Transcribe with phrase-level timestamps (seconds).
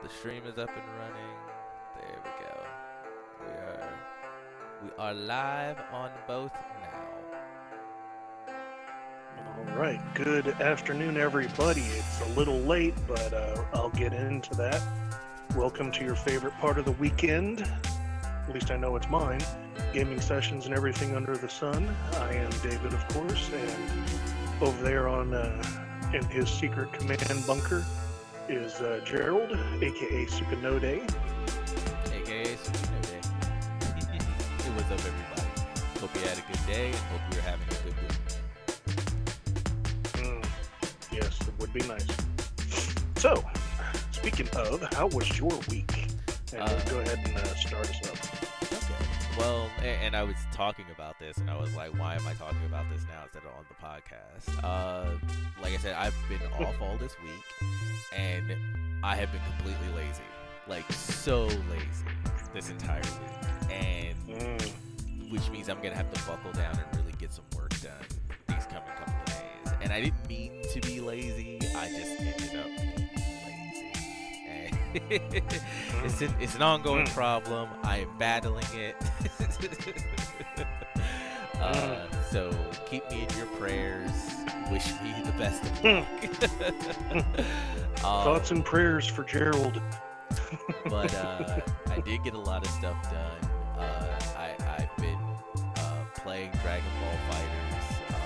[0.00, 1.34] The stream is up and running.
[1.96, 2.54] There we go.
[3.44, 3.98] We are
[4.84, 8.54] we are live on both now.
[9.44, 10.00] All right.
[10.14, 11.80] Good afternoon, everybody.
[11.80, 14.80] It's a little late, but uh, I'll get into that.
[15.56, 17.62] Welcome to your favorite part of the weekend.
[18.22, 19.40] At least I know it's mine.
[19.92, 21.92] Gaming sessions and everything under the sun.
[22.12, 25.60] I am David, of course, and over there on uh,
[26.14, 27.84] in his secret command bunker
[28.50, 29.50] is uh, Gerald,
[29.82, 31.02] aka Sukanode.
[32.12, 33.18] AKA Supernova.
[34.66, 35.48] it was up everybody.
[36.00, 38.18] Hope you had a good day and hope you're having a good week.
[40.14, 40.44] Mm,
[41.12, 42.06] yes, it would be nice.
[43.16, 43.44] So,
[44.12, 46.08] speaking of, how was your week?
[46.52, 48.37] And Uh, go ahead and uh, start us up.
[49.38, 52.64] Well, and I was talking about this, and I was like, why am I talking
[52.66, 54.64] about this now instead of on the podcast?
[54.64, 55.10] Uh,
[55.62, 57.68] like I said, I've been off all this week,
[58.16, 58.52] and
[59.02, 60.22] I have been completely lazy.
[60.66, 62.04] Like, so lazy
[62.52, 63.70] this entire week.
[63.70, 67.70] And Mm, which means I'm gonna have to buckle down and really get some work
[67.80, 67.92] done
[68.48, 69.74] these coming couple of days.
[69.80, 71.58] And I didn't mean to be lazy.
[71.74, 72.76] I just ended up being lazy.
[72.76, 72.77] And
[74.94, 77.14] it's an it's an ongoing Mm.
[77.14, 77.68] problem.
[77.82, 78.96] I am battling it.
[81.60, 82.50] uh, so
[82.88, 84.10] keep me in your prayers.
[84.70, 87.26] Wish me the best of luck.
[88.04, 89.82] Um, Thoughts and prayers for Gerald.
[90.88, 91.58] but uh,
[91.90, 93.50] I did get a lot of stuff done.
[93.76, 95.18] Uh, I, I've been
[95.78, 98.14] uh, playing Dragon Ball FighterZ.
[98.14, 98.20] Um,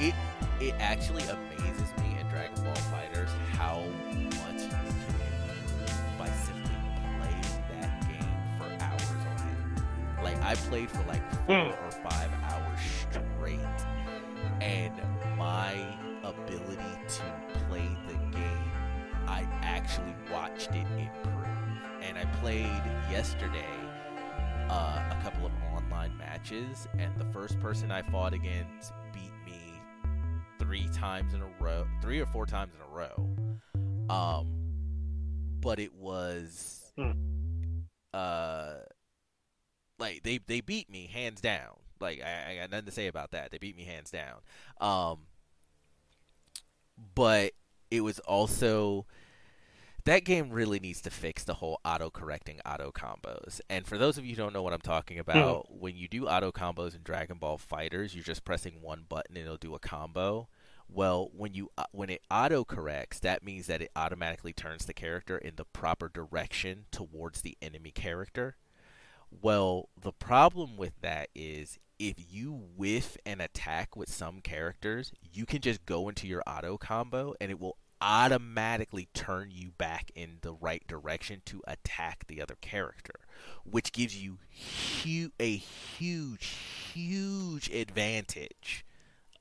[0.00, 0.14] it
[0.60, 1.53] it actually amazes
[10.24, 11.84] Like I played for like four Hmm.
[11.84, 12.80] or five hours
[13.10, 13.60] straight,
[14.60, 14.92] and
[15.36, 15.74] my
[16.24, 17.24] ability to
[17.68, 18.70] play the game
[19.26, 21.46] I actually watched it improve.
[22.02, 22.64] And I played
[23.10, 23.64] yesterday
[24.68, 29.60] uh, a couple of online matches, and the first person I fought against beat me
[30.58, 33.28] three times in a row, three or four times in a row.
[34.08, 34.46] Um,
[35.60, 37.12] but it was Hmm.
[38.12, 38.74] uh,
[39.98, 41.76] like they they beat me hands down.
[42.00, 43.50] Like I, I got nothing to say about that.
[43.50, 44.40] They beat me hands down.
[44.80, 45.20] Um,
[47.14, 47.52] but
[47.90, 49.06] it was also
[50.04, 53.60] that game really needs to fix the whole auto correcting auto combos.
[53.70, 56.28] And for those of you who don't know what I'm talking about, when you do
[56.28, 59.78] auto combos in Dragon Ball FighterZ, you're just pressing one button and it'll do a
[59.78, 60.48] combo.
[60.88, 64.92] Well, when you uh, when it auto corrects, that means that it automatically turns the
[64.92, 68.56] character in the proper direction towards the enemy character.
[69.42, 75.46] Well, the problem with that is if you whiff an attack with some characters, you
[75.46, 80.38] can just go into your auto combo and it will automatically turn you back in
[80.42, 83.14] the right direction to attack the other character,
[83.64, 84.38] which gives you
[85.02, 86.46] hu- a huge,
[86.92, 88.84] huge advantage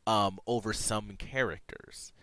[0.08, 2.14] um, over some characters.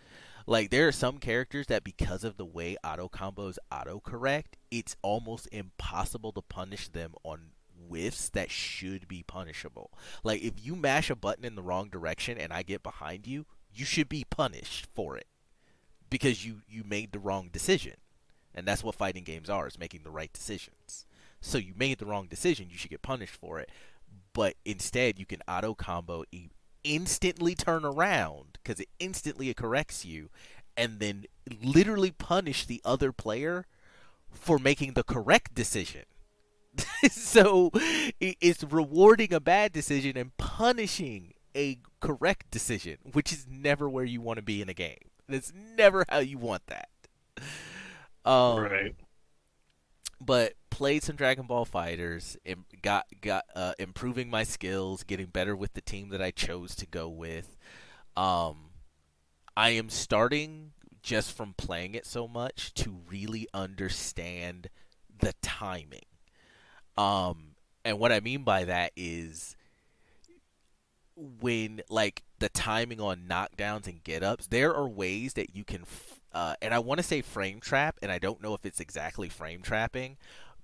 [0.47, 4.95] Like there are some characters that because of the way auto combos auto correct, it's
[5.01, 7.51] almost impossible to punish them on
[7.91, 9.91] whiffs that should be punishable.
[10.23, 13.45] Like if you mash a button in the wrong direction and I get behind you,
[13.73, 15.27] you should be punished for it
[16.09, 17.95] because you you made the wrong decision.
[18.53, 21.05] And that's what fighting games are, is making the right decisions.
[21.39, 23.69] So you made the wrong decision, you should get punished for it.
[24.33, 26.49] But instead, you can auto combo e-
[26.83, 30.29] instantly turn around because it instantly corrects you
[30.77, 31.25] and then
[31.61, 33.65] literally punish the other player
[34.29, 36.03] for making the correct decision.
[37.11, 37.71] so
[38.19, 44.21] it's rewarding a bad decision and punishing a correct decision, which is never where you
[44.21, 44.97] want to be in a game.
[45.27, 46.89] That's never how you want that.
[48.23, 48.95] Um, right.
[50.19, 55.55] but played some Dragon Ball FighterZ, im- got got uh, improving my skills, getting better
[55.55, 57.57] with the team that I chose to go with.
[58.15, 58.71] Um,
[59.57, 64.69] I am starting just from playing it so much to really understand
[65.19, 66.05] the timing.
[67.01, 69.55] Um, and what I mean by that is
[71.15, 75.81] when like the timing on knockdowns and get ups, there are ways that you can,
[75.81, 78.79] f- uh, and I want to say frame trap, and I don't know if it's
[78.79, 80.17] exactly frame trapping,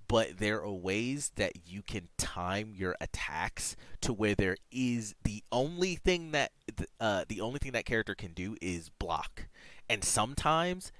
[0.07, 5.43] but there are ways that you can time your attacks to where there is the
[5.51, 6.51] only thing that
[6.99, 9.47] uh, the only thing that character can do is block,
[9.89, 10.91] and sometimes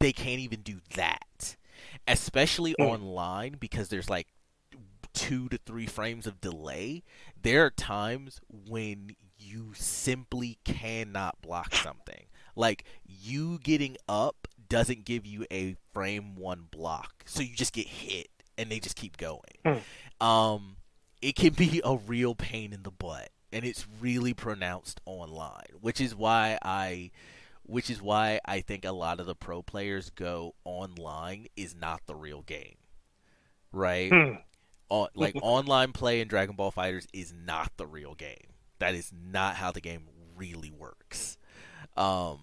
[0.00, 1.56] they can't even do that,
[2.08, 2.84] especially Hmm.
[2.84, 4.28] online because there's like
[5.16, 7.02] two to three frames of delay.
[7.40, 12.26] There are times when you simply cannot block something.
[12.54, 17.86] Like you getting up doesn't give you a frame one block, so you just get
[17.86, 18.28] hit
[18.58, 19.40] and they just keep going.
[19.64, 20.24] Hmm.
[20.24, 20.76] Um,
[21.22, 26.00] it can be a real pain in the butt, and it's really pronounced online, which
[26.00, 27.10] is why I,
[27.62, 32.02] which is why I think a lot of the pro players go online is not
[32.06, 32.76] the real game,
[33.72, 34.10] right?
[34.10, 34.34] Hmm.
[34.88, 38.54] On, like online play in Dragon Ball FighterZ is not the real game.
[38.78, 40.02] That is not how the game
[40.36, 41.38] really works.
[41.96, 42.40] Um,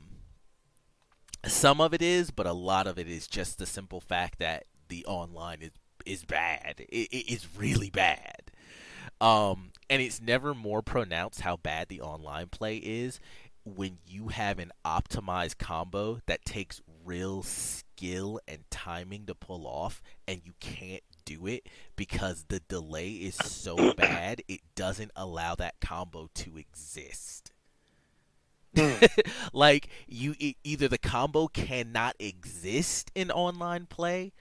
[1.45, 4.65] some of it is, but a lot of it is just the simple fact that
[4.87, 5.71] the online is
[6.05, 6.85] is bad.
[6.89, 8.51] It, it is really bad.
[9.21, 13.19] Um, and it's never more pronounced how bad the online play is
[13.63, 20.01] when you have an optimized combo that takes real skill and timing to pull off,
[20.27, 25.75] and you can't do it because the delay is so bad it doesn't allow that
[25.81, 27.51] combo to exist.
[28.75, 29.05] Hmm.
[29.53, 34.33] like you e- either the combo cannot exist in online play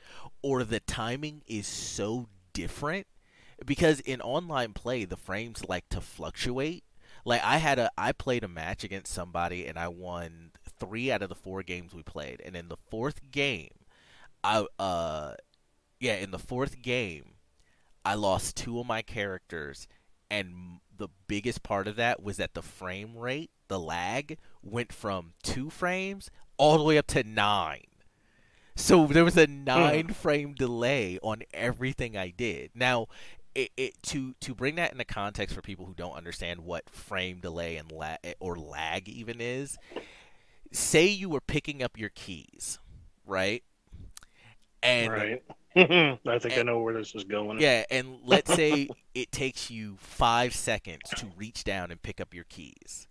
[0.43, 3.07] or the timing is so different
[3.65, 6.85] because in online play the frames like to fluctuate
[7.25, 11.23] like i had a i played a match against somebody and i won 3 out
[11.23, 13.71] of the 4 games we played and in the fourth game
[14.43, 15.35] i uh
[16.03, 17.35] yeah in the fourth game
[18.05, 19.89] i lost two of my characters
[20.31, 25.33] and the biggest part of that was that the frame rate the lag went from
[25.43, 27.87] two frames all the way up to nine.
[28.77, 30.13] So there was a nine hmm.
[30.13, 32.71] frame delay on everything I did.
[32.75, 33.07] Now,
[33.55, 37.41] it, it to to bring that into context for people who don't understand what frame
[37.41, 39.77] delay and la- eh, or lag even is.
[40.71, 42.79] Say you were picking up your keys,
[43.27, 43.63] right?
[44.83, 45.43] And right.
[46.27, 47.61] I think I know where this is going.
[47.61, 52.35] yeah, and let's say it takes you five seconds to reach down and pick up
[52.35, 53.09] your keys.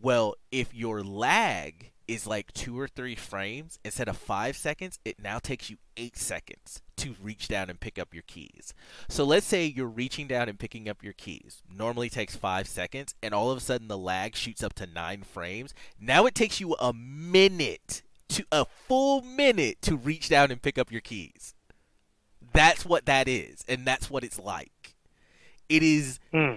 [0.00, 5.20] Well, if your lag is like two or three frames, instead of five seconds, it
[5.22, 8.74] now takes you eight seconds to reach down and pick up your keys.
[9.08, 11.62] So let's say you're reaching down and picking up your keys.
[11.72, 15.22] Normally takes five seconds, and all of a sudden the lag shoots up to nine
[15.22, 15.72] frames.
[16.00, 20.78] Now it takes you a minute to a full minute to reach down and pick
[20.78, 21.54] up your keys.
[22.52, 24.94] That's what that is, and that's what it's like.
[25.68, 26.54] It is Hmm.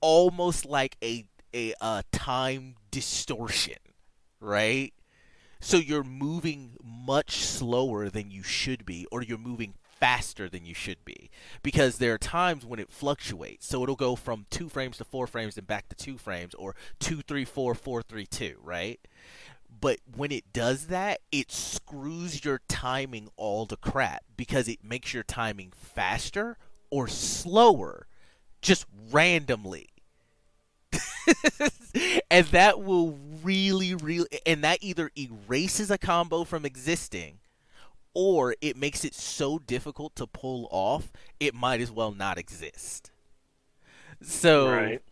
[0.00, 3.76] almost like a a uh, time distortion,
[4.40, 4.92] right?
[5.60, 10.74] So you're moving much slower than you should be, or you're moving faster than you
[10.74, 11.30] should be,
[11.62, 13.66] because there are times when it fluctuates.
[13.68, 16.74] So it'll go from two frames to four frames and back to two frames, or
[16.98, 18.98] two, three, four, four, three, two, right?
[19.82, 25.12] But when it does that, it screws your timing all to crap because it makes
[25.12, 26.56] your timing faster
[26.88, 28.06] or slower
[28.62, 29.88] just randomly.
[32.30, 37.40] and that will really, really, and that either erases a combo from existing
[38.14, 43.10] or it makes it so difficult to pull off, it might as well not exist.
[44.22, 45.02] So, Right.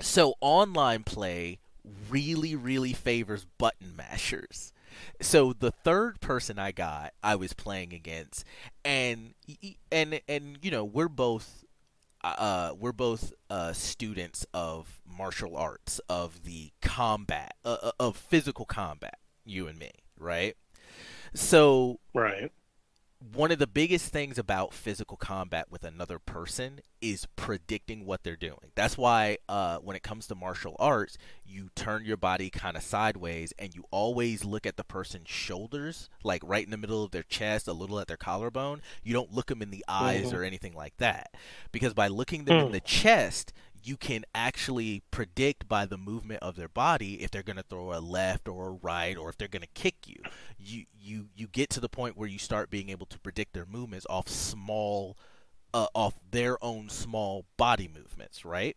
[0.00, 1.60] so online play
[2.08, 4.72] really, really favors button mashers.
[5.20, 8.44] So the third person I got, I was playing against,
[8.84, 9.34] and
[9.92, 11.64] and and you know we're both
[12.22, 19.18] uh, we're both uh, students of martial arts, of the combat, uh, of physical combat.
[19.44, 20.56] You and me, right?
[21.34, 22.50] So Right.
[23.20, 28.36] One of the biggest things about physical combat with another person is predicting what they're
[28.36, 28.70] doing.
[28.76, 32.82] That's why uh, when it comes to martial arts, you turn your body kind of
[32.82, 37.10] sideways and you always look at the person's shoulders, like right in the middle of
[37.10, 38.82] their chest, a little at their collarbone.
[39.02, 40.34] You don't look them in the eyes Mhm.
[40.34, 41.34] or anything like that.
[41.72, 42.72] Because by looking them in Hmm.
[42.72, 47.56] the chest, you can actually predict by the movement of their body if they're going
[47.56, 50.22] to throw a left or a right or if they're going to kick you.
[50.58, 53.66] You you you get to the point where you start being able to predict their
[53.66, 55.16] movements off small
[55.74, 58.76] uh, off their own small body movements, right?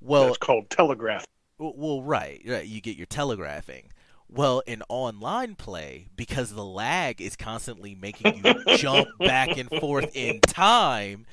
[0.00, 1.24] Well, it's called telegraph.
[1.58, 2.66] well, right, right.
[2.66, 3.90] You get your telegraphing.
[4.32, 10.14] Well, in online play, because the lag is constantly making you jump back and forth
[10.14, 11.26] in time,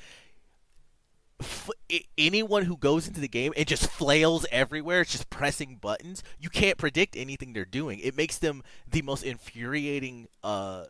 [1.40, 1.70] f-
[2.16, 6.50] anyone who goes into the game and just flails everywhere, it's just pressing buttons, you
[6.50, 7.98] can't predict anything they're doing.
[8.00, 10.86] It makes them the most infuriating uh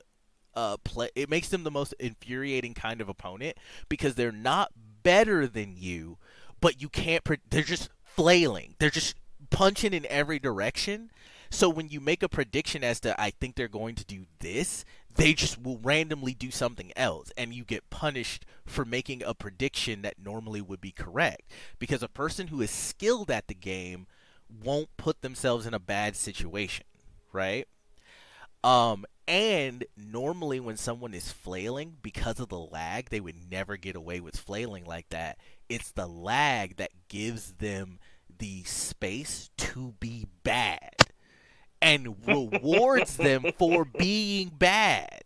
[0.54, 3.56] uh play it makes them the most infuriating kind of opponent
[3.88, 6.18] because they're not better than you,
[6.60, 8.74] but you can't pre- they're just flailing.
[8.78, 9.14] They're just
[9.50, 11.10] punching in every direction.
[11.50, 14.84] So when you make a prediction as to I think they're going to do this,
[15.18, 20.02] they just will randomly do something else and you get punished for making a prediction
[20.02, 21.42] that normally would be correct
[21.80, 24.06] because a person who is skilled at the game
[24.62, 26.86] won't put themselves in a bad situation,
[27.32, 27.66] right?
[28.62, 33.96] Um, and normally when someone is flailing because of the lag, they would never get
[33.96, 35.38] away with flailing like that.
[35.68, 37.98] It's the lag that gives them
[38.38, 40.97] the space to be bad
[41.80, 45.22] and rewards them for being bad.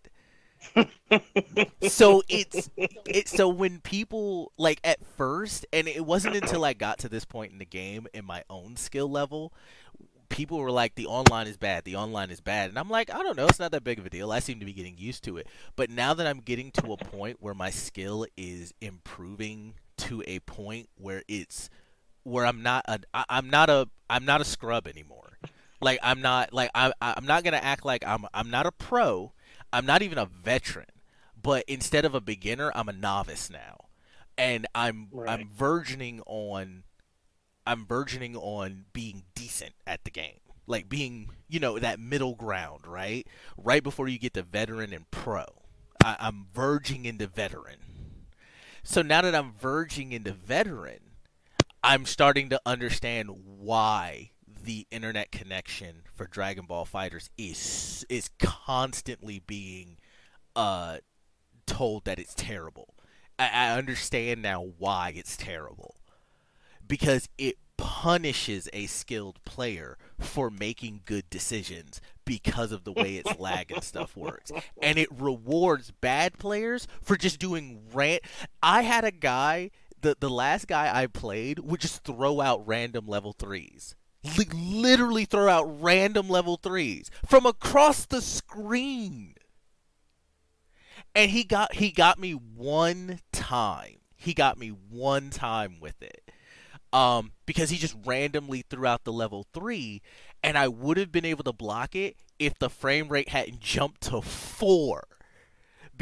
[1.89, 6.99] so it's it so when people like at first and it wasn't until I got
[7.01, 9.53] to this point in the game in my own skill level
[10.29, 11.85] people were like the online is bad.
[11.85, 12.71] The online is bad.
[12.71, 13.47] And i'm like i don't know.
[13.47, 14.33] It's not that big of a deal.
[14.33, 15.47] I seem to be getting used to it.
[15.77, 20.41] But now that i'm getting to a point where my skill is improving to a
[20.41, 21.71] point where it's
[22.25, 25.39] where i'm not a i'm not a i'm not a scrub anymore
[25.83, 29.33] like i'm not like i'm i'm not gonna act like i'm i'm not a pro
[29.73, 30.87] i'm not even a veteran
[31.41, 33.87] but instead of a beginner i'm a novice now
[34.39, 35.29] and i'm Right.
[35.31, 36.85] i'm verging on
[37.67, 40.41] I'm verging on being decent at the game.
[40.67, 43.27] Like being, you know, that middle ground, right?
[43.57, 45.45] Right before you get to veteran and pro.
[46.05, 47.79] I, I'm verging into veteran.
[48.83, 51.01] So now that I'm verging into veteran,
[51.85, 54.32] I'm starting to understand why
[54.63, 59.97] the internet connection for Dragon Ball FighterZ is is constantly being
[60.55, 60.99] uh
[61.67, 62.95] told that it's terrible.
[63.39, 65.97] I, I understand now why it's terrible
[66.87, 73.39] because it punishes a skilled player for making good decisions because of the way its
[73.41, 74.53] lag and stuff works.
[74.81, 78.23] And it rewards bad players for just doing rant.
[78.63, 83.07] I had a guy, the, the last guy I played, would just throw out random
[83.09, 83.97] level threes.
[84.25, 89.35] Li- literally throw out random level threes from across the screen.
[91.15, 93.97] And he got he got me one time.
[94.17, 96.23] He got me one time with it
[96.93, 100.03] um, because he just randomly threw out the level three,
[100.43, 104.03] and I would have been able to block it if the frame rate hadn't jumped
[104.03, 105.05] to four.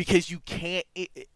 [0.00, 0.87] Because you can't,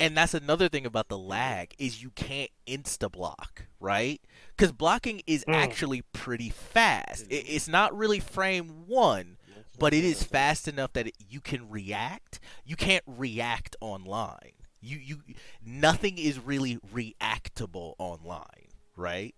[0.01, 4.23] and that's another thing about the lag is you can't insta block, right?
[4.57, 5.55] Because blocking is Mm.
[5.55, 7.27] actually pretty fast.
[7.29, 9.37] It, it's not really frame one,
[9.79, 12.41] but it is fast enough that it, you can react.
[12.65, 14.53] You can't react online.
[14.81, 15.19] You you
[15.63, 19.35] nothing is really reactable online, right?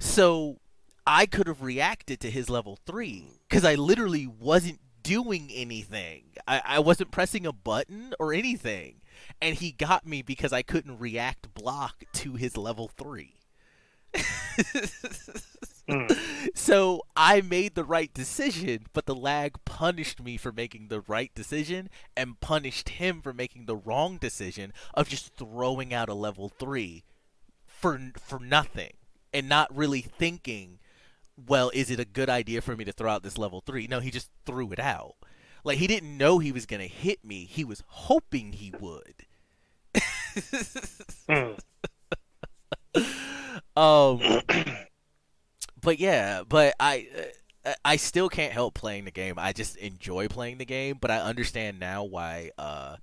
[0.00, 0.56] So
[1.06, 6.24] I could have reacted to his level three because I literally wasn't doing anything.
[6.46, 9.00] I, I wasn't pressing a button or anything,
[9.40, 13.36] and he got me because I couldn't react block to his level three.
[15.88, 16.18] Mm.
[16.54, 21.34] So I made the right decision, but the lag punished me for making the right
[21.34, 26.50] decision and punished him for making the wrong decision of just throwing out a level
[26.50, 27.04] 3
[27.66, 28.92] for for nothing
[29.32, 30.78] and not really thinking,
[31.46, 33.86] well, is it a good idea for me to throw out this level 3?
[33.86, 35.14] No, he just threw it out.
[35.64, 37.44] Like he didn't know he was going to hit me.
[37.44, 39.26] He was hoping he would.
[41.28, 41.58] Mm.
[43.76, 44.20] Um,
[45.80, 47.06] but yeah, but I
[47.64, 49.34] uh, I still can't help playing the game.
[49.38, 52.96] I just enjoy playing the game, but I understand now why uh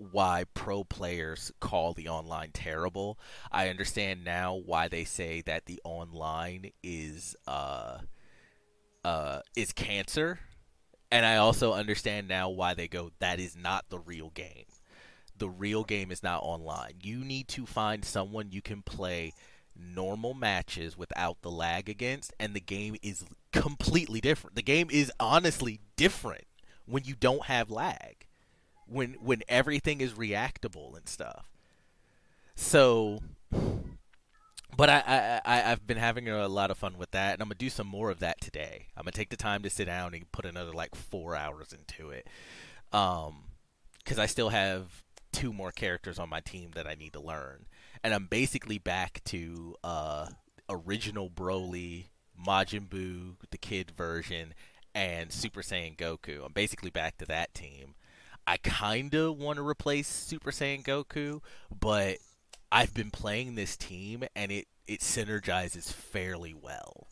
[0.00, 3.18] why pro players call the online terrible.
[3.52, 7.98] I understand now why they say that the online is uh
[9.04, 10.40] uh is cancer.
[11.12, 14.66] And I also understand now why they go that is not the real game.
[15.36, 16.94] The real game is not online.
[17.02, 19.32] You need to find someone you can play
[19.76, 24.56] normal matches without the lag against and the game is completely different.
[24.56, 26.44] The game is honestly different
[26.86, 28.19] when you don't have lag.
[28.90, 31.46] When when everything is reactable and stuff.
[32.56, 33.20] So
[34.76, 37.48] but I, I, I I've been having a lot of fun with that, and I'm
[37.48, 38.86] gonna do some more of that today.
[38.96, 42.10] I'm gonna take the time to sit down and put another like four hours into
[42.10, 42.26] it,
[42.92, 43.44] um,
[43.98, 47.66] because I still have two more characters on my team that I need to learn,
[48.02, 50.26] and I'm basically back to uh
[50.68, 52.06] original Broly,
[52.46, 54.54] Majin Buu, the kid version,
[54.94, 56.44] and Super Saiyan Goku.
[56.44, 57.94] I'm basically back to that team.
[58.46, 61.40] I kinda want to replace Super Saiyan Goku,
[61.78, 62.18] but
[62.72, 67.06] I've been playing this team and it it synergizes fairly well.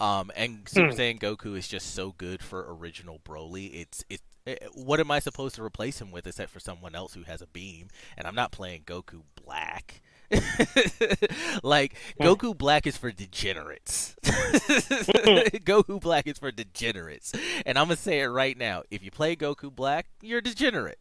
[0.00, 0.92] Um, and Super Hmm.
[0.92, 3.74] Saiyan Goku is just so good for original Broly.
[3.74, 4.20] It's it.
[4.46, 7.42] eh, What am I supposed to replace him with except for someone else who has
[7.42, 7.88] a beam?
[8.16, 10.00] And I'm not playing Goku Black.
[11.62, 11.94] like.
[12.20, 14.14] Goku Black is for degenerates.
[14.24, 17.32] Goku Black is for degenerates.
[17.66, 20.98] And I'm gonna say it right now: if you play Goku Black, you're a degenerate.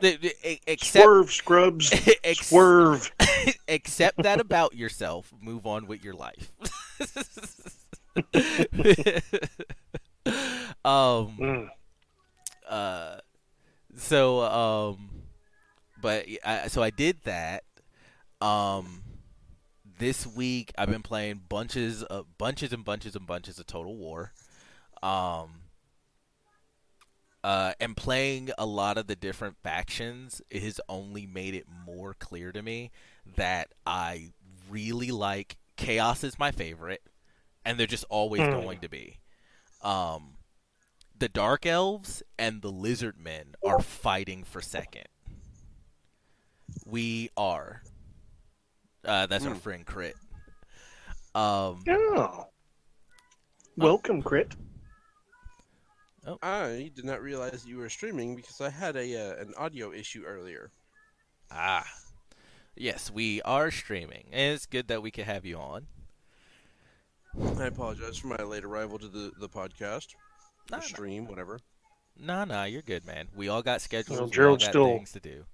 [0.00, 1.92] The- the- Except Swerve, scrubs.
[2.24, 3.12] Ex- Swerve.
[3.68, 5.32] accept that about yourself.
[5.40, 6.52] Move on with your life.
[10.84, 11.68] um, Mm.
[12.68, 13.16] uh,
[13.96, 15.10] so um,
[16.00, 17.64] but I, so I did that.
[18.44, 19.02] Um,
[19.98, 24.32] this week I've been playing bunches of bunches and bunches and bunches of Total War.
[25.02, 25.60] Um,
[27.42, 32.52] uh, and playing a lot of the different factions has only made it more clear
[32.52, 32.90] to me
[33.36, 34.30] that I
[34.70, 37.02] really like Chaos is my favorite,
[37.64, 38.50] and they're just always Hmm.
[38.50, 39.18] going to be.
[39.82, 40.36] Um,
[41.18, 45.06] the Dark Elves and the Lizard Men are fighting for second.
[46.86, 47.82] We are.
[49.04, 49.58] Uh, that's our Hmm.
[49.58, 50.16] friend Crit.
[51.34, 52.46] Um, Oh.
[53.76, 54.54] Welcome, Crit.
[56.26, 56.38] Oh.
[56.42, 60.24] I did not realize you were streaming because I had a uh, an audio issue
[60.24, 60.70] earlier.
[61.50, 61.84] ah,
[62.76, 65.86] yes, we are streaming, and it's good that we could have you on.
[67.58, 70.14] I apologize for my late arrival to the, the podcast,
[70.70, 71.58] Nah, or stream, whatever.
[72.16, 73.28] nah, nah, you're good, man.
[73.34, 74.18] We all got schedules.
[74.18, 75.44] Well, we all Gerald's got still- things to do.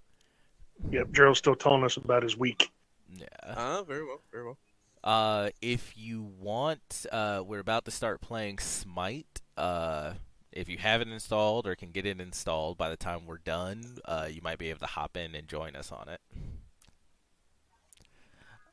[0.90, 2.70] Yep, Gerald's still telling us about his week.
[3.14, 3.54] Yeah.
[3.56, 4.58] Ah, very well, very well.
[5.02, 9.40] Uh, if you want, uh, we're about to start playing Smite.
[9.56, 10.14] Uh,
[10.52, 14.28] if you haven't installed or can get it installed by the time we're done, uh,
[14.30, 16.20] you might be able to hop in and join us on it.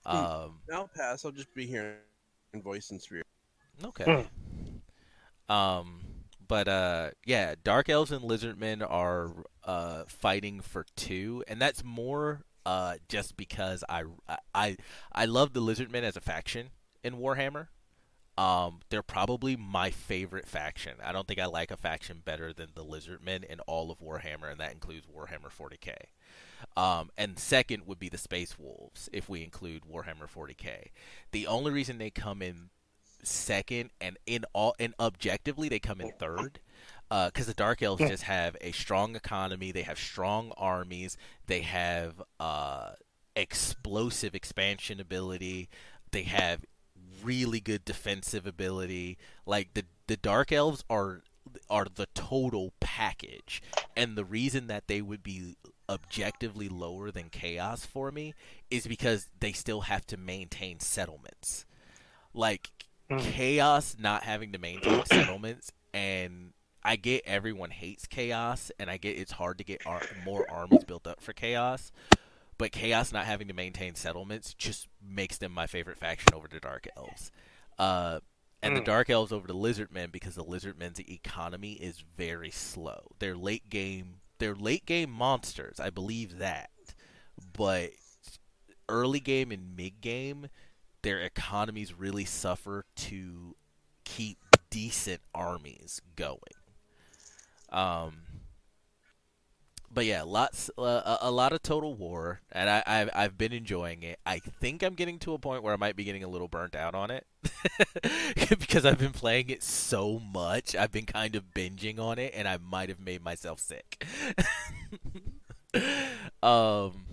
[0.06, 1.26] Um, I'll pass.
[1.26, 1.98] I'll just be here
[2.54, 3.26] in voice and spirit.
[3.84, 4.28] okay.
[5.50, 6.02] Um,
[6.48, 9.32] but uh, yeah, Dark Elves and Lizardmen are
[9.64, 14.04] uh fighting for two, and that's more uh just because I
[14.54, 14.76] I
[15.14, 16.70] I love the Lizardmen as a faction
[17.02, 17.68] in Warhammer.
[18.38, 20.94] Um, they're probably my favorite faction.
[21.04, 24.52] I don't think I like a faction better than the Lizardmen in all of Warhammer,
[24.52, 25.96] and that includes Warhammer 40k.
[26.80, 30.90] Um, and second would be the Space Wolves, if we include Warhammer 40k.
[31.32, 32.70] The only reason they come in
[33.24, 36.60] second, and in all, and objectively they come in third,
[37.10, 39.72] because the Dark Elves just have a strong economy.
[39.72, 41.18] They have strong armies.
[41.46, 42.92] They have uh,
[43.36, 45.70] explosive expansion ability.
[46.12, 46.66] They have
[47.24, 49.18] really good defensive ability.
[49.46, 51.24] Like the the Dark Elves are
[51.70, 53.62] are the total package,
[53.96, 55.56] and the reason that they would be
[55.90, 58.34] objectively lower than Chaos for me
[58.70, 61.66] is because they still have to maintain settlements.
[62.34, 62.72] Like
[63.10, 63.22] Mm.
[63.22, 66.52] Chaos not having to maintain settlements, and
[66.88, 70.84] I get everyone hates Chaos, and I get it's hard to get ar- more armies
[70.86, 71.92] built up for Chaos.
[72.58, 76.60] But Chaos not having to maintain settlements just makes them my favorite faction over the
[76.60, 77.32] Dark Elves.
[77.78, 78.22] Uh,
[78.64, 78.86] and the Mm.
[78.86, 83.12] Dark Elves over the Lizardmen because the Lizardmen's economy is very slow.
[83.20, 84.22] They're late game.
[84.40, 85.80] They're late game monsters.
[85.80, 86.72] I believe that,
[87.54, 87.92] but
[88.90, 90.48] early game and mid game,
[91.04, 93.56] their economies really suffer to
[94.06, 94.38] keep
[94.70, 96.40] decent armies going.
[97.70, 98.22] Um,
[99.90, 104.04] but yeah, lots uh, a, lot of Total War, and I, I've I've been enjoying
[104.04, 104.20] it.
[104.26, 106.76] I think I'm getting to a point where I might be getting a little burnt
[106.76, 107.26] out on it
[108.50, 110.76] because I've been playing it so much.
[110.76, 114.06] I've been kind of binging on it, and I might have made myself sick.
[116.44, 117.06] um,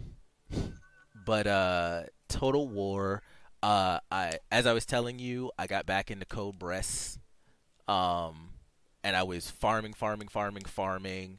[1.24, 3.22] but uh, Total War.
[3.62, 7.18] Uh, I as I was telling you, I got back into Code Breasts.
[7.88, 8.50] Um,
[9.04, 11.38] and I was farming, farming, farming, farming,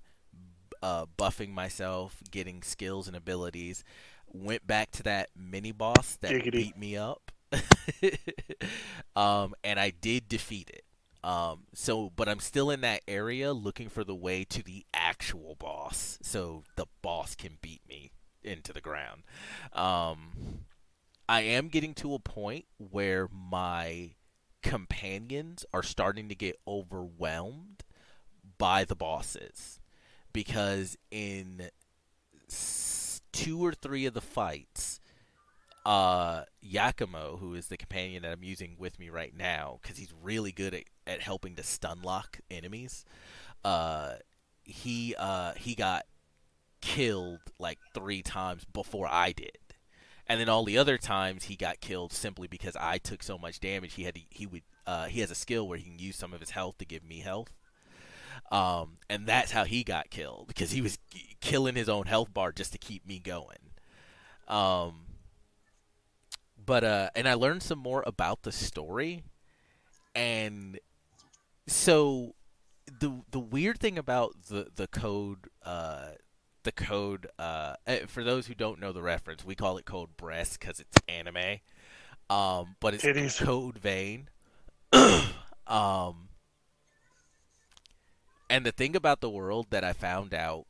[0.84, 3.84] uh, buffing myself, getting skills and abilities.
[4.32, 6.52] Went back to that mini boss that Giggity.
[6.52, 7.32] beat me up,
[9.16, 10.84] um, and I did defeat it.
[11.24, 15.56] Um, so, but I'm still in that area looking for the way to the actual
[15.56, 18.12] boss, so the boss can beat me
[18.44, 19.24] into the ground.
[19.74, 20.66] Um,
[21.28, 24.12] I am getting to a point where my
[24.66, 27.84] companions are starting to get overwhelmed
[28.58, 29.80] by the bosses.
[30.34, 31.70] Because in
[33.32, 35.00] two or three of the fights
[35.86, 40.14] uh Yakumo who is the companion that I'm using with me right now cuz he's
[40.24, 43.06] really good at, at helping to stun lock enemies
[43.64, 44.16] uh
[44.64, 46.06] he uh he got
[46.82, 49.60] killed like 3 times before I did
[50.28, 53.60] and then all the other times he got killed simply because I took so much
[53.60, 53.94] damage.
[53.94, 56.34] He had to, he would uh, he has a skill where he can use some
[56.34, 57.52] of his health to give me health,
[58.52, 62.34] um, and that's how he got killed because he was k- killing his own health
[62.34, 63.58] bar just to keep me going.
[64.48, 65.06] Um,
[66.64, 69.24] but uh, and I learned some more about the story,
[70.14, 70.80] and
[71.68, 72.36] so
[73.00, 76.10] the the weird thing about the the code uh
[76.66, 80.16] the code uh eh, for those who don't know the reference we call it code
[80.18, 81.60] breast because it's anime
[82.30, 83.42] um but it's Titties.
[83.42, 84.28] code vein
[85.68, 86.28] um
[88.50, 90.66] And the thing about the world that I found out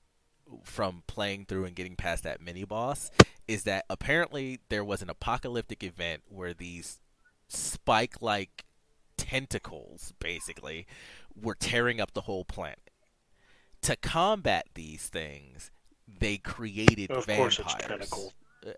[0.63, 3.12] from playing through and getting past that mini boss
[3.47, 6.99] is that apparently there was an apocalyptic event where these
[7.47, 8.63] spike like
[9.17, 10.88] tentacles basically
[11.39, 12.89] were tearing up the whole planet.
[13.81, 15.69] To combat these things,
[16.08, 17.58] they created Of vampires.
[17.58, 18.34] course, it's tentacle.
[18.65, 18.72] Uh,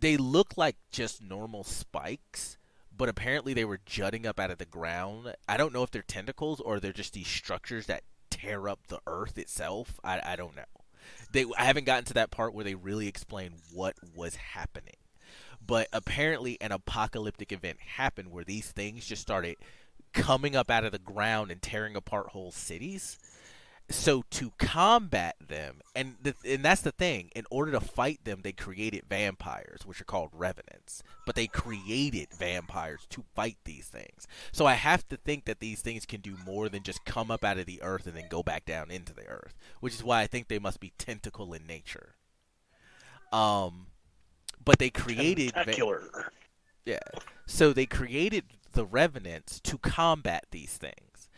[0.00, 2.56] they look like just normal spikes,
[2.96, 5.34] but apparently they were jutting up out of the ground.
[5.48, 9.00] I don't know if they're tentacles or they're just these structures that tear up the
[9.06, 10.00] earth itself.
[10.02, 10.62] I, I don't know.
[11.32, 14.96] They I haven't gotten to that part where they really explain what was happening.
[15.64, 19.56] But apparently an apocalyptic event happened where these things just started
[20.12, 23.18] coming up out of the ground and tearing apart whole cities
[23.90, 28.40] so to combat them and the, and that's the thing in order to fight them
[28.42, 34.26] they created vampires which are called revenants but they created vampires to fight these things
[34.52, 37.44] so i have to think that these things can do more than just come up
[37.44, 40.20] out of the earth and then go back down into the earth which is why
[40.20, 42.14] i think they must be tentacle in nature
[43.32, 43.86] um
[44.64, 45.64] but they created va-
[46.88, 46.98] yeah.
[47.46, 51.28] So they created the revenants to combat these things.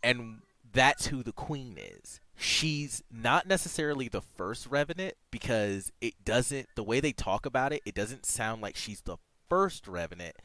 [0.00, 2.20] And that's who the queen is.
[2.36, 7.82] She's not necessarily the first revenant because it doesn't the way they talk about it,
[7.84, 10.36] it doesn't sound like she's the first revenant,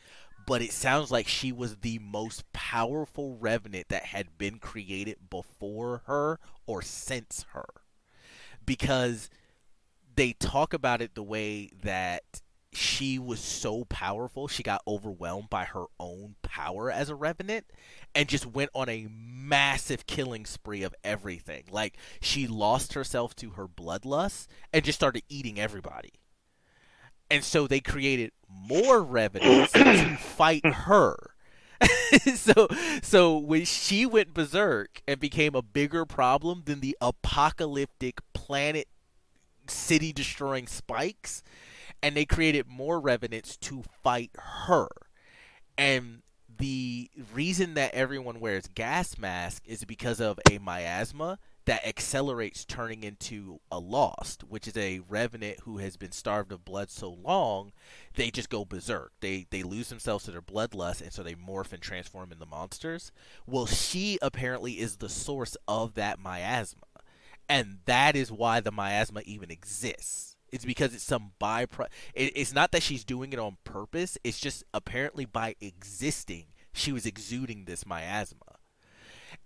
[0.46, 6.04] but it sounds like she was the most powerful revenant that had been created before
[6.06, 7.66] her or since her.
[8.66, 9.30] Because
[10.16, 12.42] they talk about it the way that
[12.74, 17.66] she was so powerful, she got overwhelmed by her own power as a revenant
[18.14, 21.64] and just went on a massive killing spree of everything.
[21.72, 26.14] Like she lost herself to her bloodlust and just started eating everybody.
[27.30, 31.16] And so they created more revenants to fight her.
[32.36, 32.68] so
[33.04, 38.88] so when she went berserk and became a bigger problem than the apocalyptic planet
[39.68, 41.44] city destroying spikes
[42.02, 44.88] and they created more revenants to fight her.
[45.78, 46.22] And
[46.58, 53.04] the reason that everyone wears gas mask is because of a miasma that accelerates turning
[53.04, 57.74] into a lost which is a revenant who has been starved of blood so long
[58.16, 59.12] they just go berserk.
[59.20, 63.12] They they lose themselves to their bloodlust and so they morph and transform into monsters.
[63.46, 66.84] Well she apparently is the source of that miasma.
[67.50, 70.37] And that is why the miasma even exists.
[70.52, 71.88] It's because it's some byproduct.
[72.14, 74.18] It, it's not that she's doing it on purpose.
[74.24, 78.58] It's just apparently by existing, she was exuding this miasma.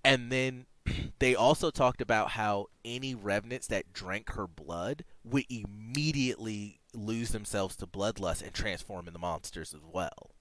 [0.04, 0.66] And then
[1.20, 7.76] they also talked about how any revenants that drank her blood would immediately lose themselves
[7.78, 10.32] to bloodlust and transform into monsters as well.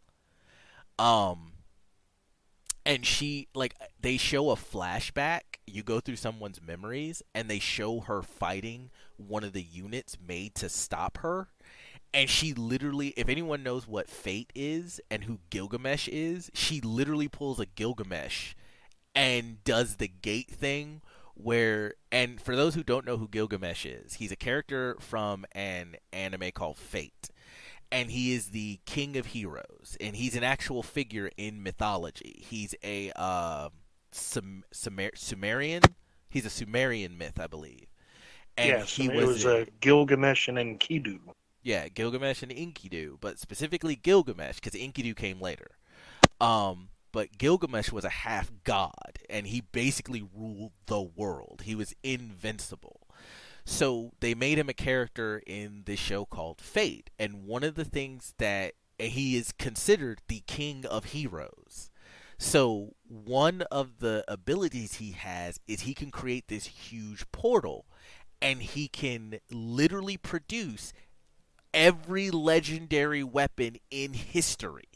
[0.98, 1.52] Um,
[2.84, 8.00] and she like they show a flashback you go through someone's memories and they show
[8.00, 11.48] her fighting one of the units made to stop her
[12.12, 17.28] and she literally if anyone knows what fate is and who gilgamesh is she literally
[17.28, 18.54] pulls a gilgamesh
[19.14, 21.00] and does the gate thing
[21.34, 25.96] where and for those who don't know who gilgamesh is he's a character from an
[26.12, 27.30] anime called fate
[27.92, 32.44] and he is the king of heroes and he's an actual figure in mythology.
[32.48, 33.70] He's a uh,
[34.12, 35.82] Sum- Sumer- sumerian
[36.28, 37.86] he's a sumerian myth i believe
[38.56, 41.18] and yes, he was, it was a- uh, Gilgamesh and Enkidu.
[41.62, 45.72] yeah gilgamesh and enkidu but specifically gilgamesh because enkidu came later
[46.40, 51.62] um but Gilgamesh was a half god, and he basically ruled the world.
[51.64, 53.08] He was invincible.
[53.64, 57.84] So they made him a character in this show called Fate, and one of the
[57.84, 61.89] things that he is considered the king of heroes.
[62.42, 67.84] So one of the abilities he has is he can create this huge portal,
[68.40, 70.94] and he can literally produce
[71.74, 74.88] every legendary weapon in history.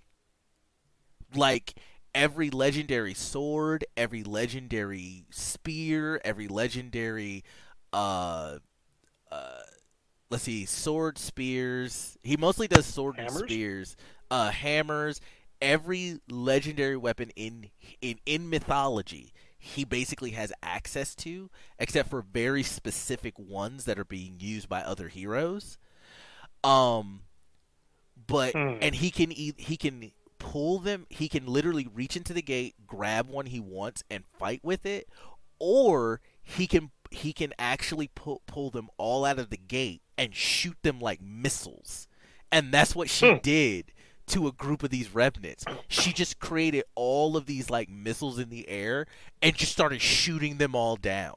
[1.35, 1.75] Like
[2.15, 7.45] every legendary sword, every legendary spear, every legendary
[7.93, 8.57] uh
[9.31, 9.61] uh
[10.31, 12.17] let's see, sword spears.
[12.23, 13.37] He mostly does sword Hammers?
[13.37, 13.97] and spears,
[14.31, 15.21] uh hammers,
[15.65, 19.33] every legendary weapon in in in mythology.
[19.59, 24.83] He basically has access to, except for very specific ones that are being used by
[24.83, 25.79] other heroes.
[26.65, 27.23] Um,
[28.27, 28.79] but Hmm.
[28.81, 31.07] and he can e- he can pull them.
[31.11, 35.09] He can literally reach into the gate, grab one he wants, and fight with it,
[35.59, 40.35] or he can he can actually pull pull them all out of the gate and
[40.35, 42.09] shoot them like missiles,
[42.53, 43.39] and that's what she Hmm.
[43.43, 43.93] did
[44.29, 45.65] to a group of these remnants.
[45.89, 49.07] She just created all of these like missiles in the air
[49.43, 51.37] and just started shooting them all down.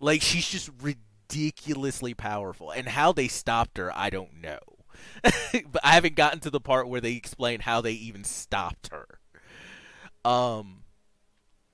[0.00, 2.70] Like she's just ridiculously powerful.
[2.70, 4.58] And how they stopped her, I don't know.
[5.22, 9.06] but I haven't gotten to the part where they explain how they even stopped her.
[10.24, 10.82] Um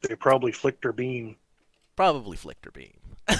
[0.08, 1.36] They probably flicked her beam.
[1.96, 2.98] probably flicked her beam.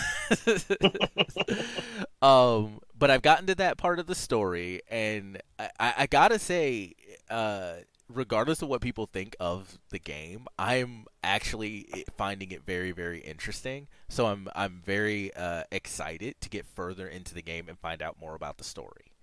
[2.22, 6.94] um, but I've gotten to that part of the story, and I, I, gotta say,
[7.28, 13.18] uh, regardless of what people think of the game, I'm actually finding it very, very
[13.18, 13.88] interesting.
[14.08, 18.20] So I'm I'm very uh, excited to get further into the game and find out
[18.20, 19.16] more about the story.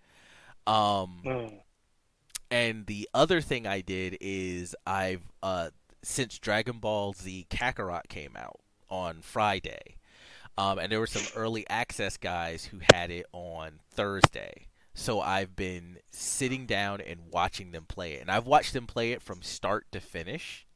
[0.68, 1.50] Um, Oh,
[2.52, 5.70] and the other thing I did is I've uh,
[6.04, 9.99] since Dragon Ball Z Kakarot came out on Friday,
[10.60, 14.68] um, and there were some early access guys who had it on Thursday.
[14.94, 19.14] So I've been sitting down and watching them play it, and I've watched them play
[19.14, 20.68] it from start to finish.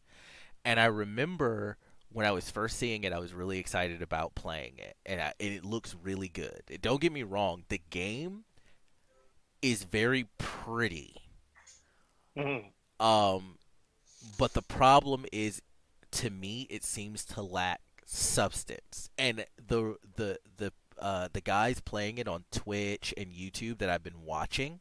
[0.66, 1.78] And I remember
[2.12, 5.34] when I was first seeing it, I was really excited about playing it, and, I,
[5.40, 6.64] and it looks really good.
[6.82, 8.46] Don't get me wrong; the game
[9.62, 11.18] is very pretty.
[12.38, 12.72] mhm.
[13.00, 13.58] Um,
[14.38, 15.62] but the problem is,
[16.12, 19.10] to me, it seems to lack substance.
[19.18, 24.04] And the the the uh, the guys playing it on Twitch and YouTube that I've
[24.04, 24.80] been watching,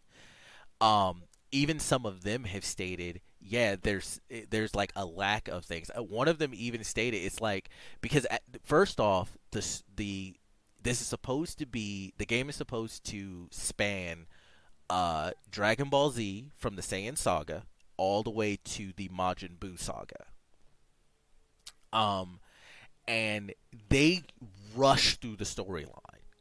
[0.80, 5.90] um, even some of them have stated, yeah, there's there's like a lack of things.
[5.96, 10.36] Uh, One of them even stated it's like because at, first off, this the
[10.82, 14.26] this is supposed to be the game is supposed to span
[14.90, 17.64] uh, Dragon Ball Z from the Saiyan saga
[17.96, 20.26] all the way to the Majin Buu saga.
[21.92, 22.40] Um,
[23.06, 23.52] and
[23.88, 24.22] they
[24.74, 25.98] rush through the storyline.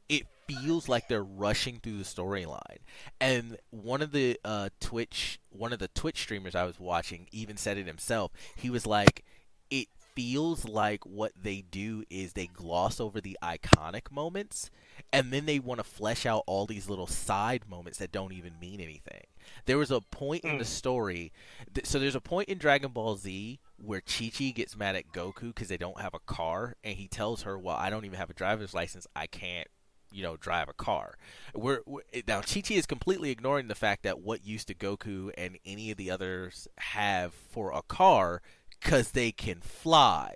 [0.09, 2.79] It feels like they're rushing through the storyline.
[3.19, 7.57] And one of the uh, Twitch, one of the Twitch streamers I was watching, even
[7.57, 8.31] said it himself.
[8.55, 9.23] He was like,
[9.69, 14.69] "It feels like what they do is they gloss over the iconic moments,
[15.13, 18.59] and then they want to flesh out all these little side moments that don't even
[18.59, 19.25] mean anything."
[19.65, 21.31] There was a point in the story,
[21.73, 25.11] th- so there's a point in Dragon Ball Z where Chi Chi gets mad at
[25.11, 28.17] Goku because they don't have a car, and he tells her, "Well, I don't even
[28.17, 29.07] have a driver's license.
[29.15, 29.67] I can't."
[30.13, 31.15] You know, drive a car.
[31.55, 35.31] We're, we're now Chi Chi is completely ignoring the fact that what used to Goku
[35.37, 40.35] and any of the others have for a car because they can fly.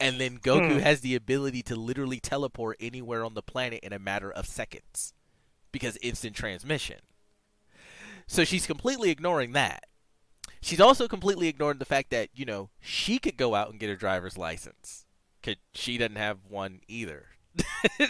[0.00, 0.78] And then Goku Hmm.
[0.78, 5.14] has the ability to literally teleport anywhere on the planet in a matter of seconds
[5.70, 6.98] because instant transmission.
[8.26, 9.84] So she's completely ignoring that.
[10.66, 13.88] She's also completely ignoring the fact that, you know, she could go out and get
[13.88, 15.06] a driver's license.
[15.40, 17.26] Cause she doesn't have one either.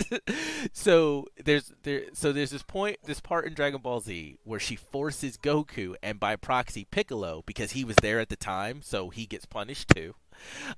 [0.73, 4.75] so there's there so there's this point this part in Dragon Ball Z where she
[4.75, 9.27] forces Goku and by proxy Piccolo because he was there at the time so he
[9.27, 10.15] gets punished too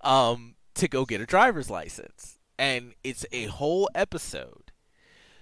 [0.01, 4.73] um to go get a driver's license and it's a whole episode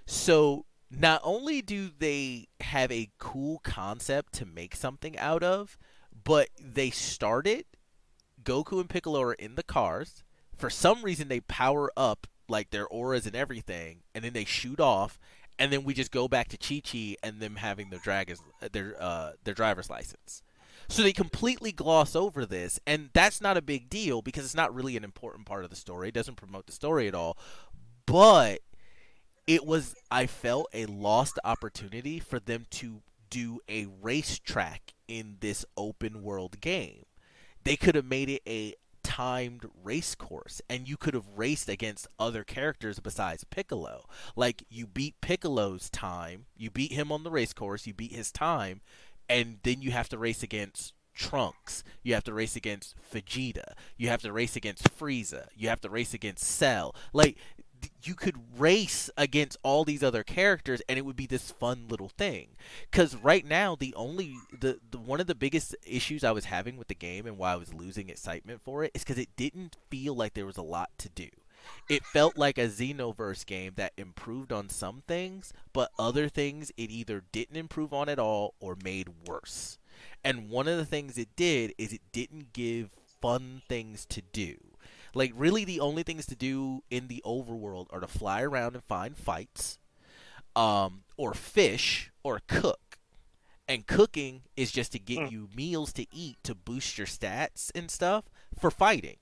[0.05, 5.79] so not only do they have a cool concept to make something out of
[6.27, 7.65] but they started
[8.43, 10.25] Goku and Piccolo are in the cars
[10.57, 14.81] for some reason they power up like their auras and everything, and then they shoot
[14.81, 15.19] off,
[15.59, 18.41] and then we just go back to Chi Chi and them having their dragons
[18.73, 20.43] their uh their driver's license.
[20.89, 24.75] So they completely gloss over this, and that's not a big deal because it's not
[24.75, 26.09] really an important part of the story.
[26.09, 27.37] It doesn't promote the story at all.
[28.07, 28.61] But
[29.47, 35.65] it was I felt a lost opportunity for them to do a racetrack in this
[35.77, 37.05] open world game.
[37.65, 42.09] They could have made it a timed race course and you could have raced against
[42.19, 44.05] other characters besides Piccolo.
[44.35, 48.33] Like you beat Piccolo's time, you beat him on the race course, you beat his
[48.33, 48.81] time,
[49.29, 51.83] and then you have to race against Trunks.
[52.03, 53.73] You have to race against Vegeta.
[53.97, 55.47] You have to race against Frieza.
[55.57, 56.95] You have to race against Cell.
[57.13, 57.39] Like
[58.03, 62.09] you could race against all these other characters and it would be this fun little
[62.09, 62.49] thing.
[62.91, 66.77] Because right now the only the, the one of the biggest issues i was having
[66.77, 69.77] with the game and why i was losing excitement for it is because it didn't
[69.91, 71.29] feel like there was a lot to do.
[71.89, 76.91] It felt like a xenoverse game that improved on some things but other things it
[76.91, 79.79] either didn't improve on at all or made worse.
[80.25, 84.57] And one of the things it did is it didn't give fun things to do
[85.17, 88.85] like really the only things to do in the overworld are to fly around and
[88.85, 89.79] find fights
[90.55, 92.99] um, or fish or cook.
[93.67, 95.31] And cooking is just to get Mm.
[95.33, 98.25] you meals to eat to boost your stats and stuff
[98.59, 99.17] for fighting.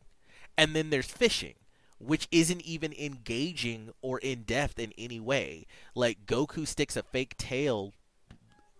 [0.58, 1.54] And then there's fishing
[1.98, 5.64] which isn't even engaging or in depth in any way.
[5.94, 7.94] Like goku sticks a fake tail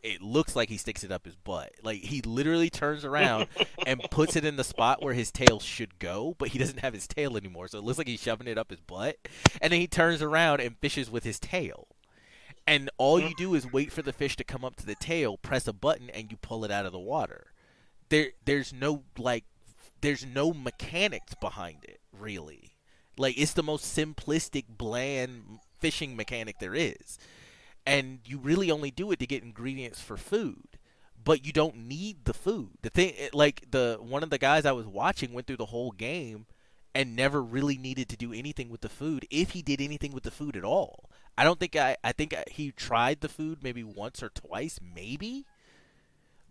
[0.04, 1.72] it looks like he sticks it up his butt.
[1.82, 3.48] Like he literally turns around
[3.86, 6.92] and puts it in the spot where his tail should go, but he doesn't have
[6.92, 7.68] his tail anymore.
[7.68, 9.16] So it looks like he's shoving it up his butt.
[9.62, 11.88] And then he turns around and fishes with his tail.
[12.66, 15.36] And all you do is wait for the fish to come up to the tail,
[15.38, 17.52] press a button, and you pull it out of the water.
[18.10, 19.44] There, there's no like,
[20.02, 22.76] there's no mechanics behind it, really.
[23.16, 27.18] Like it's the most simplistic, bland fishing mechanic there is
[27.86, 30.78] and you really only do it to get ingredients for food
[31.24, 32.68] but you don't need the food.
[32.82, 35.90] The thing like the one of the guys i was watching went through the whole
[35.90, 36.46] game
[36.94, 40.22] and never really needed to do anything with the food if he did anything with
[40.22, 41.10] the food at all.
[41.36, 45.46] I don't think i i think he tried the food maybe once or twice maybe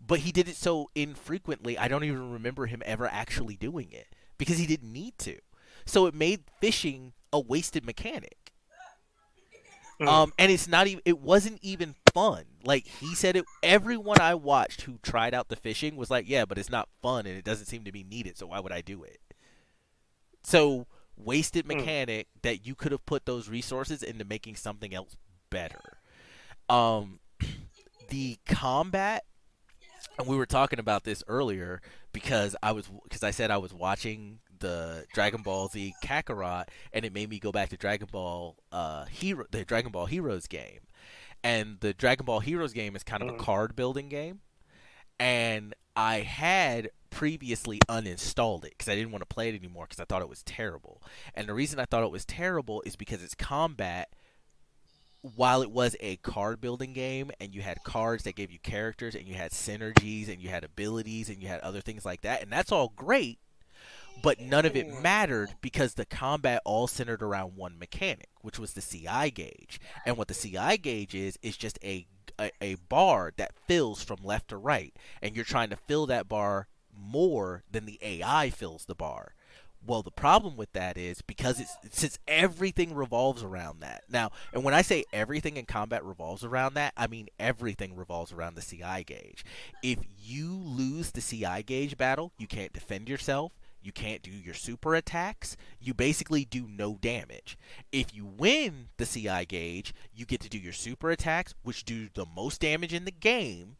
[0.06, 4.08] but he did it so infrequently i don't even remember him ever actually doing it
[4.36, 5.38] because he didn't need to.
[5.86, 8.43] So it made fishing a wasted mechanic
[10.00, 10.08] Mm.
[10.08, 11.02] Um, and it's not even.
[11.04, 12.44] It wasn't even fun.
[12.64, 13.44] Like he said, it.
[13.62, 17.26] Everyone I watched who tried out the fishing was like, "Yeah, but it's not fun,
[17.26, 18.36] and it doesn't seem to be needed.
[18.36, 19.20] So why would I do it?"
[20.42, 21.76] So wasted mm.
[21.76, 22.42] mechanic mm.
[22.42, 25.16] that you could have put those resources into making something else
[25.50, 25.98] better.
[26.68, 27.20] Um,
[28.08, 29.24] the combat,
[30.18, 31.80] and we were talking about this earlier
[32.12, 37.04] because I was because I said I was watching the Dragon Ball Z Kakarot, and
[37.04, 40.80] it made me go back to Dragon Ball uh, Hero, the Dragon Ball Heroes game,
[41.42, 43.38] and the Dragon Ball Heroes game is kind of a mm.
[43.38, 44.40] card building game,
[45.20, 50.00] and I had previously uninstalled it because I didn't want to play it anymore because
[50.00, 51.02] I thought it was terrible.
[51.34, 54.08] And the reason I thought it was terrible is because its combat
[55.36, 59.14] while it was a card building game and you had cards that gave you characters
[59.14, 62.42] and you had synergies and you had abilities and you had other things like that
[62.42, 63.38] and that's all great
[64.22, 68.72] but none of it mattered because the combat all centered around one mechanic, which was
[68.72, 69.80] the CI gauge.
[70.06, 72.06] And what the CI gauge is is just a,
[72.40, 76.28] a, a bar that fills from left to right, and you're trying to fill that
[76.28, 79.34] bar more than the AI fills the bar.
[79.86, 84.04] Well, the problem with that is because it's since everything revolves around that.
[84.08, 88.32] Now, and when I say everything in combat revolves around that, I mean everything revolves
[88.32, 89.44] around the CI gauge.
[89.82, 93.52] If you lose the CI gauge battle, you can't defend yourself.
[93.84, 95.58] You can't do your super attacks.
[95.78, 97.58] You basically do no damage.
[97.92, 102.08] If you win the CI gauge, you get to do your super attacks, which do
[102.14, 103.76] the most damage in the game,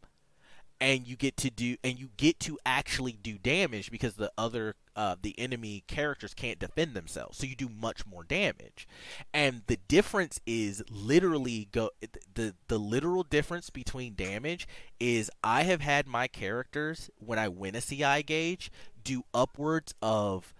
[0.81, 4.75] and you get to do and you get to actually do damage because the other
[4.95, 8.87] uh, the enemy characters can't defend themselves so you do much more damage
[9.33, 11.89] and the difference is literally go
[12.33, 14.67] the the literal difference between damage
[14.99, 18.71] is i have had my characters when i win a ci gauge
[19.03, 20.53] do upwards of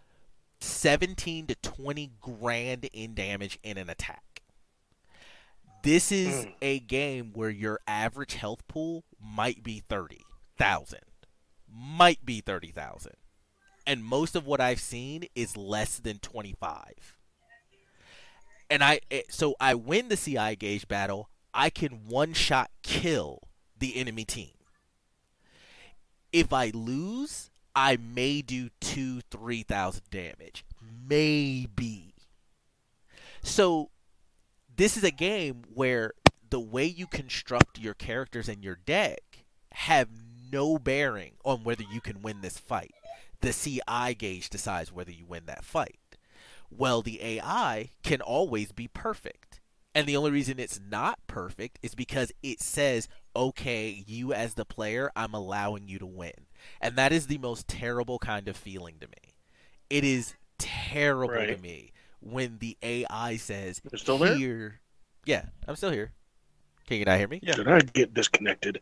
[0.60, 4.35] 17 to 20 grand in damage in an attack.
[5.86, 6.54] This is mm.
[6.64, 10.98] a game where your average health pool might be 30,000.
[11.72, 13.12] Might be 30,000.
[13.86, 17.20] And most of what I've seen is less than 25.
[18.72, 23.44] And I eh, so I win the CI gauge battle, I can one shot kill
[23.78, 24.56] the enemy team.
[26.34, 30.66] If I lose, I may do two, three thousand damage.
[31.08, 32.16] Maybe.
[33.44, 33.92] So
[34.78, 36.14] this is a game where
[36.50, 40.10] the way you construct your characters and your deck have
[40.52, 42.94] no bearing on whether you can win this fight.
[43.42, 46.00] The CI gauge decides whether you win that fight.
[46.70, 49.60] Well, the AI can always be perfect.
[49.94, 54.66] And the only reason it's not perfect is because it says, okay, you as the
[54.66, 56.34] player, I'm allowing you to win.
[56.82, 59.36] And that is the most terrible kind of feeling to me.
[59.90, 61.56] It is terrible right.
[61.56, 61.94] to me
[62.26, 64.36] when the AI says, You're still there?
[64.36, 64.80] Here.
[65.26, 66.12] Yeah, I'm still here.
[66.88, 67.40] Can you not hear me?
[67.42, 67.54] Yeah.
[67.54, 68.82] Did I get disconnected?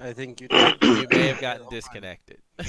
[0.00, 2.38] I think you, you may have gotten disconnected.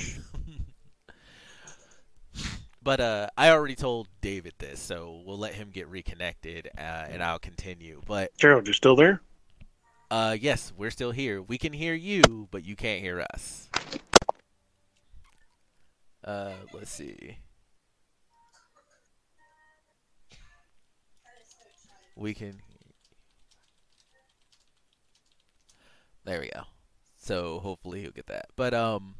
[2.83, 7.23] but uh, I already told David this, so we'll let him get reconnected, uh, and
[7.23, 8.01] I'll continue.
[8.05, 9.21] But Gerald, you're still there?
[10.11, 11.41] Uh, yes, we're still here.
[11.41, 13.69] We can hear you, but you can't hear us.
[16.23, 17.37] Uh, let's see.
[22.19, 22.59] We can.
[26.25, 26.63] There we go.
[27.17, 28.47] So hopefully he'll get that.
[28.57, 29.15] But um,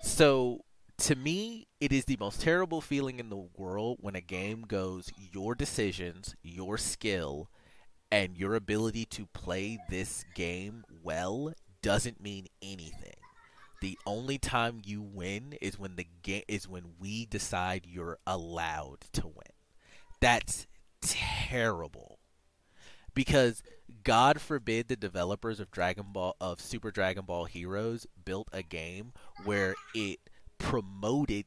[0.00, 0.60] so
[0.98, 5.10] to me, it is the most terrible feeling in the world when a game goes
[5.32, 7.50] your decisions, your skill,
[8.12, 13.16] and your ability to play this game well doesn't mean anything.
[13.80, 19.00] The only time you win is when the game is when we decide you're allowed
[19.14, 19.52] to win.
[20.20, 20.67] That's
[21.00, 22.18] terrible.
[23.14, 23.62] because
[24.04, 29.12] God forbid the developers of Dragon Ball of Super Dragon Ball Heroes built a game
[29.44, 30.20] where it
[30.58, 31.46] promoted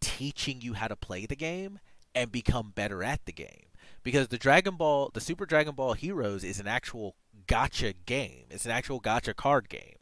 [0.00, 1.78] teaching you how to play the game
[2.14, 3.66] and become better at the game.
[4.02, 7.14] Because the Dragon Ball, the Super Dragon Ball Heroes is an actual
[7.46, 8.46] gacha game.
[8.50, 9.96] It's an actual gacha card game.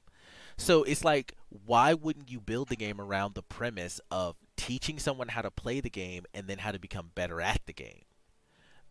[0.57, 5.29] So it's like, why wouldn't you build the game around the premise of teaching someone
[5.29, 8.05] how to play the game and then how to become better at the game?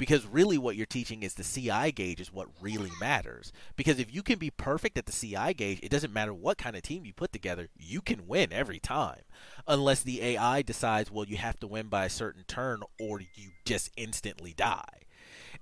[0.02, 3.54] Because really, what you're teaching is the CI gauge is what really matters.
[3.76, 6.76] Because if you can be perfect at the CI gauge, it doesn't matter what kind
[6.76, 9.22] of team you put together, you can win every time.
[9.68, 13.52] Unless the AI decides, well, you have to win by a certain turn or you
[13.64, 15.02] just instantly die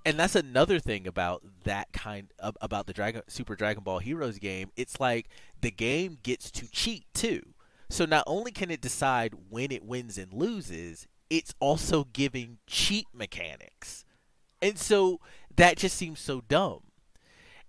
[0.06, 4.38] and that's another thing about that kind of, about the Dragon Super Dragon Ball Heroes
[4.38, 4.70] game.
[4.74, 5.28] It's like
[5.60, 7.42] the game gets to cheat too.
[7.90, 13.06] So not only can it decide when it wins and loses, it's also giving cheat
[13.12, 14.06] mechanics.
[14.62, 15.20] And so
[15.56, 16.80] that just seems so dumb.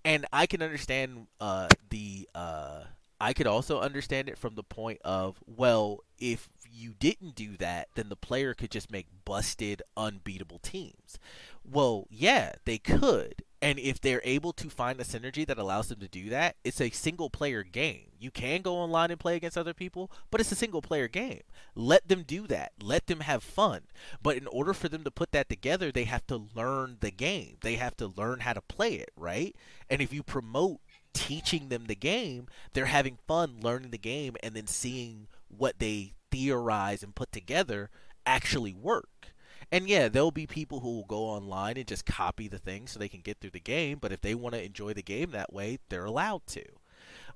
[0.03, 2.83] And I can understand uh, the uh,
[3.19, 7.89] I could also understand it from the point of well, if you didn't do that,
[7.95, 11.19] then the player could just make busted, unbeatable teams.
[11.63, 13.43] Well, yeah, they could.
[13.61, 16.81] And if they're able to find a synergy that allows them to do that, it's
[16.81, 18.07] a single player game.
[18.19, 21.41] You can go online and play against other people, but it's a single player game.
[21.75, 22.71] Let them do that.
[22.81, 23.81] Let them have fun.
[24.21, 27.57] But in order for them to put that together, they have to learn the game.
[27.61, 29.55] They have to learn how to play it, right?
[29.89, 30.79] And if you promote
[31.13, 36.13] teaching them the game, they're having fun learning the game and then seeing what they
[36.31, 37.91] theorize and put together
[38.25, 39.33] actually work.
[39.71, 42.99] And yeah, there'll be people who will go online and just copy the thing so
[42.99, 45.53] they can get through the game, but if they want to enjoy the game that
[45.53, 46.63] way, they're allowed to.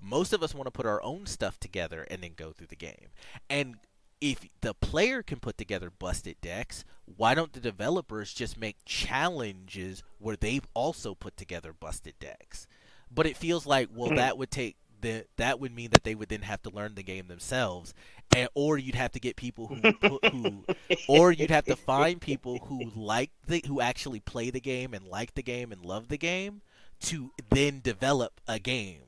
[0.01, 2.75] Most of us want to put our own stuff together and then go through the
[2.75, 3.07] game.
[3.49, 3.75] And
[4.21, 10.03] if the player can put together busted decks, why don't the developers just make challenges
[10.19, 12.67] where they've also put together busted decks?
[13.09, 14.15] But it feels like, well, Hmm.
[14.15, 17.03] that would take the that would mean that they would then have to learn the
[17.03, 17.93] game themselves,
[18.35, 20.63] and or you'd have to get people who who
[21.07, 25.07] or you'd have to find people who like the who actually play the game and
[25.07, 26.61] like the game and love the game
[27.01, 29.01] to then develop a game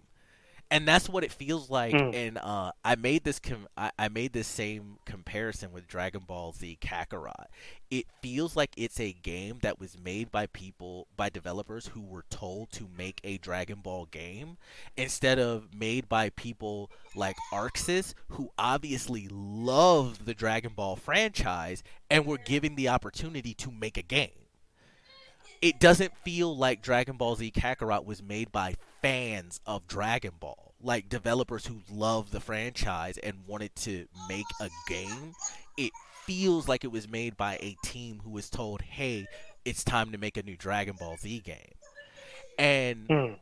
[0.69, 2.11] and that's what it feels like Hmm.
[2.13, 6.51] and uh, i made this com- I-, I made this same comparison with dragon ball
[6.51, 7.45] z kakarot
[7.89, 12.25] it feels like it's a game that was made by people by developers who were
[12.29, 14.57] told to make a dragon ball game
[14.97, 22.25] instead of made by people like ArcSys who obviously love the dragon ball franchise and
[22.25, 24.31] were given the opportunity to make a game
[25.61, 30.73] it doesn't feel like Dragon Ball Z Kakarot was made by fans of Dragon Ball,
[30.81, 35.33] like developers who love the franchise and wanted to make a game.
[35.77, 35.91] It
[36.25, 39.27] feels like it was made by a team who was told, "Hey,
[39.65, 41.73] it's time to make a new Dragon Ball Z game."
[42.57, 43.33] And Hmm.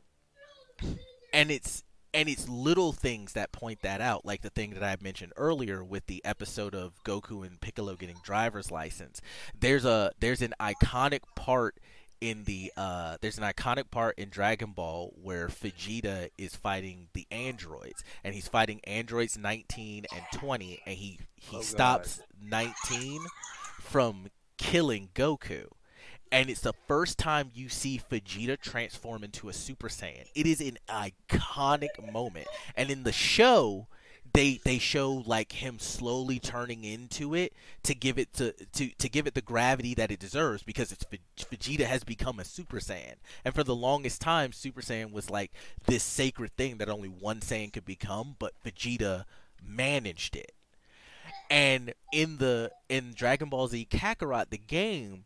[1.34, 1.84] and it's
[2.14, 5.84] and it's little things that point that out, like the thing that I mentioned earlier
[5.84, 9.22] with the episode of Goku and Piccolo getting driver's license.
[9.60, 11.78] There's a there's an iconic part
[12.30, 17.28] in the uh there's an iconic part in Dragon Ball where Vegeta is fighting the
[17.30, 21.64] androids and he's fighting androids 19 and 20 and he he Oh, God.
[21.64, 23.22] stops 19
[23.80, 25.68] from killing Goku
[26.32, 30.26] and it's the first time you see Vegeta transform into a Super Saiyan.
[30.34, 33.88] It is an iconic moment, and in the show,
[34.36, 39.10] they they show like him slowly turning into it to give it to to, to
[39.10, 41.06] give it the gravity that it deserves because it's
[41.40, 45.52] Vegeta has become a Super Saiyan, and for the longest time, Super Saiyan was like
[45.88, 49.26] this sacred thing that only one Saiyan could become, but Vegeta
[49.66, 50.52] managed it.
[51.50, 55.26] And in the in Dragon Ball Z Kakarot, the game,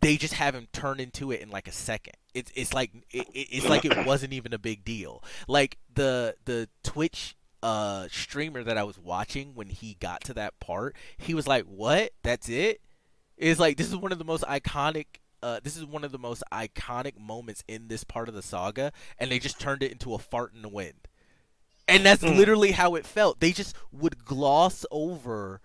[0.00, 2.14] they just have him turn into it in like a second.
[2.34, 5.22] It's it's like it, it- it's like it wasn't even a big deal.
[5.48, 10.60] Like the the Twitch uh streamer that I was watching when he got to that
[10.60, 12.10] part, he was like, "What?
[12.22, 12.80] That's it?"
[13.38, 15.06] It's like this is one of the most iconic.
[15.42, 18.92] Uh, this is one of the most iconic moments in this part of the saga,
[19.18, 21.08] and they just turned it into a fart in the wind.
[21.88, 22.36] And that's Mm.
[22.36, 23.40] literally how it felt.
[23.40, 25.60] They just would gloss over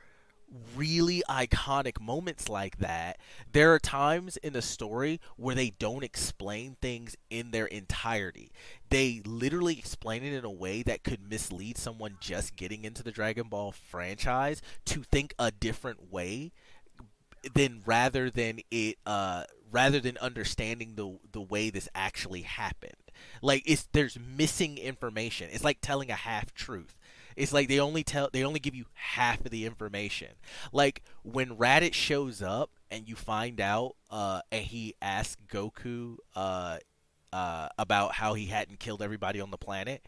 [0.75, 3.17] really iconic moments like that.
[3.51, 8.51] There are times in the story where they don't explain things in their entirety.
[8.89, 13.11] They literally explain it in a way that could mislead someone just getting into the
[13.11, 16.51] Dragon Ball franchise to think a different way
[17.53, 22.93] than rather than it uh rather than understanding the the way this actually happened.
[23.41, 25.49] Like it's there's missing information.
[25.51, 26.97] It's like telling a half truth.
[27.39, 30.29] It's like they only tell they only give you half of the information.
[30.71, 36.77] Like when Raditz shows up and you find out uh and he asks Goku uh
[37.31, 40.03] uh, about how he hadn't killed everybody on the planet.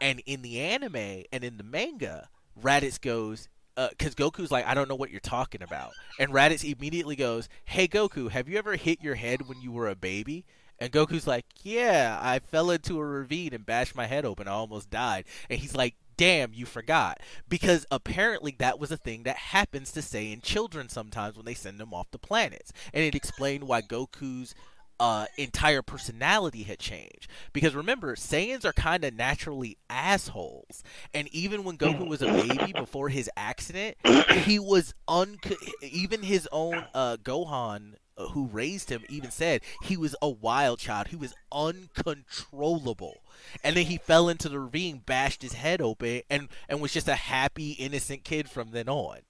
[0.00, 2.28] And in the anime and in the manga,
[2.60, 5.92] Raditz goes, because uh, Goku's like, I don't know what you're talking about.
[6.18, 9.88] And Raditz immediately goes, Hey Goku, have you ever hit your head when you were
[9.88, 10.44] a baby?
[10.78, 14.48] And Goku's like, Yeah, I fell into a ravine and bashed my head open.
[14.48, 15.24] I almost died.
[15.48, 17.20] And he's like, Damn, you forgot.
[17.48, 21.78] Because apparently that was a thing that happens to Saiyan children sometimes when they send
[21.78, 22.72] them off the planets.
[22.92, 24.54] And it explained why Goku's
[25.00, 27.26] uh, entire personality had changed.
[27.52, 30.84] Because remember, Saiyans are kind of naturally assholes.
[31.12, 33.96] And even when Goku was a baby before his accident,
[34.44, 35.38] he was un.
[35.82, 40.78] Even his own uh, Gohan, Uh, who raised him, even said he was a wild
[40.78, 41.08] child.
[41.08, 43.22] He was uncontrollable.
[43.64, 47.08] And then he fell into the ravine, bashed his head open, and and was just
[47.08, 49.20] a happy, innocent kid from then on,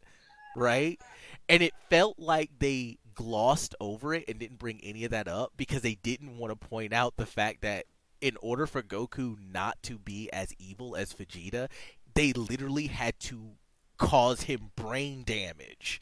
[0.56, 1.00] right?
[1.48, 5.52] And it felt like they glossed over it and didn't bring any of that up
[5.56, 7.86] because they didn't want to point out the fact that
[8.20, 11.68] in order for Goku not to be as evil as Vegeta,
[12.14, 13.52] they literally had to
[13.98, 16.00] cause him brain damage.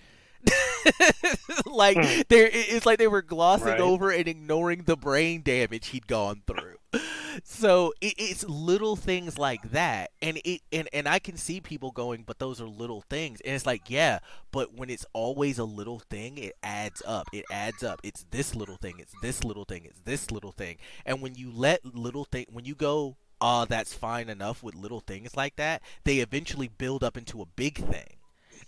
[1.67, 2.23] like hmm.
[2.29, 3.81] there it's like they were glossing right.
[3.81, 6.77] over and ignoring the brain damage he'd gone through.
[7.45, 11.93] So it, it's little things like that and it and, and i can see people
[11.93, 13.41] going but those are little things.
[13.43, 14.19] And it's like yeah
[14.51, 17.29] but when it's always a little thing it adds up.
[17.33, 18.01] It adds up.
[18.03, 18.97] It's this little thing.
[18.99, 19.85] It's this little thing.
[19.85, 20.79] It's this little thing.
[21.07, 25.01] And when you let little thing when you go uh that's fine enough with little
[25.01, 28.17] things like that they eventually build up into a big thing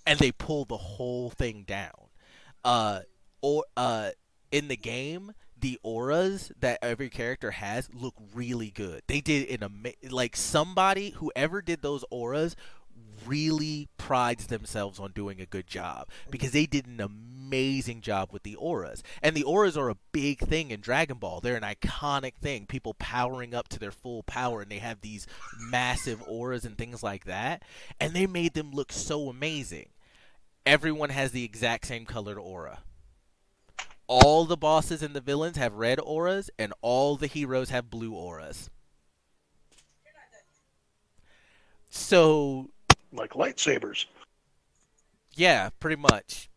[0.06, 2.08] and they pull the whole thing down
[2.64, 3.00] uh
[3.40, 4.10] or uh
[4.50, 5.32] in the game
[5.62, 9.00] the auras that every character has look really good.
[9.06, 12.56] They did an ama- like somebody whoever did those auras
[13.24, 17.31] really prides themselves on doing a good job because they did an amazing
[18.00, 19.02] job with the auras.
[19.22, 21.40] And the auras are a big thing in Dragon Ball.
[21.40, 22.66] They're an iconic thing.
[22.66, 25.26] People powering up to their full power and they have these
[25.58, 27.62] massive auras and things like that.
[28.00, 29.90] And they made them look so amazing.
[30.64, 32.80] Everyone has the exact same colored aura
[34.08, 38.12] all the bosses and the villains have red auras, and all the heroes have blue
[38.12, 38.68] auras.
[41.88, 42.70] So,
[43.10, 44.04] like lightsabers.
[45.34, 46.50] Yeah, pretty much.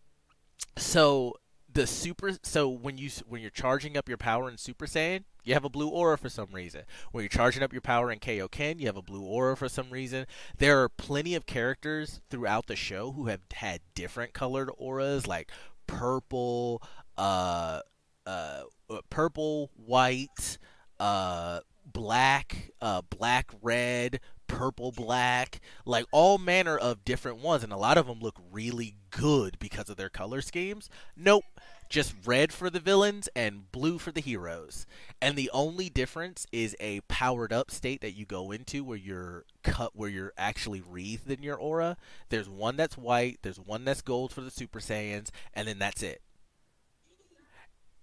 [0.77, 1.33] So
[1.71, 5.53] the super so when you when you're charging up your power in Super Saiyan, you
[5.53, 6.83] have a blue aura for some reason.
[7.11, 9.89] When you're charging up your power in Kaioken, you have a blue aura for some
[9.89, 10.25] reason.
[10.57, 15.51] There are plenty of characters throughout the show who have had different colored auras, like
[15.85, 16.81] purple,
[17.17, 17.81] uh,
[18.25, 18.63] uh,
[19.09, 20.57] purple, white,
[20.99, 27.77] uh, black, uh, black, red, purple, black, like all manner of different ones, and a
[27.77, 30.89] lot of them look really good because of their color schemes.
[31.15, 31.45] Nope,
[31.89, 34.85] just red for the villains and blue for the heroes.
[35.21, 39.45] And the only difference is a powered up state that you go into where you're
[39.63, 41.97] cut where you're actually wreathed in your aura.
[42.29, 46.03] There's one that's white, there's one that's gold for the Super Saiyans, and then that's
[46.03, 46.21] it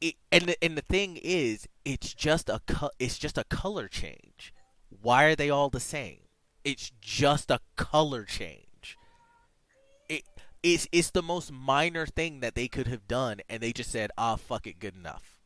[0.03, 3.88] it, and the, and the thing is, it's just a co- it's just a color
[3.88, 4.53] change.
[4.90, 6.18] Why are they all the same?
[6.64, 8.98] It's just a color change.
[10.08, 10.22] It
[10.62, 14.10] it's it's the most minor thing that they could have done, and they just said,
[14.16, 15.40] "Ah, fuck it, good enough."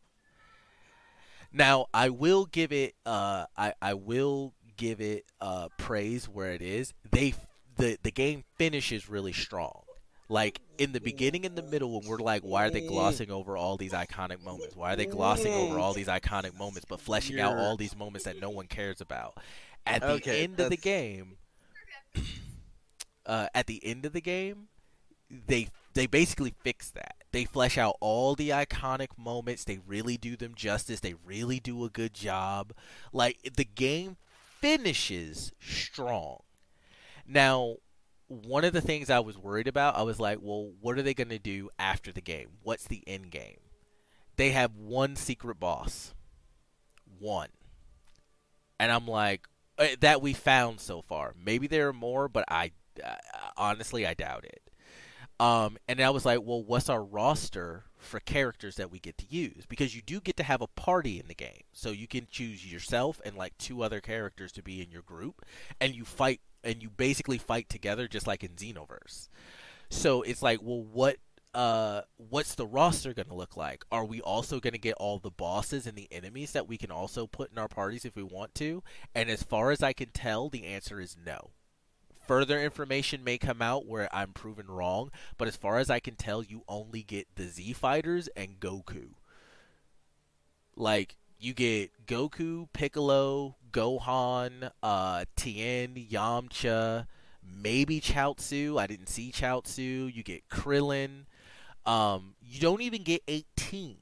[1.53, 6.63] Now, I will give it uh I I will give it uh praise where it
[6.63, 6.93] is.
[7.11, 7.35] They
[7.77, 9.83] the the game finishes really strong
[10.29, 13.57] like in the beginning and the middle when we're like why are they glossing over
[13.57, 17.39] all these iconic moments why are they glossing over all these iconic moments but fleshing
[17.39, 19.39] out all these moments that no one cares about
[19.87, 20.67] at the okay, end that's...
[20.67, 21.37] of the game
[23.27, 24.69] uh, at the end of the game
[25.31, 30.37] they they basically fix that they flesh out all the iconic moments they really do
[30.37, 32.73] them justice they really do a good job
[33.13, 34.17] like the game
[34.61, 36.39] finishes strong
[37.27, 37.77] now
[38.29, 41.15] one of the things I was worried about, I was like, well, what are they
[41.15, 42.49] going to do after the game?
[42.63, 43.59] What's the end game?
[44.37, 46.15] They have one secret boss.
[47.19, 47.49] One.
[48.79, 49.47] And I'm like,
[50.01, 51.35] that we found so far.
[51.43, 52.73] Maybe there are more, but I
[53.05, 53.15] uh,
[53.57, 54.63] honestly I doubt it.
[55.39, 59.27] Um, and I was like, well, what's our roster for characters that we get to
[59.29, 59.67] use?
[59.69, 62.71] Because you do get to have a party in the game, so you can choose
[62.71, 65.45] yourself and like two other characters to be in your group,
[65.81, 69.29] and you fight and you basically fight together just like in Xenoverse.
[69.91, 71.19] So it's like, well, what
[71.57, 73.83] uh, what's the roster going to look like?
[73.91, 76.91] Are we also going to get all the bosses and the enemies that we can
[76.91, 78.83] also put in our parties if we want to?
[79.15, 81.53] And as far as I can tell, the answer is no.
[82.27, 86.15] Further information may come out where I'm proven wrong, but as far as I can
[86.17, 89.13] tell, you only get the Z fighters and Goku.
[90.77, 97.07] Like You get Goku, Piccolo, Gohan, uh, Tien, Yamcha,
[97.43, 98.79] maybe Chaozu.
[98.79, 100.15] I didn't see Chaozu.
[100.15, 101.25] You get Krillin.
[101.87, 103.97] Um, you don't even get 18.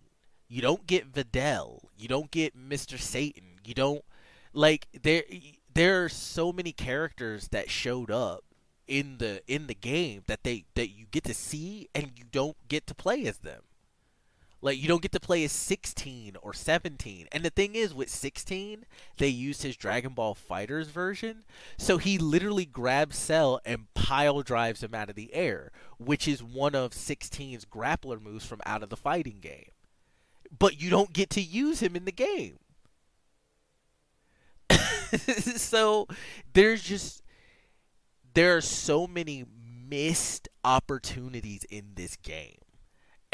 [0.49, 1.80] You don't get Videl.
[1.97, 2.99] You don't get Mr.
[2.99, 3.61] Satan.
[3.64, 4.05] You don't
[4.53, 5.24] like there
[5.72, 8.45] there are so many characters that showed up
[8.87, 12.57] in the in the game that they that you get to see and you don't
[12.68, 13.62] get to play as them.
[14.65, 17.29] Like you don't get to play as 16 or 17.
[17.31, 18.87] And the thing is with 16,
[19.19, 21.45] they used his Dragon Ball FighterZ version,
[21.77, 26.43] so he literally grabs Cell and pile drives him out of the air, which is
[26.43, 29.69] one of 16's grappler moves from out of the fighting game.
[30.59, 32.57] But you don't get to use him in the game.
[35.59, 36.09] so
[36.55, 37.23] there's just
[38.33, 39.45] there are so many
[39.87, 42.64] missed opportunities in this game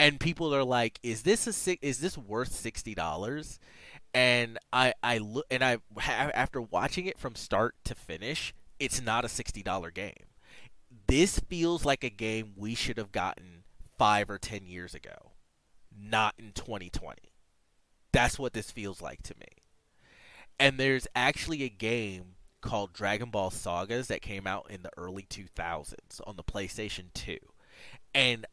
[0.01, 3.61] and people are like, "Is this a is this worth sixty dollars?"
[4.15, 9.03] And I I look and I have after watching it from start to finish, it's
[9.03, 10.25] not a sixty dollar game.
[11.07, 13.65] This feels like a game we should have gotten
[13.99, 15.33] five or ten years ago,
[15.95, 17.19] not in 2020.
[18.11, 19.49] That's what this feels like to me.
[20.59, 25.27] And there's actually a game called Dragon Ball Sagas that came out in the early
[25.29, 27.37] 2000s on the PlayStation 2.
[28.15, 28.47] And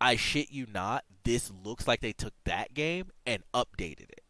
[0.00, 4.22] I shit you not, this looks like they took that game and updated it.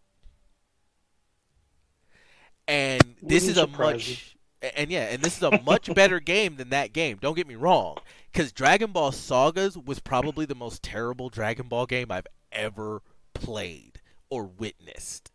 [2.66, 4.36] And this is a much
[4.76, 7.18] and yeah, and this is a much better game than that game.
[7.20, 7.96] Don't get me wrong,
[8.34, 13.02] cuz Dragon Ball Sagas was probably the most terrible Dragon Ball game I've ever
[13.32, 14.00] played
[14.30, 15.30] or witnessed.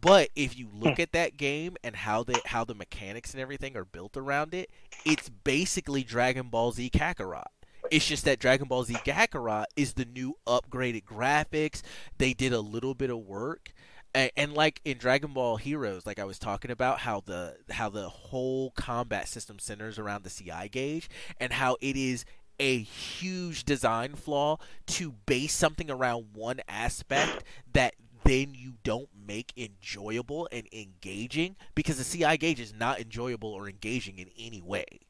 [0.00, 3.74] But if you look at that game and how the how the mechanics and everything
[3.76, 4.70] are built around it,
[5.06, 7.44] it's basically Dragon Ball Z Kakarot.
[7.90, 11.82] It's just that Dragon Ball Z Kakarot is the new upgraded graphics.
[12.18, 13.72] They did a little bit of work.
[14.14, 17.88] And, and, like in Dragon Ball Heroes, like I was talking about, how the how
[17.88, 21.10] the whole combat system centers around the CI gauge,
[21.40, 22.24] and how it is
[22.60, 29.52] a huge design flaw to base something around one aspect that then you don't make
[29.56, 35.00] enjoyable and engaging because the CI gauge is not enjoyable or engaging in any way.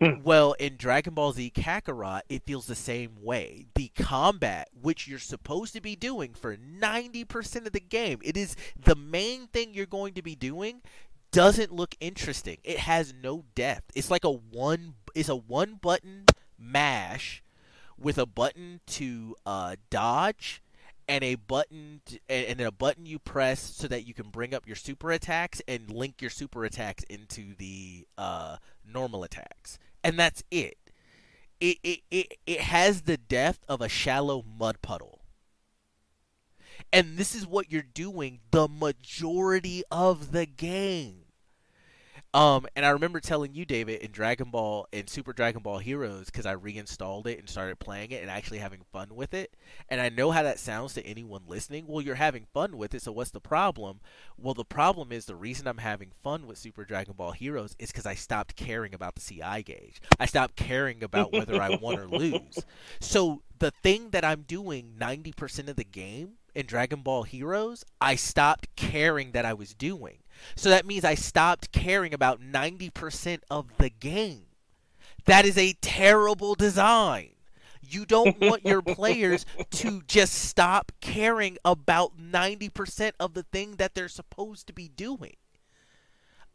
[0.00, 0.22] Hmm.
[0.22, 3.66] Well, in Dragon Ball Z Kakarot, it feels the same way.
[3.74, 8.54] The combat, which you're supposed to be doing for 90% of the game, it is
[8.80, 10.82] the main thing you're going to be doing,
[11.32, 12.58] doesn't look interesting.
[12.62, 13.90] It has no depth.
[13.96, 16.26] It's like a one it's a one button
[16.56, 17.42] mash
[17.98, 20.62] with a button to uh, dodge
[21.08, 24.66] and a button to, and a button you press so that you can bring up
[24.66, 30.42] your super attacks and link your super attacks into the uh, normal attacks and that's
[30.50, 30.76] it.
[31.60, 35.22] It, it, it, it has the depth of a shallow mud puddle.
[36.92, 41.27] And this is what you're doing the majority of the game.
[42.34, 46.26] Um, and I remember telling you, David, in Dragon Ball and Super Dragon Ball Heroes,
[46.26, 49.56] because I reinstalled it and started playing it and actually having fun with it.
[49.88, 51.86] And I know how that sounds to anyone listening.
[51.86, 54.00] Well, you're having fun with it, so what's the problem?
[54.36, 57.90] Well, the problem is the reason I'm having fun with Super Dragon Ball Heroes is
[57.90, 60.02] because I stopped caring about the CI gauge.
[60.20, 62.58] I stopped caring about whether I won or lose.
[63.00, 68.16] So the thing that I'm doing 90% of the game in Dragon Ball Heroes, I
[68.16, 70.18] stopped caring that I was doing.
[70.56, 74.46] So that means I stopped caring about 90% of the game.
[75.26, 77.30] That is a terrible design.
[77.80, 83.94] You don't want your players to just stop caring about 90% of the thing that
[83.94, 85.36] they're supposed to be doing.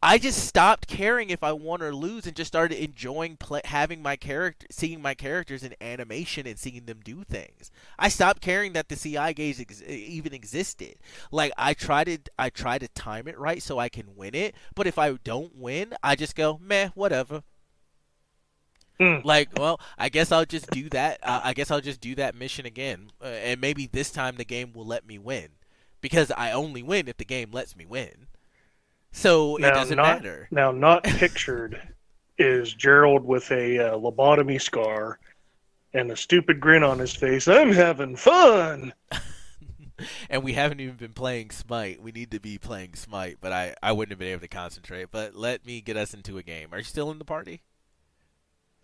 [0.06, 4.02] I just stopped caring if I won or lose and just started enjoying play, having
[4.02, 7.70] my character, seeing my characters in animation and seeing them do things.
[7.98, 10.96] I stopped caring that the CI gauge ex- even existed.
[11.32, 14.54] Like I try to, I try to time it right so I can win it.
[14.74, 17.42] But if I don't win, I just go meh, whatever.
[19.00, 19.24] Mm.
[19.24, 21.18] Like, well, I guess I'll just do that.
[21.22, 24.44] Uh, I guess I'll just do that mission again, uh, and maybe this time the
[24.44, 25.48] game will let me win,
[26.02, 28.28] because I only win if the game lets me win.
[29.14, 30.48] So now, it doesn't not, matter.
[30.50, 31.80] Now, not pictured
[32.36, 35.20] is Gerald with a uh, lobotomy scar
[35.94, 37.46] and a stupid grin on his face.
[37.46, 38.92] I'm having fun.
[40.28, 42.02] and we haven't even been playing Smite.
[42.02, 45.12] We need to be playing Smite, but I, I wouldn't have been able to concentrate.
[45.12, 46.68] But let me get us into a game.
[46.72, 47.62] Are you still in the party?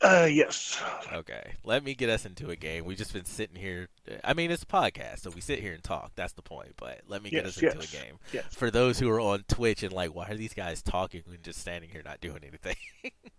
[0.03, 0.80] Uh, yes.
[1.12, 2.84] Okay, let me get us into a game.
[2.86, 3.88] We've just been sitting here.
[4.24, 6.12] I mean, it's a podcast, so we sit here and talk.
[6.14, 6.72] That's the point.
[6.78, 8.18] But let me get yes, us into yes, a game.
[8.32, 8.44] Yes.
[8.55, 11.59] For those who are on Twitch and like, why are these guys talking and just
[11.61, 12.76] standing here not doing anything?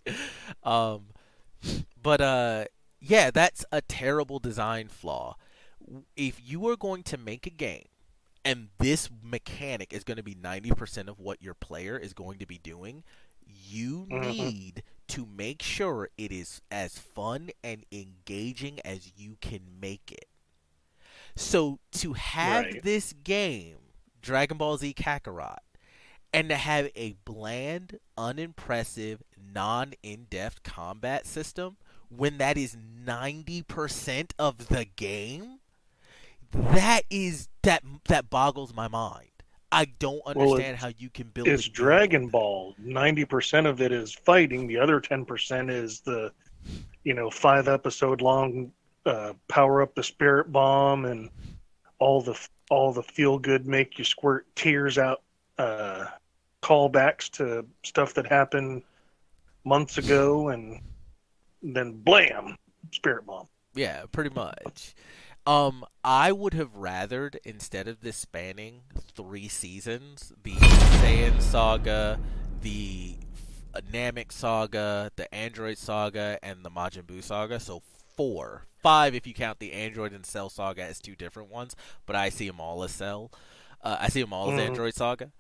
[0.63, 1.05] um,
[2.01, 2.65] but uh,
[2.99, 5.37] yeah, that's a terrible design flaw.
[6.15, 7.87] If you are going to make a game
[8.45, 12.45] and this mechanic is going to be 90% of what your player is going to
[12.45, 13.03] be doing,
[13.45, 14.21] you Mhm.
[14.29, 20.27] need to make sure it is as fun and engaging as you can make it.
[21.35, 22.83] So to have Right.
[22.83, 23.77] this game,
[24.21, 25.59] Dragon Ball Z Kakarot,
[26.33, 31.77] and to have a bland, unimpressive, non in depth combat system
[32.09, 35.59] when that is 90% of the game,
[36.51, 39.30] that is that that boggles my mind.
[39.71, 42.75] I don't understand it's- how you can build It's Dragon Ball.
[42.77, 44.67] Ninety percent of it is fighting.
[44.67, 46.31] The other ten percent is the,
[47.03, 48.71] you know, five episode long
[49.05, 51.29] uh, power up the spirit bomb and
[51.99, 52.37] all the
[52.69, 55.21] all the feel good make you squirt tears out
[55.57, 56.05] uh,
[56.61, 58.83] callbacks to stuff that happened
[59.63, 60.81] months ago, and
[61.63, 62.57] then blam,
[62.91, 63.47] spirit bomb.
[63.73, 64.95] Yeah, pretty much.
[65.45, 68.81] Um, I would have rathered instead of this spanning
[69.15, 72.19] three seasons, the Saiyan saga,
[72.61, 73.15] the
[73.91, 77.59] Namek saga, the Android saga, and the Majin Buu saga.
[77.59, 77.81] So
[78.15, 81.75] four, five if you count the Android and Cell saga as two different ones,
[82.05, 83.31] but I see them all as Cell.
[83.83, 84.65] Uh, I see them all as Mhm.
[84.67, 85.31] Android saga.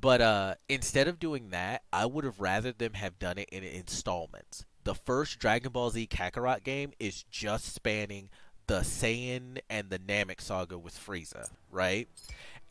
[0.00, 3.62] But uh, instead of doing that, I would have rather them have done it in
[3.62, 4.64] installments.
[4.84, 8.30] The first Dragon Ball Z Kakarot game is just spanning
[8.70, 12.06] the Saiyan and the Namek saga with Frieza, right?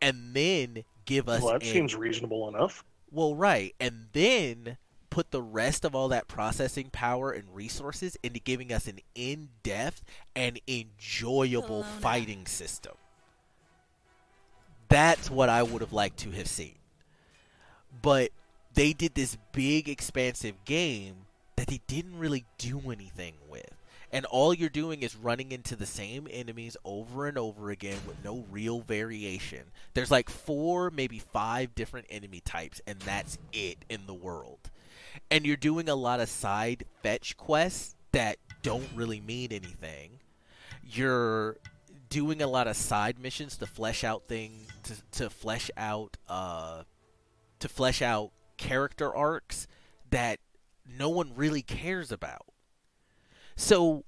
[0.02, 2.86] And then give us Well, that a- seems reasonable enough.
[3.12, 4.78] well, right, and then
[5.10, 10.02] put the rest of all that processing power and resources into giving us an in-depth
[10.38, 12.00] and enjoyable Kelowna.
[12.00, 12.94] fighting system.
[14.88, 16.76] That's what I would have liked to have seen.
[18.02, 18.32] But
[18.74, 21.26] they did this big expansive game
[21.58, 23.66] that they didn't really do anything with.
[24.12, 28.24] And all you're doing is running into the same enemies over and over again with
[28.24, 29.66] no real variation.
[29.94, 34.72] There's like four, maybe five different enemy types, and that's it in the world.
[35.30, 40.20] And you're doing a lot of side fetch quests that don't really mean anything.
[40.84, 41.58] You're
[42.10, 46.82] doing a lot of side missions to flesh out things to, to flesh out uh
[47.60, 49.68] to flesh out character arcs
[50.10, 50.40] that
[50.98, 52.46] no one really cares about.
[53.60, 54.06] So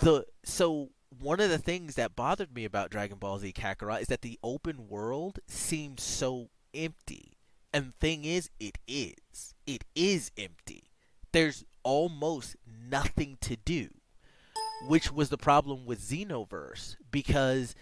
[0.00, 0.90] the so
[1.20, 4.38] one of the things that bothered me about Dragon Ball Z Kakarot is that the
[4.44, 7.36] open world seems so empty.
[7.74, 9.54] And thing is, it is.
[9.66, 10.84] It is empty.
[11.32, 13.88] There's almost nothing to do.
[14.86, 17.74] Which was the problem with Xenoverse, because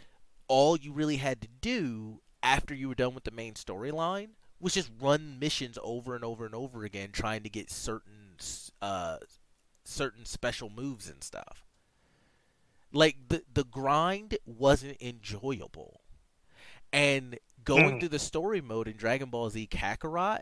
[0.49, 4.73] all you really had to do after you were done with the main storyline was
[4.73, 8.37] just run missions over and over and over again, trying to get certain
[8.83, 9.19] uh,
[9.91, 11.65] certain special moves and stuff.
[12.93, 16.01] Like the the grind wasn't enjoyable,
[16.93, 18.01] and going Mm.
[18.01, 20.41] through the story mode in Dragon Ball Z Kakarot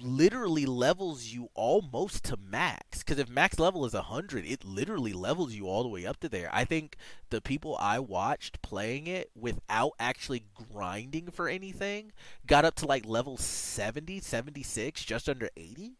[0.00, 5.52] literally levels you almost to max because if max level is 100 it literally levels
[5.54, 6.96] you all the way up to there i think
[7.30, 12.12] the people i watched playing it without actually grinding for anything
[12.46, 15.94] got up to like level 70 76 just under 80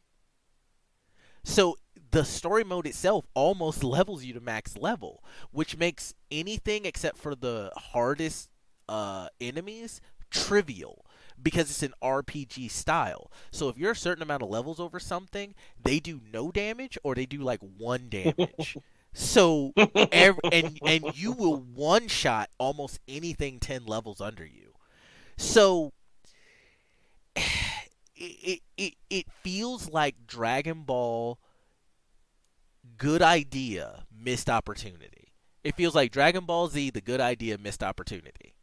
[1.43, 1.77] so
[2.15, 7.35] the story mode itself almost levels you to max level which makes anything except for
[7.35, 8.49] the hardest
[8.89, 10.01] uh, enemies
[10.31, 11.05] trivial
[11.43, 13.31] because it's an RPG style.
[13.51, 17.15] So if you're a certain amount of levels over something, they do no damage or
[17.15, 18.77] they do like one damage.
[19.13, 19.73] so
[20.13, 24.73] ev- and and you will one shot almost anything 10 levels under you.
[25.37, 25.93] So
[28.15, 31.39] it it it feels like Dragon Ball
[32.99, 35.33] good idea missed opportunity.
[35.63, 38.55] It feels like Dragon Ball Z the good idea missed opportunity.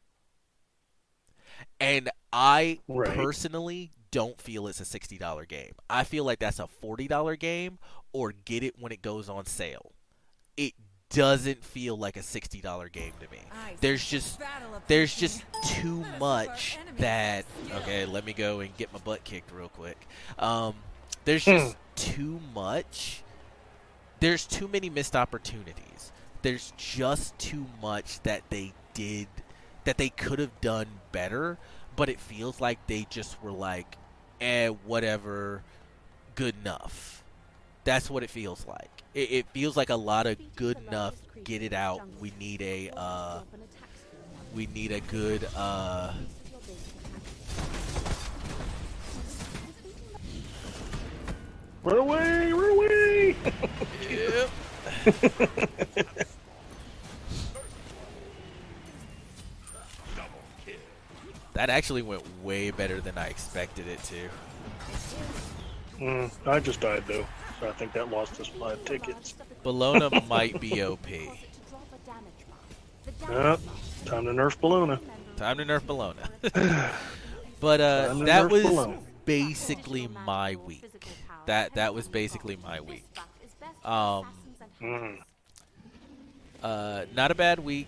[1.79, 3.15] And I Right.
[3.15, 5.73] personally don't feel it's a $60 game.
[5.89, 7.79] I feel like that's a $40 game
[8.13, 9.91] or get it when it goes on sale.
[10.57, 10.73] It
[11.09, 13.39] doesn't feel like a $60 game to me.
[13.81, 14.39] There's just
[14.87, 19.69] there's just too much that okay, let me go and get my butt kicked real
[19.69, 19.97] quick.
[20.39, 20.75] Um
[21.25, 23.23] there's just too much
[24.21, 26.11] there's too many missed opportunities.
[26.43, 29.27] There's just too much that they did
[29.83, 31.57] that they could have done better,
[31.95, 33.97] but it feels like they just were like,
[34.39, 35.63] eh, whatever,
[36.35, 37.23] good enough.
[37.83, 39.03] That's what it feels like.
[39.15, 41.15] It, it feels like a lot of good enough.
[41.43, 42.01] Get it out.
[42.19, 43.41] We need a uh,
[44.53, 46.13] we need a good uh,
[51.83, 52.53] Run away!
[52.53, 53.35] Run away!
[54.09, 54.49] Yep.
[61.53, 64.29] That actually went way better than I expected it to.
[65.99, 67.25] Mm, I just died though,
[67.59, 69.35] so I think that lost us five tickets.
[69.63, 71.07] Bellona might be OP.
[71.09, 71.29] Yep,
[74.05, 74.99] time to nerf Bellona.
[75.35, 76.27] Time to nerf Bellona.
[77.59, 78.99] but uh, that nerf was Bellona.
[79.25, 80.90] basically my week.
[81.45, 83.05] That that was basically my week.
[83.83, 84.27] Um,
[84.81, 85.19] Mm.
[86.63, 87.87] uh, not a bad week.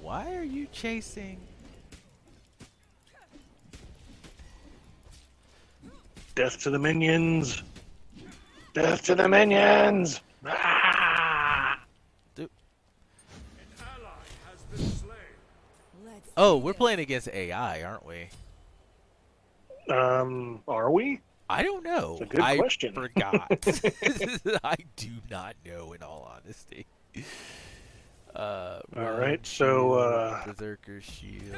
[0.00, 1.40] Why are you chasing?
[6.34, 7.62] Death to the minions!
[8.72, 10.20] Death to the minions!
[10.46, 11.78] Ah!
[16.36, 18.28] Oh, we're playing against AI, aren't we?
[19.90, 21.20] Um, are we?
[21.48, 22.12] I don't know.
[22.12, 22.94] It's a good I question.
[22.94, 23.48] forgot.
[24.64, 26.86] I do not know, in all honesty.
[28.34, 31.54] Uh, All Run right, so, Shield, uh, Berserker Shield.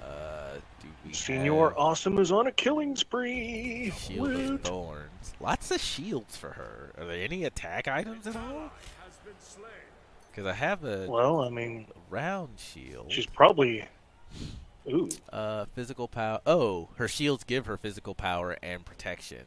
[0.00, 3.92] Uh, do we Senor have Awesome is on a killing spree!
[3.98, 5.34] Shield of Thorns?
[5.40, 6.92] Lots of shields for her.
[6.98, 8.70] Are there any attack items at all?
[10.30, 13.10] Because I have a Well, I mean, round shield.
[13.10, 13.84] she's probably.
[14.88, 15.08] Ooh.
[15.32, 16.40] Uh, physical power.
[16.46, 19.46] Oh, her shields give her physical power and protection.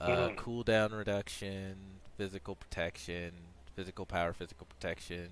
[0.00, 0.36] Uh, Mhm.
[0.36, 3.32] cooldown reduction, physical protection,
[3.76, 5.30] physical power, physical protection.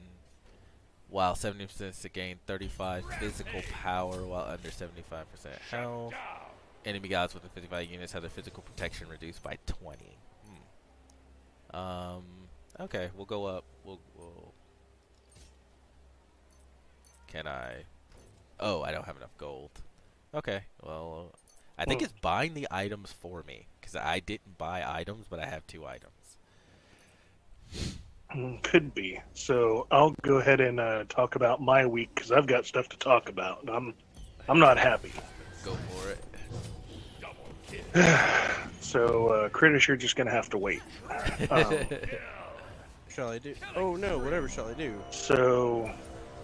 [1.09, 6.15] While 70% to gain 35 physical power while under 75% health.
[6.85, 10.17] Enemy gods within 55 units have their physical protection reduced by 20.
[11.73, 11.77] Hmm.
[11.77, 12.49] Um.
[12.79, 13.65] Okay, we'll go up.
[13.85, 14.01] We'll.
[14.17, 14.55] we'll
[17.27, 17.85] can I?
[18.61, 19.71] Oh, I don't have enough gold.
[20.35, 21.33] Okay, well,
[21.79, 25.47] I think it's buying the items for me because I didn't buy items, but I
[25.47, 26.13] have two items.
[28.63, 29.19] Could be.
[29.35, 32.97] So I'll go ahead and uh, talk about my week because I've got stuff to
[32.99, 33.63] talk about.
[33.63, 33.95] and I'm,
[34.49, 35.13] I'm not happy.
[35.65, 36.19] Go for it.
[38.83, 40.83] So, uh, Critters, you're just gonna have to wait.
[41.51, 41.77] Um,
[43.09, 43.55] Shall I do?
[43.77, 44.95] Oh no, whatever shall I do?
[45.11, 45.91] so,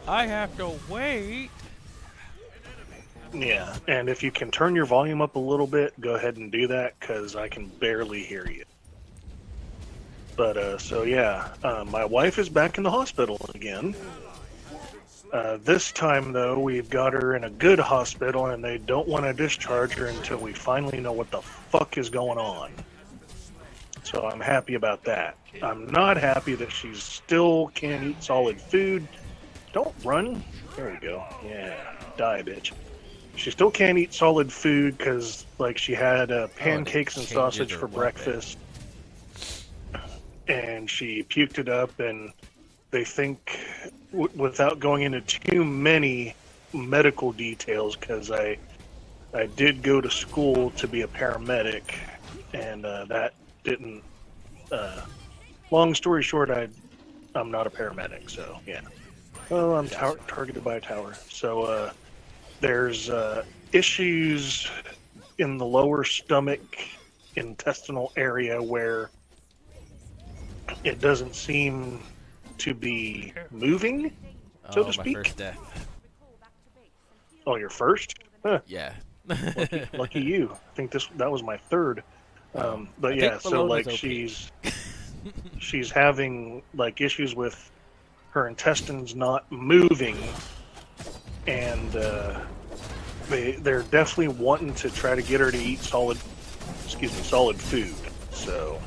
[0.07, 1.51] I have to wait.
[3.33, 6.51] Yeah, and if you can turn your volume up a little bit, go ahead and
[6.51, 8.65] do that because I can barely hear you.
[10.37, 13.95] But uh, so yeah, uh, my wife is back in the hospital again.
[15.33, 19.25] Uh, this time though, we've got her in a good hospital, and they don't want
[19.25, 22.71] to discharge her until we finally know what the fuck is going on.
[24.03, 25.37] So I'm happy about that.
[25.63, 29.09] I'm not happy that she still can't eat solid food.
[29.73, 30.45] Don't run.
[30.77, 31.25] There we go.
[31.45, 31.75] Yeah,
[32.17, 32.73] die, bitch.
[33.37, 37.87] She still can't eat solid food because, like, she had uh, pancakes and sausage for
[37.87, 38.59] breakfast,
[40.49, 42.01] and she puked it up.
[42.01, 42.33] And
[42.91, 43.61] they think,
[44.11, 46.35] w- without going into too many
[46.73, 48.59] medical details, because I,
[49.35, 51.95] I did go to school to be a paramedic,
[52.53, 53.35] and uh, that
[53.65, 54.03] didn't.
[54.73, 55.03] Uh,
[55.71, 56.69] long story short, I,
[57.35, 58.81] I'm not a paramedic, so yeah.
[59.51, 61.15] Well, I'm tar- targeted by a tower.
[61.29, 61.93] So uh,
[62.61, 64.71] there's uh, issues
[65.39, 66.79] in the lower stomach
[67.37, 69.11] intestinal area where
[70.85, 72.03] it doesn't seem
[72.59, 74.11] to be moving.
[74.73, 75.17] So oh, to my speak.
[75.17, 75.89] first death.
[77.47, 78.15] Oh, you're first?
[78.45, 78.95] Huh, Yeah.
[79.93, 80.53] lucky you.
[80.53, 82.05] I think this that was my third.
[82.55, 83.95] Um, but I yeah, so like OP.
[83.95, 84.53] she's
[85.59, 87.71] she's having like issues with
[88.31, 90.17] her intestines not moving,
[91.47, 92.41] and uh,
[93.29, 96.19] they they're definitely wanting to try to get her to eat solid,
[96.85, 97.95] excuse me, solid food.
[98.31, 98.81] So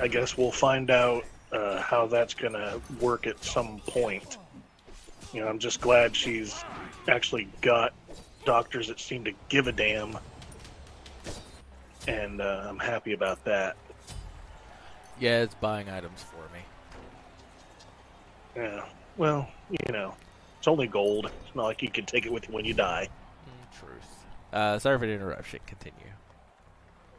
[0.00, 4.38] I guess we'll find out uh, how that's gonna work at some point.
[5.32, 6.64] You know, I'm just glad she's
[7.08, 7.92] actually got
[8.44, 10.18] doctors that seem to give a damn,
[12.08, 13.76] and uh, I'm happy about that.
[15.18, 16.60] yeah, it's buying items for me.
[18.56, 18.84] Yeah.
[19.20, 20.14] Well, you know,
[20.58, 21.26] it's only gold.
[21.26, 23.06] It's not like you can take it with you when you die.
[23.46, 24.24] Mm, truth.
[24.50, 25.60] Uh, sorry for the interruption.
[25.66, 26.10] Continue.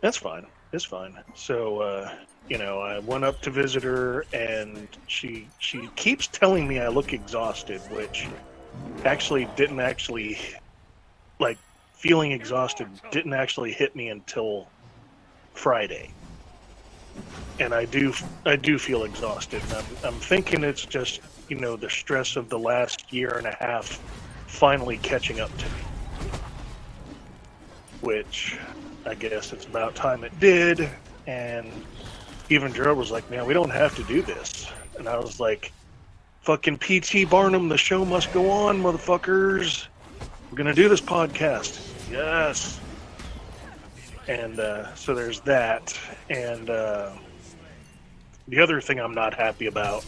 [0.02, 0.48] That's fine.
[0.74, 1.16] It's fine.
[1.36, 2.12] So, uh,
[2.50, 6.88] you know, I went up to visit her, and she she keeps telling me I
[6.88, 8.28] look exhausted, which
[9.06, 10.40] actually didn't actually
[11.40, 11.60] like
[11.94, 14.68] feeling exhausted didn't actually hit me until
[15.54, 16.10] Friday.
[17.60, 18.12] And I do
[18.44, 19.62] I do feel exhausted.
[19.66, 21.22] And I'm I'm thinking it's just
[21.52, 24.00] you know the stress of the last year and a half
[24.48, 25.82] finally catching up to me.
[28.00, 28.58] Which
[29.06, 30.90] I guess it's about time it did.
[31.28, 31.70] And
[32.50, 35.74] even Gerald was like, "Man, we don't have to do this." And I was like,
[36.44, 39.88] Fucking PT Barnum, the show must go on, motherfuckers.
[40.50, 41.86] We're gonna do this podcast.
[42.10, 42.80] Yes.
[44.30, 46.00] And uh, so there's that.
[46.30, 47.12] And uh,
[48.48, 50.06] the other thing I'm not happy about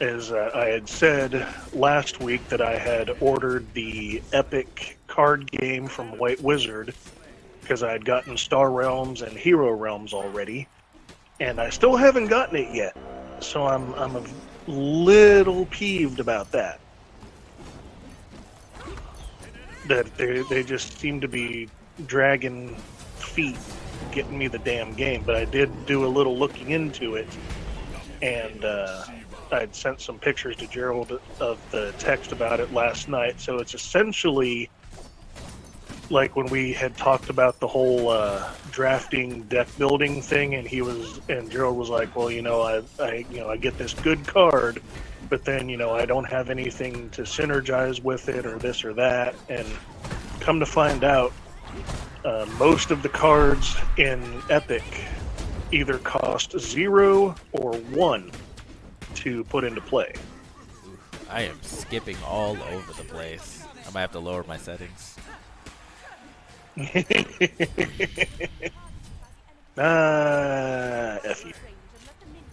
[0.00, 5.86] is uh, I had said last week that I had ordered the Epic card game
[5.86, 6.94] from White Wizard
[7.60, 10.68] because I had gotten Star Realms and Hero Realms already,
[11.40, 12.96] and I still haven't gotten it yet.
[13.40, 14.24] So I'm I'm a
[14.66, 16.80] little peeved about that.
[19.86, 21.68] That they they just seem to be
[22.06, 22.74] dragging
[23.16, 23.56] feet
[24.12, 25.22] getting me the damn game.
[25.24, 27.28] But I did do a little looking into it,
[28.22, 29.04] and uh,
[29.54, 33.40] I'd sent some pictures to Gerald of the text about it last night.
[33.40, 34.68] So it's essentially
[36.10, 40.82] like when we had talked about the whole uh, drafting deck building thing, and he
[40.82, 43.94] was and Gerald was like, "Well, you know, I, I, you know, I get this
[43.94, 44.82] good card,
[45.28, 48.92] but then you know, I don't have anything to synergize with it, or this or
[48.94, 49.66] that." And
[50.40, 51.32] come to find out,
[52.24, 54.84] uh, most of the cards in Epic
[55.72, 58.30] either cost zero or one
[59.14, 60.12] to put into play.
[61.30, 63.64] I am skipping all over the place.
[63.86, 65.16] I might have to lower my settings.
[69.78, 71.52] ah, F you.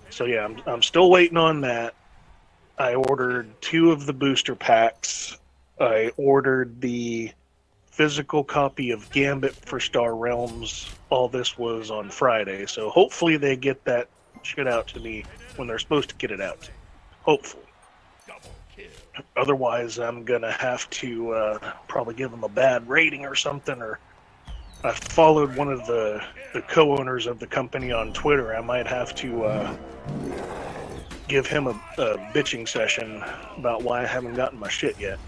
[0.09, 1.93] So yeah, I'm, I'm still waiting on that.
[2.78, 5.38] I ordered two of the booster packs.
[5.80, 7.32] I ordered the
[7.88, 10.89] physical copy of Gambit for Star Realms.
[11.09, 14.07] All this was on Friday, so hopefully they get that
[14.43, 15.24] shit out to me
[15.57, 16.69] when they're supposed to get it out.
[17.23, 17.63] Hopefully.
[19.35, 23.99] Otherwise, I'm gonna have to uh, probably give them a bad rating or something, or
[24.83, 26.23] I followed one of the,
[26.53, 28.55] the co-owners of the company on Twitter.
[28.55, 29.77] I might have to uh,
[31.27, 33.23] give him a, a bitching session
[33.57, 35.19] about why I haven't gotten my shit yet.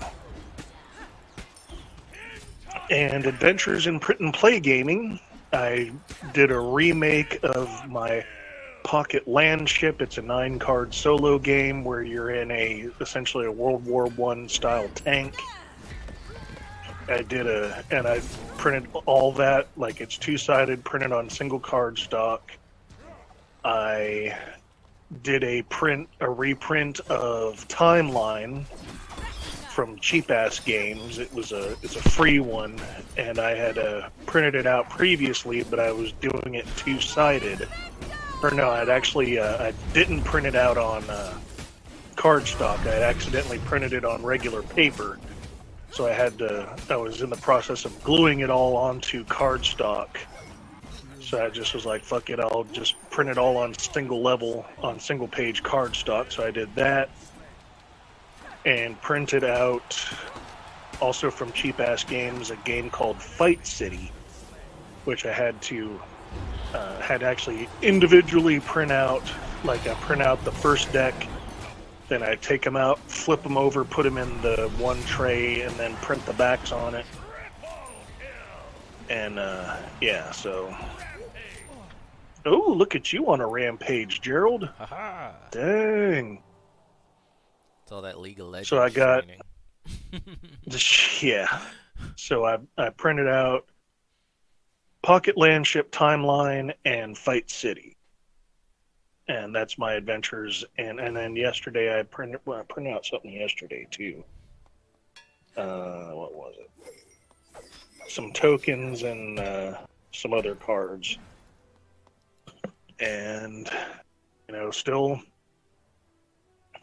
[2.90, 5.20] And Adventures in Print and Play Gaming,
[5.52, 5.92] I
[6.34, 8.26] did a remake of my
[8.84, 10.02] Pocket Landship.
[10.02, 14.90] It's a nine-card solo game where you're in a essentially a World War One style
[14.96, 15.36] tank
[17.08, 18.22] I did a, and I
[18.58, 22.52] printed all that like it's two sided, printed on single card stock.
[23.66, 24.38] I
[25.22, 28.66] did a print, a reprint of Timeline
[29.70, 31.20] from Cheap Ass Games.
[31.20, 32.80] It was a, it's a free one,
[33.18, 37.68] and I had uh, printed it out previously, but I was doing it two sided.
[38.44, 41.38] Or no, I'd actually, uh, I didn't print it out on uh,
[42.16, 42.80] cardstock.
[42.80, 45.18] I had accidentally printed it on regular paper
[45.94, 50.08] so I had to, I was in the process of gluing it all onto cardstock.
[51.22, 54.66] So I just was like, fuck it, I'll just print it all on single level,
[54.80, 56.32] on single page cardstock.
[56.32, 57.12] So I did that
[58.66, 60.04] and printed out,
[61.00, 64.12] also from Cheap Ass Games, a game called Fight City,
[65.06, 66.02] which I had to,
[66.74, 69.24] uh, had to actually individually print out,
[69.64, 71.28] like I print out the first deck
[72.10, 75.74] then I take them out, flip them over, put them in the one tray, and
[75.78, 77.06] then print the backs on it.
[79.10, 80.76] And uh, yeah, so.
[82.46, 84.70] Oh, look at you on a rampage, Gerald.
[84.78, 85.32] Haha.
[85.52, 86.44] Dang.
[87.84, 88.70] It's all that League of Legends.
[88.70, 89.26] So I got-
[91.22, 91.62] Yeah.
[92.16, 93.66] So I, I printed out
[95.04, 97.98] Pocket Landship Timeline and Fight City.
[99.28, 100.66] And that's my adventures.
[100.78, 104.24] And and then yesterday I printed well, I printed out something yesterday too.
[105.56, 106.70] Uh, what was it?
[108.08, 109.78] Some tokens and uh,
[110.14, 111.18] some other cards.
[113.00, 113.70] And
[114.48, 115.22] you know, still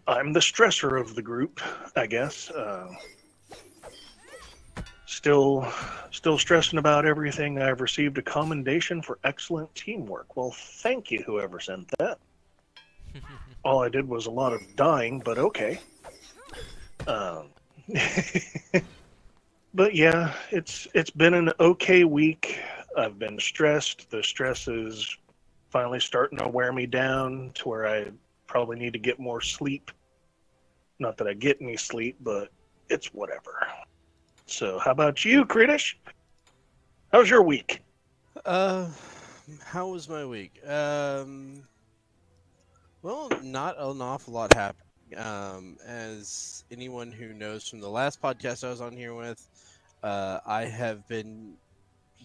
[0.07, 1.61] I'm the stressor of the group,
[1.97, 2.51] I guess.
[2.51, 2.89] Uh,
[5.11, 5.67] still
[6.13, 7.61] still stressing about everything.
[7.61, 10.37] I've received a commendation for excellent teamwork.
[10.37, 12.19] Well thank you whoever sent that.
[13.65, 15.81] All i did was a lot of dying but okay.
[17.07, 17.47] Um,
[19.75, 22.61] but yeah it's it's been an okay week.
[22.97, 24.11] I've been stressed.
[24.11, 25.17] The stress is
[25.71, 28.07] finally starting to wear me down to where i
[28.47, 29.91] probably need to get more sleep.
[31.01, 32.51] Not that i get any sleep but
[32.89, 33.67] it's whatever
[34.51, 35.95] so, how about you, Kritish?
[37.13, 37.83] How's your week?
[38.45, 38.89] Uh,
[39.65, 40.61] how was my week?
[40.67, 41.63] Um,
[43.03, 44.89] well, not an awful lot happened.
[45.17, 49.47] Um, as anyone who knows from the last podcast I was on here with,
[50.03, 51.55] uh, I have been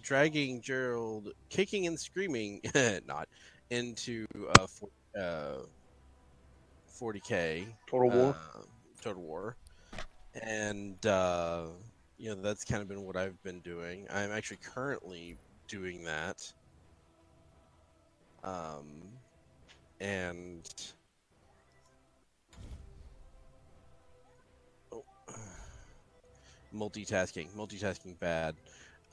[0.01, 2.61] dragging Gerald, kicking and screaming,
[3.07, 3.27] not
[3.69, 4.25] into
[4.59, 5.57] uh, for, uh,
[6.99, 7.65] 40k.
[7.87, 8.35] Total War.
[8.55, 8.61] uh,
[9.01, 9.57] Total War,
[10.41, 11.65] and uh,
[12.17, 14.07] you know that's kind of been what I've been doing.
[14.09, 15.37] I'm actually currently
[15.67, 16.37] doing that,
[18.43, 19.01] um,
[19.99, 20.67] and
[24.91, 25.03] oh,
[26.73, 28.55] multitasking, multitasking bad.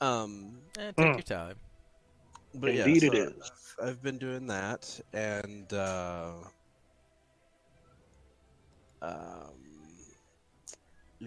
[0.01, 1.17] Um, Eh, take Hmm.
[1.17, 1.55] your time.
[2.53, 3.51] but yeah, Indeed it so is.
[3.79, 6.33] I've, I've been doing that, and uh,
[9.01, 9.62] um,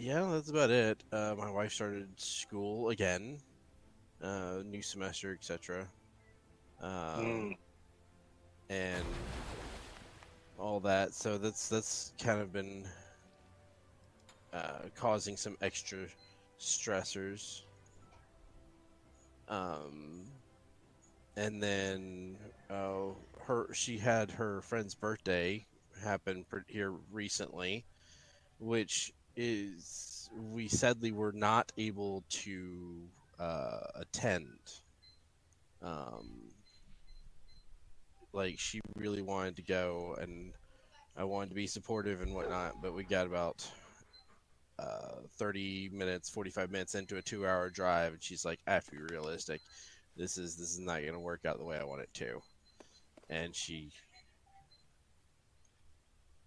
[0.00, 1.02] yeah, that's about it.
[1.12, 3.38] Uh, my wife started school again,
[4.22, 5.88] uh, new semester, etc.
[6.80, 7.56] Um, Mm.
[8.68, 9.28] and
[10.58, 11.14] all that.
[11.14, 12.86] So that's that's kind of been
[14.52, 16.06] uh, causing some extra
[16.58, 17.62] stressors.
[19.48, 20.26] Um,
[21.36, 22.38] and then
[22.70, 23.12] uh,
[23.46, 25.66] her she had her friend's birthday
[26.02, 27.84] happen here recently,
[28.58, 33.08] which is we sadly were not able to
[33.38, 34.48] uh, attend.
[35.82, 36.50] Um,
[38.32, 40.52] like she really wanted to go, and
[41.16, 43.66] I wanted to be supportive and whatnot, but we got about
[44.78, 48.90] uh, 30 minutes, 45 minutes into a two-hour drive, and she's like, "I have to
[48.92, 49.60] be realistic.
[50.16, 52.40] This is this is not going to work out the way I want it to."
[53.30, 53.90] And she,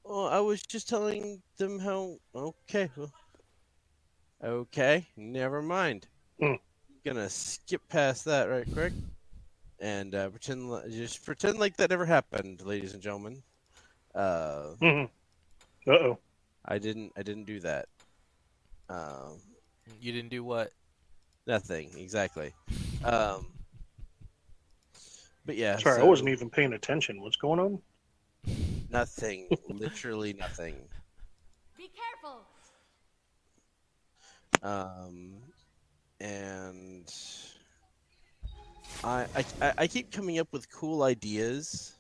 [0.09, 2.17] well, I was just telling them how.
[2.35, 3.11] Okay, well,
[4.43, 6.07] okay, never mind.
[6.41, 6.53] Hmm.
[7.05, 8.93] Gonna skip past that right quick,
[9.79, 13.43] and uh, pretend li- just pretend like that never happened, ladies and gentlemen.
[14.15, 15.09] Uh, Mhm.
[15.87, 16.17] Uh-oh.
[16.65, 17.13] I didn't.
[17.15, 17.87] I didn't do that.
[18.89, 19.39] Um,
[20.01, 20.71] You didn't do what?
[21.47, 22.53] nothing exactly.
[23.03, 23.47] Um,
[25.45, 27.21] but yeah, Sorry, I wasn't even paying attention.
[27.21, 27.81] What's going on?
[28.91, 29.47] Nothing.
[29.67, 30.75] literally nothing.
[31.77, 32.41] Be careful.
[34.61, 35.35] Um,
[36.19, 37.13] and
[39.03, 39.25] I,
[39.61, 41.93] I I- keep coming up with cool ideas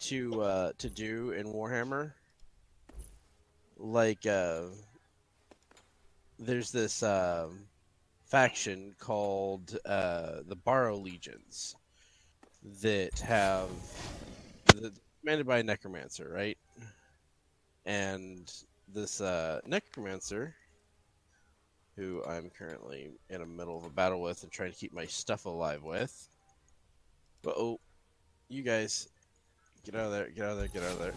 [0.00, 2.12] to uh, to do in Warhammer.
[3.76, 4.62] Like uh,
[6.38, 7.60] there's this um
[8.24, 11.76] faction called uh, the Barrow Legions
[12.82, 13.68] that have
[14.74, 14.92] the,
[15.26, 16.56] commanded by a necromancer, right?
[17.84, 18.48] And
[18.94, 20.54] this uh, necromancer
[21.96, 25.06] who I'm currently in the middle of a battle with and trying to keep my
[25.06, 26.28] stuff alive with.
[27.42, 27.80] But oh,
[28.48, 29.08] you guys,
[29.84, 30.30] get out of there!
[30.30, 30.68] Get out of there!
[30.68, 31.14] Get out of there!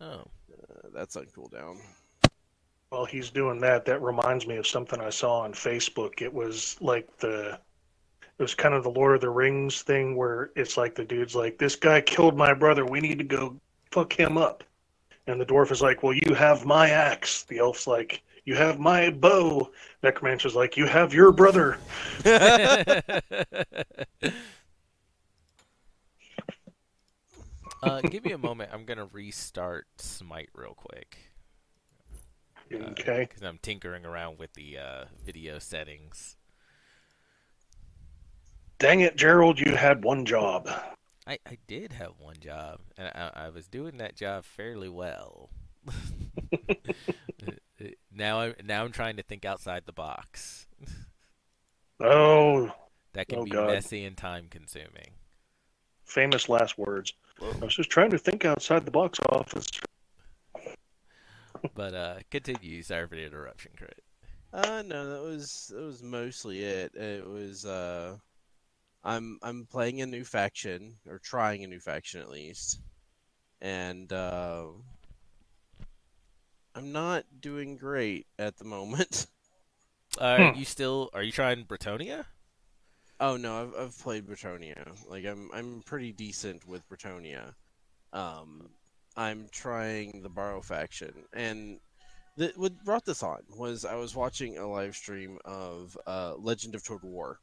[0.00, 1.76] Oh, Uh, that's on cooldown.
[2.88, 6.22] While he's doing that, that reminds me of something I saw on Facebook.
[6.22, 7.60] It was like the
[8.40, 11.34] it was kind of the Lord of the Rings thing where it's like the dude's
[11.34, 13.60] like, This guy killed my brother, we need to go
[13.90, 14.64] fuck him up.
[15.26, 17.42] And the dwarf is like, Well, you have my axe.
[17.42, 19.70] The elf's like, You have my bow.
[20.02, 21.76] Necromancer's like, You have your brother.
[27.82, 28.70] uh, give me a moment.
[28.72, 31.18] I'm gonna restart Smite real quick
[32.72, 33.26] Okay.
[33.28, 36.38] because I'm tinkering around with the uh, video settings.
[38.80, 40.68] Dang it, Gerald, you had one job.
[41.26, 45.50] I, I did have one job, and I, I was doing that job fairly well.
[48.12, 50.66] now I now I'm trying to think outside the box.
[52.00, 52.72] Oh,
[53.12, 53.66] That can Oh, be God.
[53.68, 55.14] messy and time consuming.
[56.04, 57.12] famous last words.
[57.40, 59.68] I was just trying to think outside the box office.
[61.74, 62.82] But uh, continue.
[62.82, 64.02] Sorry for the interruption, crit.
[64.52, 66.94] Uh, no, that was that was mostly it.
[66.94, 68.16] It was uh,
[69.04, 72.80] I'm I'm playing a new faction or trying a new faction at least,
[73.60, 74.68] and uh,
[76.74, 79.28] I'm not doing great at the moment.
[80.20, 80.52] Are Hmm.
[80.52, 81.10] you still?
[81.14, 82.26] Are you trying Bretonnia?
[83.20, 84.96] Oh no, I've I've played Bretonnia.
[85.08, 87.54] Like I'm I'm pretty decent with Bretonnia.
[88.12, 88.70] Um,
[89.16, 91.80] I'm trying the Barrow faction, and
[92.36, 96.74] the, what brought this on was I was watching a live stream of uh, Legend
[96.76, 97.40] of Total War,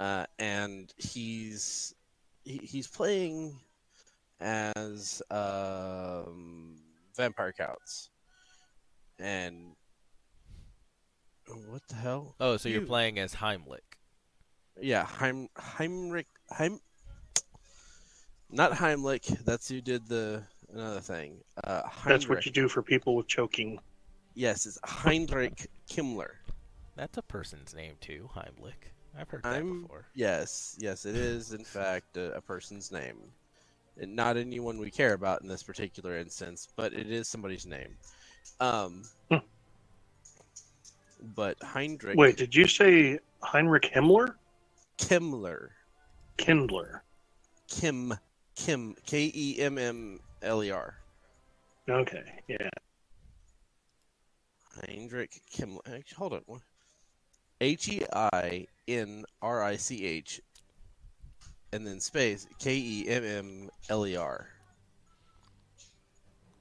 [0.00, 1.94] uh, and he's
[2.44, 3.60] he, he's playing
[4.40, 6.76] as um,
[7.16, 8.10] vampire counts,
[9.18, 9.74] and
[11.68, 12.34] what the hell?
[12.40, 13.78] Oh, so you're playing as Heimlich.
[14.80, 16.80] Yeah, Heim, Heimrich, Heim,
[18.50, 19.44] not Heimlich.
[19.44, 20.42] That's who did the
[20.72, 21.38] another thing.
[21.62, 23.78] Uh, That's what you do for people with choking.
[24.34, 26.32] Yes, it's Heinrich Kimmler.
[26.96, 28.90] That's a person's name too, Heimlich.
[29.18, 30.06] I've heard that I'm before.
[30.14, 33.16] yes, yes, it is in fact a, a person's name.
[34.00, 37.96] And not anyone we care about in this particular instance, but it is somebody's name.
[38.60, 39.36] Um, Hmm.
[41.36, 44.34] but Heinrich Wait, did you say Heinrich Himmler?
[44.98, 45.68] Kimmler,
[46.38, 47.02] Kindler.
[47.68, 48.14] Kim,
[48.56, 50.96] Kim, K E M M L E R,
[51.88, 52.68] Okay, yeah.
[54.86, 56.02] Heinrich Kimmler.
[56.16, 56.60] Hold on.
[57.60, 60.40] H E I N R I C H,
[61.72, 64.48] and then space K E M M L E R.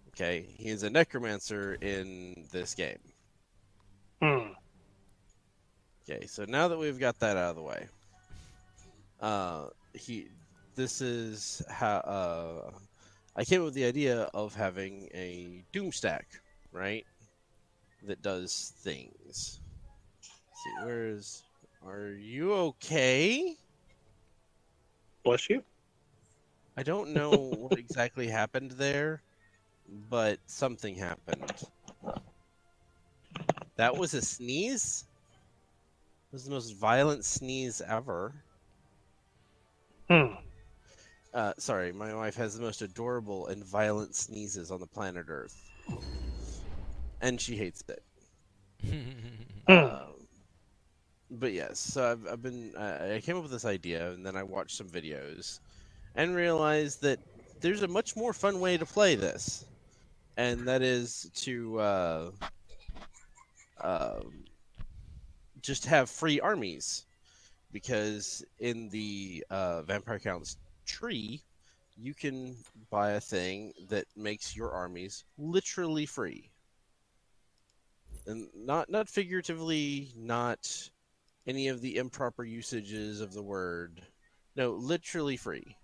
[0.09, 2.99] Okay, he is a necromancer in this game.
[4.21, 4.53] Hmm.
[6.03, 7.87] Okay, so now that we've got that out of the way,
[9.21, 10.27] uh, he,
[10.75, 12.71] this is how uh,
[13.35, 16.27] I came up with the idea of having a doom stack,
[16.71, 17.05] right?
[18.05, 19.13] That does things.
[19.23, 21.41] Let's see, where is?
[21.85, 23.55] Are you okay?
[25.23, 25.63] Bless you.
[26.77, 29.21] I don't know what exactly happened there,
[30.09, 31.51] but something happened.
[33.77, 35.05] That was a sneeze?
[36.31, 38.33] It was the most violent sneeze ever.
[40.09, 40.33] Hmm.
[41.33, 45.69] Uh, sorry, my wife has the most adorable and violent sneezes on the planet Earth.
[47.21, 48.03] And she hates it.
[49.67, 50.13] Um,
[51.39, 52.73] but yes, so I've, I've been.
[52.77, 55.59] I I came up with this idea, and then I watched some videos,
[56.15, 57.19] and realized that
[57.61, 59.65] there's a much more fun way to play this,
[60.37, 62.31] and that is to uh,
[63.81, 64.43] um,
[65.61, 67.05] just have free armies,
[67.71, 71.41] because in the uh, Vampire Counts tree,
[71.97, 72.55] you can
[72.89, 76.49] buy a thing that makes your armies literally free
[78.25, 80.89] and not not figuratively, not
[81.47, 84.01] any of the improper usages of the word.
[84.55, 85.75] No, literally free.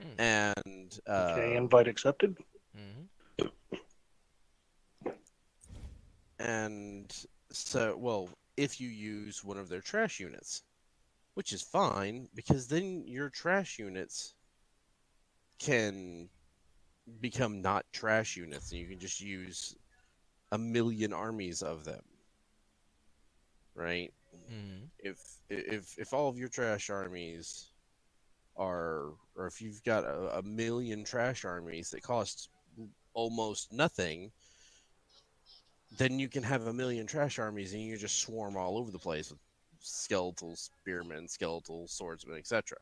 [0.00, 0.20] Hmm.
[0.20, 2.36] And uh, Okay, invite accepted.
[2.76, 3.08] Mhm.
[6.40, 10.62] and so well, if you use one of their trash units,
[11.34, 14.34] which is fine because then your trash units
[15.58, 16.28] can
[17.20, 19.76] become not trash units, and you can just use
[20.52, 22.02] a million armies of them.
[23.74, 24.12] Right?
[24.50, 24.90] Mhm.
[24.98, 25.18] if
[25.48, 27.70] if if all of your trash armies
[28.56, 32.48] are or if you've got a, a million trash armies that cost
[33.14, 34.32] almost nothing
[35.98, 38.98] then you can have a million trash armies and you just swarm all over the
[38.98, 39.38] place with
[39.80, 42.76] skeletal spearmen skeletal swordsmen etc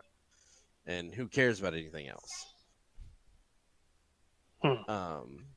[0.87, 2.47] and who cares about anything else
[4.63, 4.91] Hmm.
[4.91, 5.52] um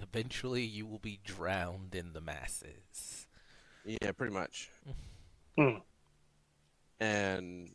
[0.00, 3.26] Eventually, you will be drowned in the masses.
[3.84, 4.68] yeah pretty much
[5.56, 5.78] Hmm.
[7.00, 7.74] and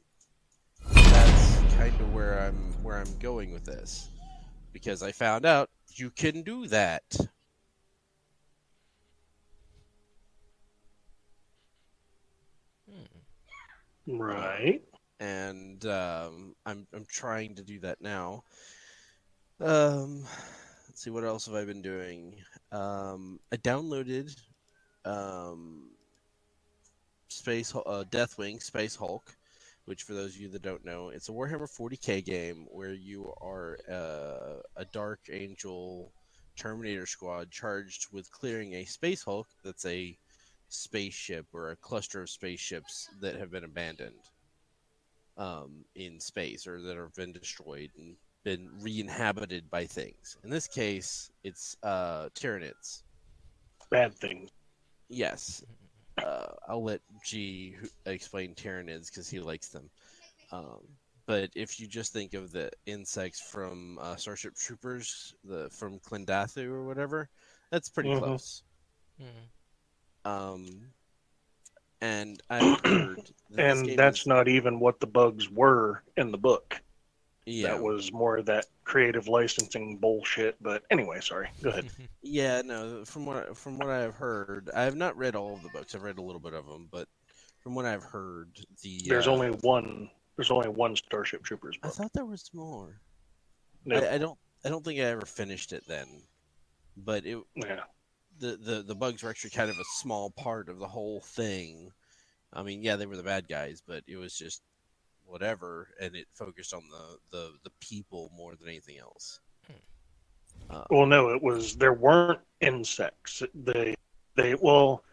[0.93, 4.09] that's kind of where I'm where I'm going with this
[4.71, 7.03] because I found out you can do that.
[12.89, 14.17] Hmm.
[14.17, 14.81] Right.
[15.19, 18.43] and um, I'm I'm trying to do that now.
[19.61, 20.25] Um,
[20.93, 22.35] let's see what else have I been doing.
[22.71, 24.39] Um, I downloaded
[25.05, 25.89] um,
[27.29, 29.35] Space uh, Deathwing Space Hulk,
[29.85, 33.33] which for those of you that don't know, it's a Warhammer 40k game where you
[33.41, 36.11] are uh, a Dark Angel
[36.55, 40.15] Terminator squad charged with clearing a Space Hulk that's a
[40.69, 44.29] spaceship or a cluster of spaceships that have been abandoned
[45.37, 50.37] um, in space or that have been destroyed and been re-inhabited by things.
[50.43, 53.03] In this case, it's uh, Tyranids.
[53.89, 54.49] Bad things.
[55.09, 55.63] Yes,
[56.23, 57.75] uh, I'll let G
[58.05, 59.89] explain Tyranids because he likes them.
[60.51, 60.79] Um,
[61.25, 66.65] but if you just think of the insects from uh, Starship Troopers, the from Klendathu
[66.65, 67.29] or whatever,
[67.71, 68.19] that's pretty Mhm.
[68.19, 68.63] close.
[69.21, 70.29] Mhm.
[70.29, 70.93] Um,
[72.01, 76.37] and I've heard that And that's is- not even what the bugs were in the
[76.37, 76.81] book.
[77.45, 77.69] Yeah.
[77.69, 80.55] That was more of that creative licensing bullshit.
[80.61, 81.49] But anyway, sorry.
[81.61, 81.89] Go ahead.
[82.25, 83.03] Yeah, no.
[83.03, 85.93] From what from what I've heard, I have not read all of the books.
[85.93, 87.07] I've read a little bit of them, but
[87.59, 88.49] from what I've heard,
[88.81, 90.09] the There's uh, only one.
[90.37, 93.01] There's only one Starship Troopers I thought there was more.
[93.85, 93.97] No.
[93.97, 94.37] I, I don't.
[94.65, 96.07] I don't think I ever finished it then,
[96.95, 97.81] but it yeah.
[98.39, 101.91] the, the the bugs were actually kind of a small part of the whole thing.
[102.53, 104.61] I mean, yeah, they were the bad guys, but it was just
[105.33, 109.39] whatever, and it focused on the the, the people more than anything else.
[110.69, 113.41] Uh, Well, no, it was there weren't insects.
[113.55, 113.95] They
[114.35, 115.03] they well,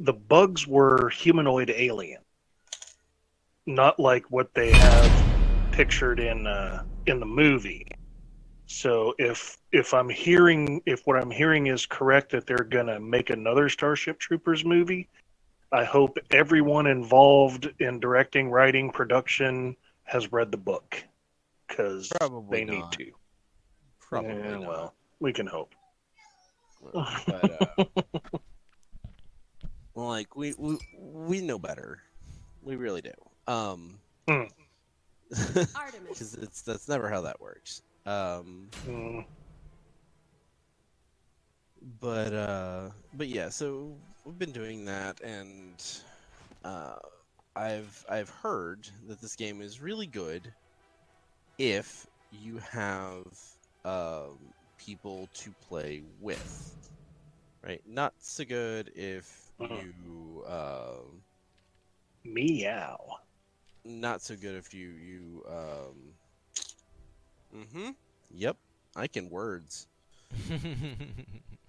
[0.00, 2.22] the bugs were humanoid alien.
[3.66, 5.12] not like what they have
[5.72, 7.86] pictured in uh, in the movie.
[8.66, 13.30] So if if I'm hearing if what I'm hearing is correct that they're gonna make
[13.30, 15.08] another Starship Troopers movie,
[15.74, 19.74] I hope everyone involved in directing, writing, production
[20.04, 21.02] has read the book
[21.66, 23.10] because Probably they need to.
[24.00, 24.68] Probably Yeah, not.
[24.68, 25.74] well, we can hope.
[26.80, 27.84] But, uh,
[29.96, 31.98] like we, we we know better.
[32.62, 33.12] We really do.
[33.48, 33.98] Um.
[34.28, 34.52] Artemis.
[36.08, 37.82] because it's that's never how that works.
[38.06, 39.24] Um, Mm,
[42.00, 45.82] but uh, but yeah, so we've been doing that, and
[46.64, 46.96] uh,
[47.56, 50.54] I've I've heard that this game is really good
[51.58, 53.24] if you have
[53.84, 56.90] um, people to play with,
[57.62, 57.82] right?
[57.86, 59.84] Not so good if Uh-huh.
[59.92, 60.44] you.
[60.46, 61.22] Um,
[62.34, 63.20] meow.
[63.84, 66.14] not so good if you you um
[67.54, 67.90] mm-hmm
[68.30, 68.56] yep
[68.96, 69.86] i can words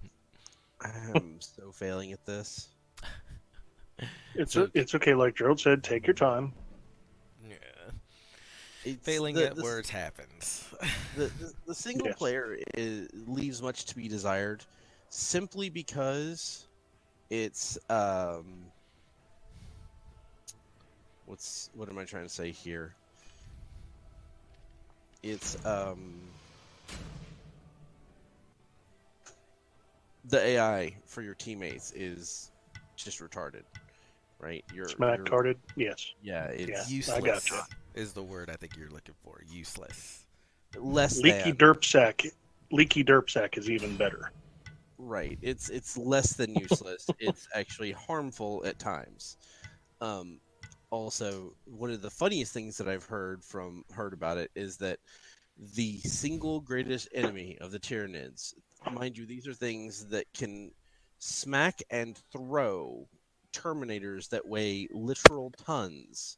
[1.14, 2.70] i'm so failing at this
[4.36, 5.14] It's So- it's okay.
[5.14, 6.52] Like Gerald said, take your time.
[7.50, 7.56] yeah.
[8.84, 10.68] it's Failing the, at the, words happens.
[11.16, 12.18] the, the, the single Yes.
[12.18, 14.66] player is, leaves much to be desired
[15.08, 16.68] simply because
[17.30, 18.66] it's um
[21.26, 22.94] what's what am i trying to say here
[25.24, 26.14] it's um
[30.30, 32.52] the ai for your teammates is
[32.96, 33.64] just retarded
[34.40, 35.58] right you're, Smack you're- carded.
[35.76, 36.14] Yes.
[36.22, 37.16] yeah it's Yeah.
[37.16, 37.66] I gotcha.
[37.94, 39.42] is the word I think you're looking for.
[39.50, 40.26] Useless.
[40.78, 42.24] less Leaky than derp sack.
[42.72, 44.32] Leaky derp sack is even better.
[44.98, 45.38] Right.
[45.42, 47.08] It's it's less than useless.
[47.20, 49.38] it's actually harmful at times.
[50.02, 50.40] Um,
[50.90, 55.00] also, one of the funniest things that I've heard from heard about it is that
[55.76, 58.54] the single greatest enemy of the Tyranids,
[58.92, 60.72] mind you, these are things that can
[61.20, 63.08] smack and throw
[63.54, 66.38] Terminators that weigh literal tons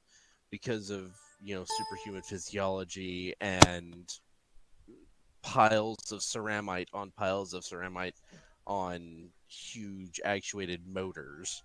[0.51, 1.11] because of
[1.41, 4.13] you know superhuman physiology and
[5.41, 8.13] piles of ceramite on piles of ceramite
[8.67, 11.63] on huge actuated motors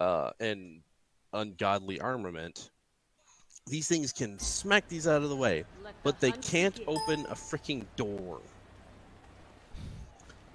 [0.00, 0.82] uh, and
[1.32, 2.70] ungodly armament.
[3.66, 5.64] These things can smack these out of the way,
[6.02, 8.40] but they can't open a freaking door.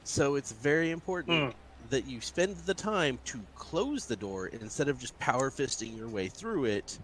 [0.06, 1.90] So it's very important Hmm.
[1.90, 6.10] that you spend the time to close the door instead of just power fisting your
[6.10, 7.00] way through it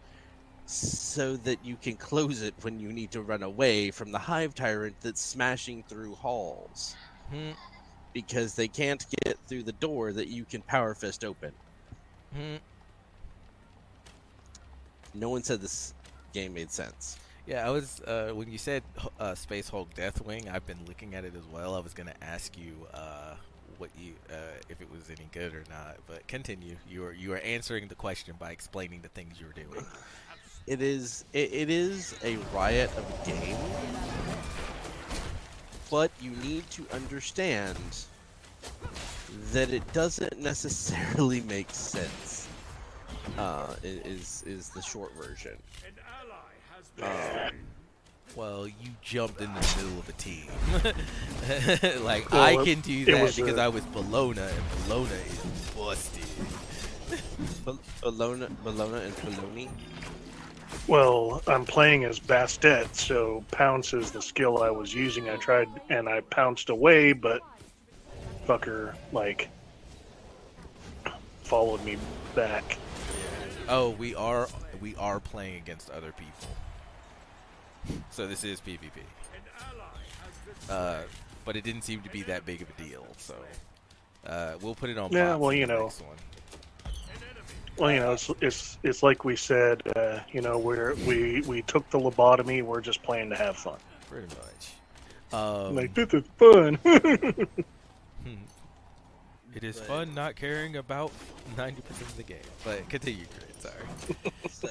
[0.65, 4.53] so that you can close it when you need to run away from the hive
[4.55, 6.95] tyrant that's smashing through halls
[7.29, 7.51] Hmm,
[8.13, 11.53] because they can't get through the door that you can power fist open.
[12.33, 12.57] hmm.
[15.13, 15.93] No one said this
[16.33, 17.17] game made sense.
[17.51, 18.81] Yeah, I was uh, when you said
[19.19, 20.49] uh, Space Hulk Deathwing.
[20.49, 21.75] I've been looking at it as well.
[21.75, 23.33] I was gonna ask you uh,
[23.77, 26.77] what you uh, if it was any good or not, but continue.
[26.89, 29.85] You are you are answering the question by explaining the things you're doing.
[30.65, 33.57] It is it, it is a riot of a game,
[35.89, 37.77] but you need to understand
[39.51, 42.47] that it doesn't necessarily make sense.
[43.37, 45.57] Uh, is is the short version.
[47.01, 47.51] Um,
[48.35, 50.47] Well, you jumped in the middle of a team.
[52.05, 55.71] like Well, I can do that was, because uh, I was Bellona, and Bellona is
[55.75, 56.23] busted.
[57.65, 59.69] Bel- Bologna, Bologna, and Bologna.
[60.87, 65.29] Well, I'm playing as Bastet, so pounce is the skill I was using.
[65.29, 67.41] I tried and I pounced away, but
[68.47, 69.49] fucker like
[71.43, 71.97] followed me
[72.35, 72.77] back.
[73.67, 74.47] Oh, we are
[74.79, 76.47] we are playing against other people.
[78.09, 78.89] So this is PvP.
[80.69, 81.01] Uh,
[81.45, 83.35] but it didn't seem to be that big of a deal, so
[84.25, 85.11] uh, we'll put it on.
[85.11, 85.87] Yeah, well, you know.
[85.87, 86.17] one.
[87.77, 89.81] Well, you know, it's it's it's like we said.
[89.95, 92.61] Uh, you know, we're we we took the lobotomy.
[92.61, 93.79] We're just playing to have fun.
[94.09, 95.33] pretty much.
[95.33, 96.77] Um, like this is fun.
[96.85, 97.49] it
[99.63, 101.11] is But- fun not caring about
[101.57, 102.37] ninety percent of the game.
[102.63, 103.61] But continue, Crit.
[103.61, 104.31] Sorry.
[104.49, 104.69] so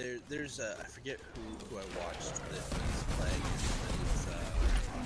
[0.00, 3.42] there there's a I forget who who I watched that was playing
[4.30, 4.36] uh,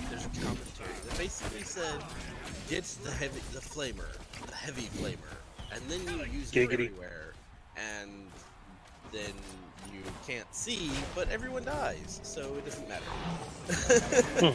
[0.09, 2.01] there's a commentary that basically said
[2.69, 4.07] get the heavy the flamer
[4.47, 5.35] the heavy flamer
[5.73, 7.35] and then you use it everywhere
[7.77, 8.31] and
[9.13, 9.33] then
[9.93, 13.05] you can't see but everyone dies so it doesn't matter.
[14.41, 14.55] Um,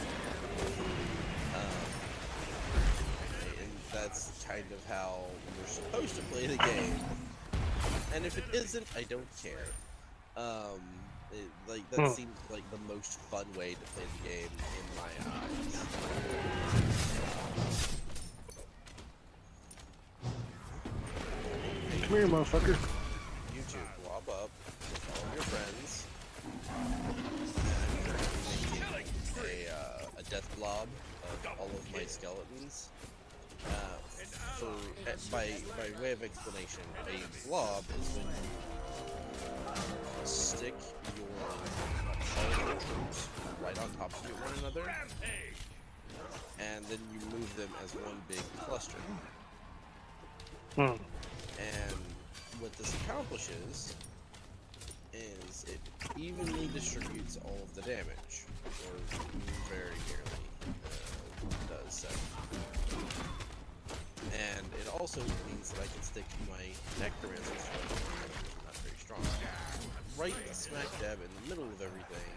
[3.60, 5.24] and that's kind of how
[5.58, 6.98] you're supposed to play the game.
[8.14, 9.66] And if it isn't, I don't care.
[10.36, 10.80] Um,
[11.32, 12.12] it, like that Hmm.
[12.12, 15.86] seems like the most fun way to play the game in my eyes.
[22.02, 22.76] Come here, motherfucker.
[23.54, 24.50] You two blob up
[24.90, 26.06] with all of your friends.
[29.38, 30.88] A, uh, a death blob
[31.24, 32.88] of all of my skeletons.
[33.66, 33.70] Uh,
[34.56, 38.26] for uh, by by way of explanation, a blob is when
[40.24, 40.74] stick
[41.16, 41.26] your
[42.38, 43.28] all your troops
[43.62, 44.92] right on top of one another,
[46.58, 48.98] and then you move them as one big cluster.
[50.76, 50.96] Hmm.
[51.58, 52.00] And
[52.60, 53.94] what this accomplishes
[55.12, 55.80] is it
[56.16, 58.44] evenly distributes all of the damage,
[58.86, 58.94] or
[59.68, 60.40] very nearly
[61.48, 62.08] uh, does so.
[64.32, 66.64] And it also means that I can stick my
[67.02, 68.59] necromancer spell, not very
[69.10, 69.22] strong,
[70.18, 72.30] right smack dab in the middle of everything,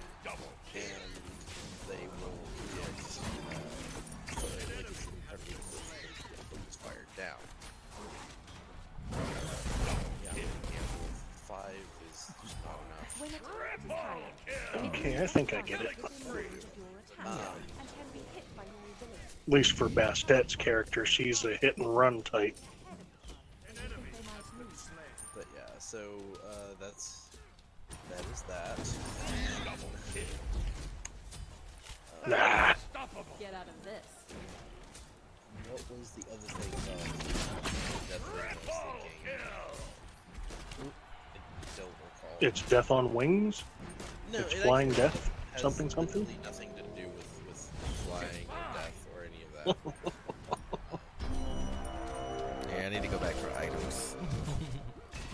[0.75, 1.13] and
[1.87, 2.39] they will
[2.73, 3.03] get uh,
[4.33, 5.59] so it makes everything
[6.49, 7.37] focus fire down.
[10.23, 11.17] Yeah, handful of
[11.47, 12.31] five is
[12.65, 13.19] not enough.
[13.19, 13.91] When attacked is
[14.73, 15.91] carried, Okay, I think I get it.
[16.03, 16.39] Um, and
[17.23, 19.19] can be hit by your ability.
[19.47, 22.57] At least for Bastet's character, she's a hit and run type.
[23.65, 24.89] Think they might move.
[25.35, 25.99] but yeah, so
[26.32, 26.32] uh,
[26.83, 27.27] that's
[28.09, 28.77] that is that.
[32.25, 32.73] Uh, Nah.
[33.37, 34.07] Get out of this.
[35.69, 36.99] What was the other thing about
[38.07, 39.41] Deathwing I was thinking?
[40.79, 42.37] I don't recall.
[42.39, 43.63] It's Death on Wings?
[44.31, 45.31] no, it's it Flying Death?
[45.51, 46.25] has Something, something?
[46.43, 47.71] nothing to do with, with
[48.07, 50.99] flying or death or any of that.
[52.69, 54.12] Yeah, I need to go back for items.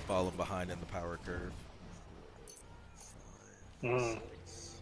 [0.10, 1.54] Falling behind in the power curve.
[3.80, 4.22] Five, Mm.
[4.42, 4.82] six.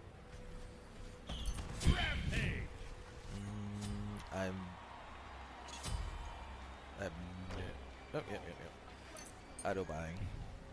[1.83, 1.97] Mm,
[4.33, 4.55] I'm.
[7.01, 7.11] I'm.
[8.13, 9.69] Oh, yeah, yeah, yeah.
[9.69, 10.15] Auto buying.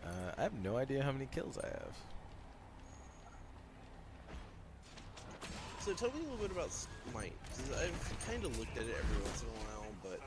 [0.05, 1.93] Uh, I have no idea how many kills I have.
[5.81, 8.95] So tell me a little bit about Smite, because I've kind of looked at it
[8.97, 10.21] every once in a while, but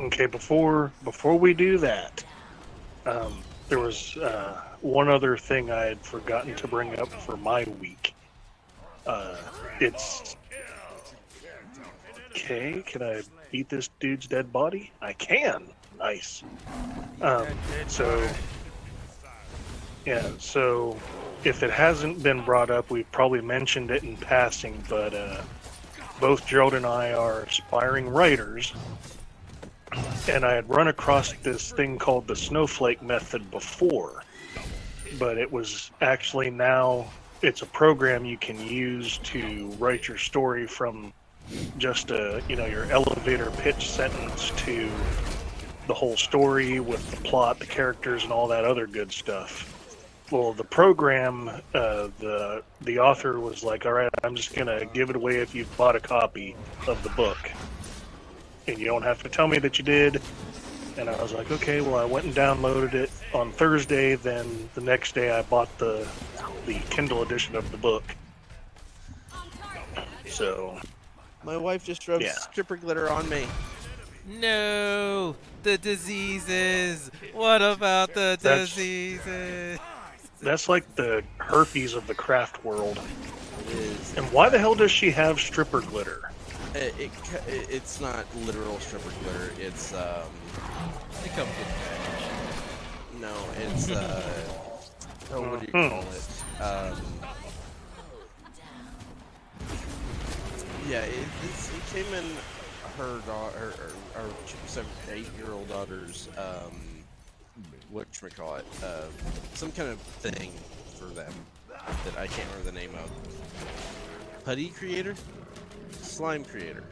[0.00, 2.24] Okay, before before we do that,
[3.06, 7.64] um, there was uh, one other thing I had forgotten to bring up for my
[7.80, 8.14] week.
[9.06, 9.36] Uh,
[9.80, 10.36] it's
[12.30, 12.82] okay.
[12.84, 13.22] Can I
[13.52, 14.90] beat this dude's dead body?
[15.00, 15.64] I can.
[15.98, 16.42] Nice.
[17.20, 17.46] Um,
[17.86, 18.28] so
[20.04, 20.28] yeah.
[20.38, 20.98] So
[21.44, 25.42] if it hasn't been brought up, we've probably mentioned it in passing, but uh,
[26.20, 28.72] both Gerald and I are aspiring writers
[30.28, 34.22] and I had run across this thing called the snowflake method before,
[35.18, 37.06] but it was actually now
[37.42, 41.12] it's a program you can use to write your story from
[41.76, 44.90] just a you know your elevator pitch sentence to
[45.86, 49.70] the whole story with the plot, the characters, and all that other good stuff.
[50.30, 55.10] Well, the program, uh, the the author was like, "All right, I'm just gonna give
[55.10, 56.56] it away if you've bought a copy
[56.86, 57.38] of the book."
[58.66, 60.20] And you don't have to tell me that you did.
[60.96, 64.14] And I was like, okay, well, I went and downloaded it on Thursday.
[64.14, 66.06] Then the next day, I bought the
[66.66, 68.04] the Kindle edition of the book.
[70.28, 70.78] So
[71.42, 72.32] my wife just rubbed Yeah.
[72.32, 73.46] stripper glitter on me.
[74.26, 77.10] No, the diseases.
[77.34, 79.78] What about the That's- diseases?
[80.40, 82.98] that's like the herpes of the craft world.
[84.16, 86.30] And why the hell does she have stripper glitter?
[86.74, 87.12] It, it,
[87.46, 89.52] it's not literal stripper glitter.
[89.60, 90.26] It's um.
[91.24, 94.22] It comes with No, it's uh.
[95.32, 96.60] oh, what do you call it?
[96.60, 97.00] Um.
[100.88, 101.14] Yeah, it,
[101.44, 102.24] it's, it came in
[102.98, 103.72] her daughter,
[104.14, 104.28] her,
[104.66, 106.72] seven, eight-year-old daughter's um.
[107.90, 108.66] What you call it?
[108.82, 109.02] Uh,
[109.54, 110.50] some kind of thing
[110.98, 111.32] for them
[111.68, 113.10] that I can't remember the name of.
[114.44, 115.14] Putty creator,
[116.02, 116.84] slime creator.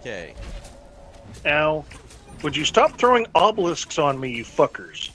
[0.00, 0.34] Okay.
[1.44, 1.84] Al,
[2.42, 5.10] would you stop throwing obelisks on me, you fuckers?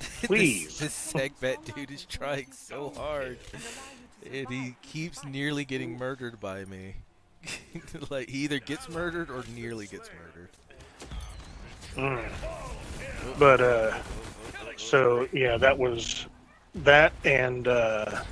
[0.24, 0.78] Please.
[0.78, 3.38] this, this segment dude is trying so hard,
[4.30, 6.96] and he keeps nearly getting murdered by me.
[8.10, 10.50] like he either gets murdered or nearly gets murdered.
[11.94, 13.38] Mm.
[13.38, 13.98] But uh,
[14.76, 16.26] so yeah, that was
[16.74, 18.22] that, and uh,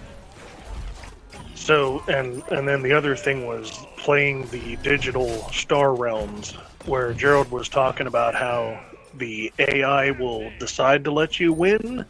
[1.56, 6.52] so and and then the other thing was playing the digital Star Realms,
[6.84, 8.78] where Gerald was talking about how
[9.14, 12.04] the AI will decide to let you win.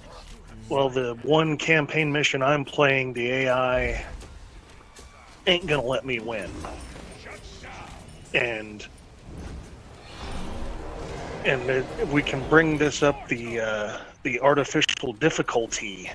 [0.69, 4.05] Well, the one campaign mission I'm playing, the AI
[5.47, 6.51] ain't gonna let me win.
[8.35, 8.85] And
[11.45, 16.11] and it, we can bring this up the uh, the artificial difficulty.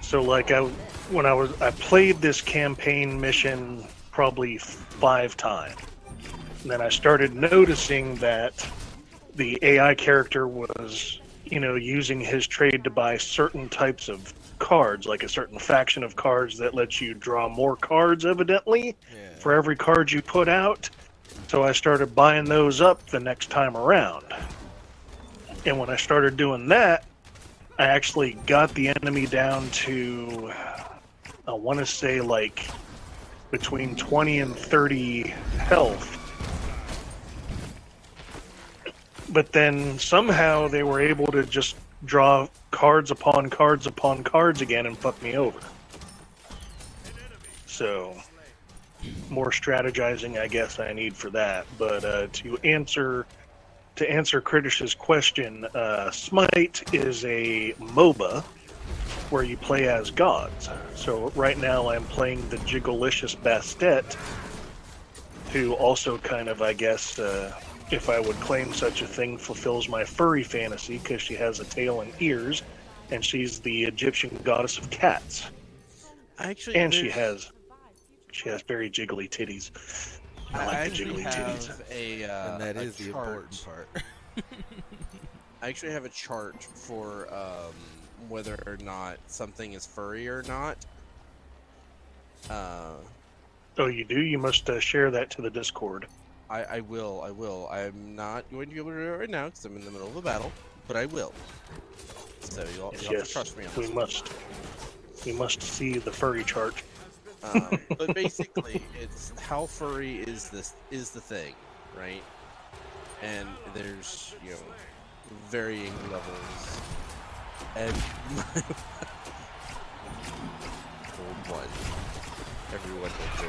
[0.00, 0.70] So, like I
[1.12, 5.76] when I was I played this campaign mission probably five times,
[6.62, 8.66] and then I started noticing that
[9.34, 15.06] the AI character was you know using his trade to buy certain types of cards,
[15.06, 19.38] like a certain faction of cards that lets you draw more cards, evidently Yeah.
[19.40, 20.88] for every card you put out.
[21.48, 24.24] So I started buying those up the next time around.
[25.66, 27.04] And when I started doing that,
[27.78, 30.52] I actually got the enemy down to,
[31.46, 32.68] I want to say like
[33.50, 35.22] between 20 and 30
[35.58, 36.18] health.
[39.28, 44.86] But then somehow they were able to just draw cards upon cards upon cards again
[44.86, 45.58] and fuck me over.
[47.66, 48.16] So
[49.28, 51.66] more strategizing I guess I need for that.
[51.76, 53.26] But uh, to answer
[53.96, 58.44] to answer Critish's question, uh, Smite is a MOBA
[59.30, 60.68] where you play as gods.
[60.94, 64.14] So right now I'm playing the Jigglelicious Bastet,
[65.52, 67.52] who also kind of, I guess, uh,
[67.90, 71.64] if I would claim such a thing, fulfills my furry fantasy because she has a
[71.64, 72.62] tail and ears,
[73.10, 75.50] and she's the Egyptian goddess of cats,
[76.38, 77.52] Actually, and she has
[78.32, 79.70] she has very jiggly titties.
[80.54, 81.66] I I like the actually jiggly titties.
[81.66, 83.88] have a uh, and that a is the important part.
[85.62, 87.74] I actually have a chart for um,
[88.28, 90.76] whether or not something is furry or not.
[92.50, 92.92] Uh,
[93.78, 94.20] Oh, you do?
[94.20, 96.06] You must uh, share that to the Discord.
[96.50, 97.68] I, I will, I will.
[97.72, 99.90] I'm not going to be able to do it right now because I'm in the
[99.90, 100.52] middle of a battle,
[100.86, 101.32] but I will.
[102.40, 103.94] So you'll, Yes, you'll have to trust me on we this.
[103.94, 104.32] must.
[105.24, 106.74] We must see the furry chart.
[107.42, 111.54] Um, but basically, it's how furry is this is the thing,
[111.98, 112.22] right?
[113.22, 114.56] And there's you know
[115.48, 116.80] varying levels.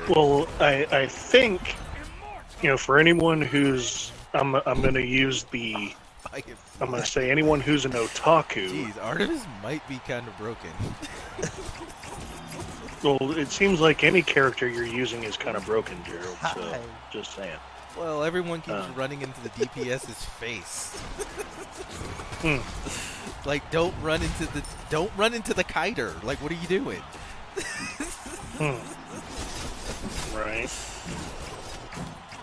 [0.09, 1.75] Well, I, I think,
[2.61, 5.93] you know, for anyone who's, I'm, I'm going to use the,
[6.33, 8.69] I can I'm going to say anyone who's an otaku.
[8.69, 10.71] Jeez, Artemis might be kind of broken.
[13.03, 16.37] Well, it seems like any character you're using is kind of broken, Gerald.
[16.53, 16.81] So,
[17.11, 17.57] just saying.
[17.97, 18.91] Well, everyone keeps Uh.
[18.95, 20.99] running into the DPS's face.
[22.43, 22.57] Hmm.
[23.47, 26.13] Like, don't run into the don't run into the kiter.
[26.23, 27.01] Like, what are you doing?
[30.33, 30.69] Right.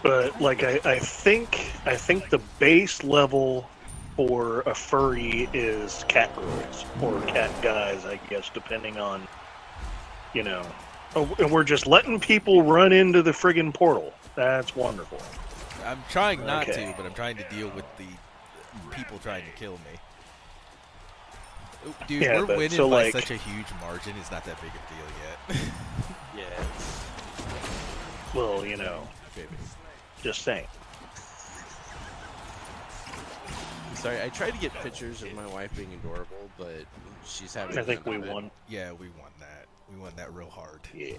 [0.03, 3.69] But like I, I think I think the base level
[4.17, 9.29] for a furry is cat girls or cat guys, I guess, depending on
[10.33, 10.63] you know.
[11.15, 14.15] Oh, and we're just letting people run into the friggin' portal.
[14.37, 15.19] That's wonderful.
[15.91, 16.87] I'm trying not Okay.
[16.87, 18.07] to, but I'm trying to deal with the
[18.95, 19.99] people trying to kill me.
[22.07, 24.15] Dude, Yeah, we're but winning so, by like- such a huge margin.
[24.21, 25.09] It's not that big a deal
[25.59, 25.73] yet.
[26.37, 26.65] Yeah.
[28.35, 29.49] Well, you know, Baby.
[30.23, 30.67] just saying.
[33.95, 36.85] Sorry, I tried to get pictures of my wife being adorable, but
[37.27, 37.77] she's having.
[37.77, 38.33] I think we of it.
[38.33, 38.51] won.
[38.69, 39.67] Yeah, we won that.
[39.93, 40.81] We won that real hard.
[40.95, 41.17] Yeah.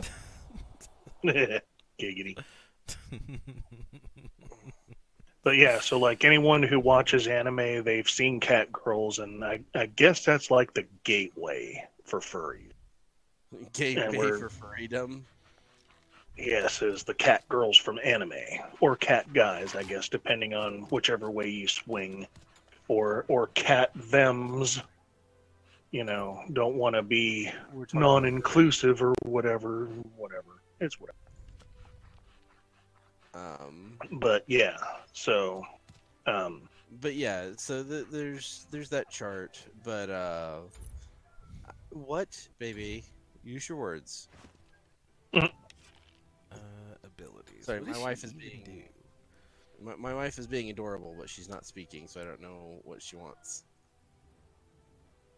[1.99, 2.37] Giggity.
[5.43, 9.87] But yeah, so like anyone who watches anime, they've seen cat girls, and I, I
[9.87, 12.69] guess that's like the gateway for furry.
[13.73, 15.25] Gateway for freedom.
[16.37, 18.33] Yes, is the cat girls from anime
[18.79, 22.27] or cat guys, I guess, depending on whichever way you swing,
[22.87, 24.81] or or cat them's.
[25.89, 27.51] You know, don't want to be
[27.93, 30.61] non-inclusive or whatever, whatever.
[30.79, 31.17] It's whatever.
[33.33, 34.77] Um, But yeah,
[35.13, 35.63] so
[36.25, 36.67] um,
[37.01, 40.59] but yeah, so th- there's there's that chart, but uh,
[41.91, 42.27] what,
[42.59, 43.03] baby?
[43.43, 44.27] Use your words.
[45.33, 46.57] Uh,
[47.03, 47.65] abilities.
[47.65, 48.81] Sorry, What my wife is being- do?
[49.83, 53.01] My, my wife is being adorable, but she's not speaking, so I don't know what
[53.01, 53.63] she wants.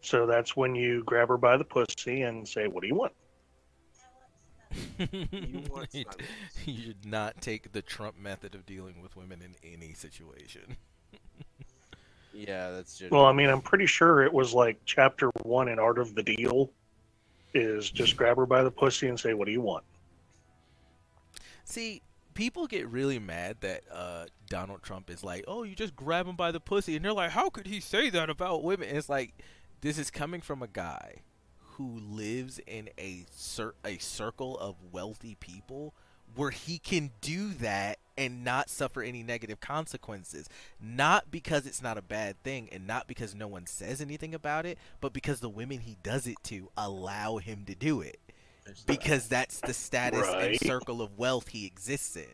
[0.02, 3.12] so that's when you grab her by the pussy and say, "What do you want?"
[4.98, 6.22] You want you, silence.
[6.64, 10.76] you should not take the Trump method of dealing with women in any situation.
[12.36, 13.12] Yeah, that's just.
[13.12, 16.22] Well, I mean, I'm pretty sure it was like chapter one in Art of the
[16.24, 16.68] Deal
[17.54, 19.84] is just grab her by the pussy and say, "What do you want?"
[21.64, 22.02] See,
[22.34, 26.34] people get really mad that uh, Donald Trump is like, "Oh, you just grab him
[26.34, 29.08] by the pussy," and they're like, "How could he say that about women?" And it's
[29.08, 29.34] like,
[29.80, 31.20] this is coming from a guy
[31.74, 35.94] who lives in a cir- a circle of wealthy people
[36.34, 40.48] where he can do that and not suffer any negative consequences.
[40.80, 44.66] Not because it's not a bad thing and not because no one says anything about
[44.66, 48.18] it, but because the women he does it to allow him to do it
[48.86, 50.50] because that's the status Right.
[50.52, 52.24] and circle of wealth he exists in.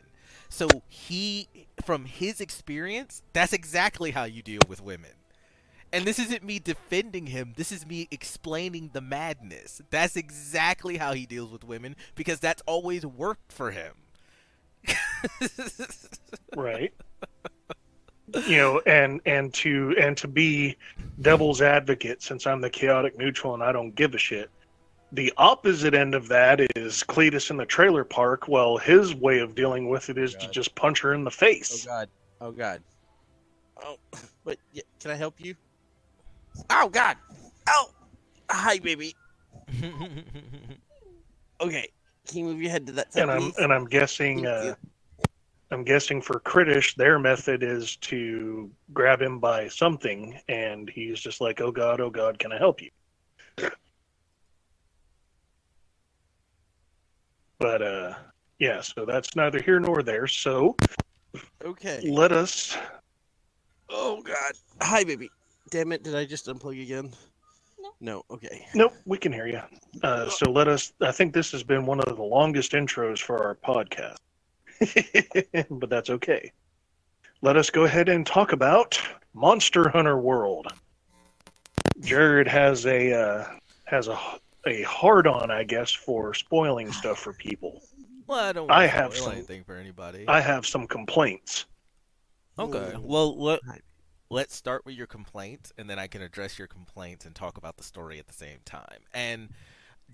[0.48, 1.48] So he,
[1.84, 5.10] from his experience, that's exactly how you deal with women.
[5.92, 7.54] And this isn't me defending him.
[7.56, 9.82] This is me explaining the madness.
[9.90, 13.94] That's exactly how he deals with women because that's always worked for him.
[16.56, 16.94] right
[18.46, 20.74] you know and and to and to be
[21.20, 24.48] devil's advocate since i'm the chaotic neutral and i don't give a shit
[25.12, 29.54] the opposite end of that is cletus in the trailer park well his way of
[29.54, 31.86] dealing with it is oh, to just punch her in the face.
[31.86, 32.08] Oh God.
[32.40, 32.82] Oh God.
[33.82, 33.96] Oh,
[34.44, 35.54] but yeah, can I help you?
[36.68, 37.16] Oh God.
[37.68, 37.90] Oh,
[38.50, 39.14] hi, baby.
[41.62, 41.90] Okay,
[42.26, 43.58] can you move your head to that side, and i'm please?
[43.58, 44.74] and i'm guessing uh
[45.70, 51.42] i'm guessing for kritish their method is to grab him by something and he's just
[51.42, 52.88] like oh god oh god can i help you
[57.58, 58.14] but uh
[58.58, 60.74] yeah so that's neither here nor there so
[61.62, 62.00] Okay.
[62.10, 62.74] let us
[63.90, 64.52] Oh God.
[64.80, 65.30] Hi, baby.
[65.70, 66.02] Damn it!
[66.02, 67.12] Did I just unplug again?
[67.80, 67.90] No.
[68.01, 68.22] No.
[68.30, 68.66] Okay.
[68.74, 69.60] nope we can hear you
[70.02, 73.42] uh so let us i think this has been one of the longest intros for
[73.42, 74.16] our podcast
[75.70, 76.52] but that's okay
[77.42, 79.01] let us go ahead and talk about
[79.34, 80.66] monster hunter world
[82.01, 83.47] jared has a uh
[83.84, 84.18] has a
[84.66, 87.82] a hard on i guess for spoiling stuff for people
[88.26, 90.24] well, I don't I to have spoil some- anything for anybody.
[90.28, 91.64] i have some complaints
[92.59, 92.94] Okay.
[93.01, 93.78] Well, let, Hi.
[94.31, 97.77] Let's start with your complaints, and then I can address your complaints and talk about
[97.77, 99.01] the story at the same time.
[99.12, 99.51] And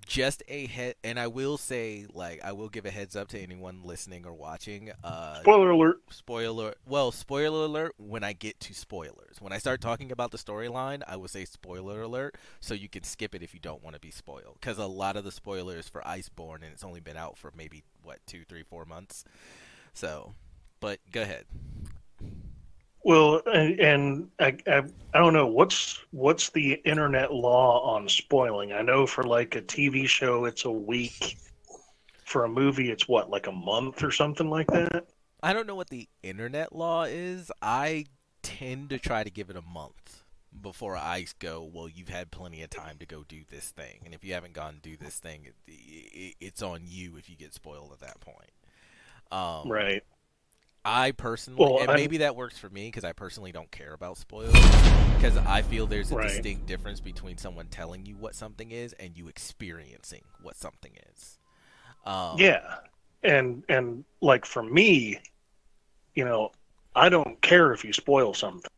[0.06, 3.38] just a head, and I will say, like, I will give a heads up to
[3.38, 4.90] anyone listening or watching.
[5.04, 6.74] Uh, spoiler alert spoiler.
[6.86, 7.94] Well, spoiler alert.
[7.98, 11.44] When I get to spoilers, when I start talking about the storyline, I will say
[11.44, 14.58] spoiler alert, so you can skip it if you don't want to be spoiled.
[14.60, 17.82] Because a lot of the spoilers for Iceborne, and it's only been out for maybe
[18.02, 19.24] what two, three, four months.
[19.92, 20.34] So,
[20.80, 21.44] but go ahead.
[23.06, 24.82] Well and, and I, I
[25.14, 29.62] i don't know what's what's the internet law on spoiling i know for like a
[29.62, 31.38] tv show it's a week
[32.24, 35.06] for a movie it's what like a month or something like that
[35.42, 37.52] I don't know what the internet law is.
[37.62, 38.06] I
[38.42, 40.24] tend to try to give it a month
[40.60, 41.68] before I go.
[41.72, 44.54] Well, you've had plenty of time to go do this thing, and if you haven't
[44.54, 48.20] gone do this thing, it, it, it's on you if you get spoiled at that
[48.20, 48.50] point.
[49.30, 50.02] Um, right
[50.88, 53.92] I personally, Well, and I'm- maybe that works for me because I personally don't care
[53.92, 54.52] about spoilers.
[55.16, 56.28] Because I feel there's a Right.
[56.28, 61.38] distinct difference between someone telling you what something is and you experiencing what something is.
[62.04, 62.76] Um, yeah
[63.24, 65.18] and and like for me
[66.14, 66.52] you know
[66.94, 68.70] i don't care if you spoil something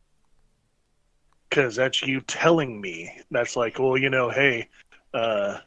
[1.49, 4.67] because that's you telling me that's like well you know hey
[5.13, 5.59] uh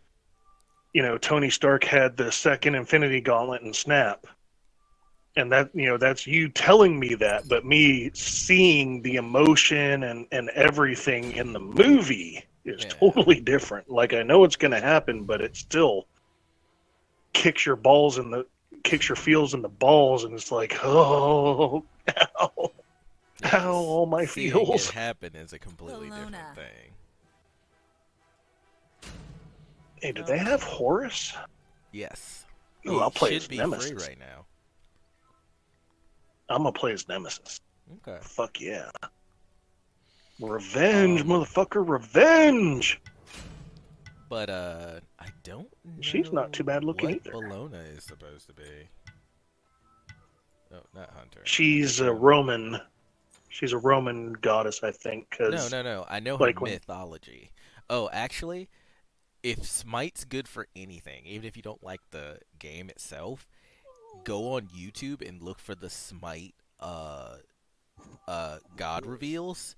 [0.93, 4.27] you know tony stark had the second infinity gauntlet and snap
[5.37, 10.27] and that you know that's you telling me that but me seeing the emotion and
[10.33, 12.89] and everything in the movie is Yeah.
[12.91, 16.07] totally different like i know it's going to happen but it still
[17.33, 18.47] kicks your balls in the
[18.85, 21.85] kicks your feels in the balls and it's like oh
[22.41, 22.71] ow,
[23.43, 23.55] yes.
[23.55, 26.93] ow all my Seeing feels it happen is a completely different thing.
[30.01, 31.33] hey do they have horus
[31.95, 32.47] Yes.
[32.89, 33.91] Ooh, I'll It play should as be Nemesis.
[33.93, 34.47] free right now.
[36.53, 37.61] I'm gonna play as nemesis
[38.07, 38.19] Okay.
[38.23, 38.91] fuck yeah
[40.41, 43.01] revenge Um, motherfucker revenge
[44.29, 47.33] But uh I don't know She's not too bad looking either.
[47.33, 48.89] Bellona is supposed to be.
[50.75, 51.41] Oh, not Hunter.
[51.45, 52.81] she's a roman
[53.51, 55.97] she's a roman goddess i think because no, no.
[55.97, 56.07] no.
[56.09, 57.51] I know her like when- mythology.
[57.91, 58.71] Oh, actually,
[59.43, 63.47] if Smite's good for anything, even if you don't like the game itself,
[64.25, 67.37] go on YouTube and look for the Smite uh
[68.29, 69.77] uh god reveals.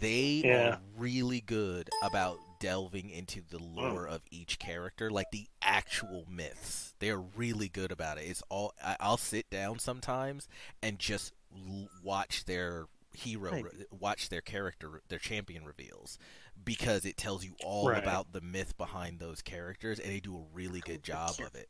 [0.00, 0.76] They Yeah.
[0.76, 6.94] are really good about delving into the lore of each character, like the actual myths.
[7.00, 8.22] They're really good about it.
[8.22, 10.48] It's all I, I'll sit down sometimes
[10.82, 13.64] and just l- watch their hero, Right.
[13.64, 16.18] re- watch their character, their champion reveals,
[16.64, 18.02] because it tells you all Right.
[18.02, 21.68] about the myth behind those characters, and they do a really good job of it.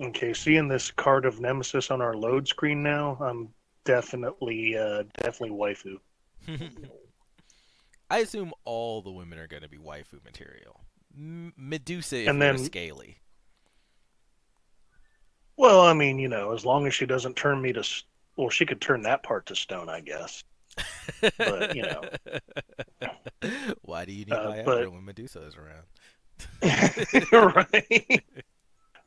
[0.00, 3.48] Okay, seeing this card of Nemesis on our load screen now, I'm
[3.84, 5.98] definitely, uh, definitely waifu.
[8.10, 10.80] I assume all the women are going to be waifu material.
[11.16, 13.18] M- Medusa if And then- scaly.
[15.56, 17.82] Well, I mean, you know, as long as she doesn't turn me to,
[18.36, 20.44] well, she could turn that part to stone, I guess.
[21.36, 22.02] But, you know.
[23.82, 25.82] Why do you need Uh, Viagra but- when Medusa is around?
[27.66, 28.24] right.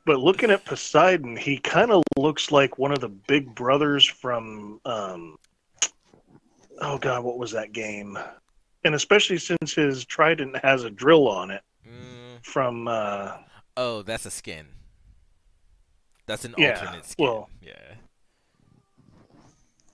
[0.06, 4.80] But looking at Poseidon, he kind of looks like one of the big brothers from,
[4.86, 5.38] um,
[6.80, 8.18] oh god, what was that game?
[8.84, 13.38] And especially since his trident has a drill on it Mm, from, uh,
[13.78, 14.68] oh, that's a skin.
[16.28, 17.26] That's an Yeah, alternate skin.
[17.26, 17.96] well- yeah.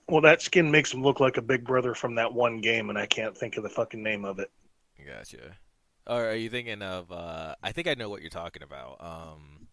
[0.08, 2.98] well, that skin makes him look like a big brother from that one game, and
[2.98, 4.50] I can't think of the fucking name of it.
[5.04, 5.56] Gotcha.
[6.06, 7.12] Or are you thinking of?
[7.12, 8.96] Uh, I think I know what you're talking about.
[9.00, 9.67] Um,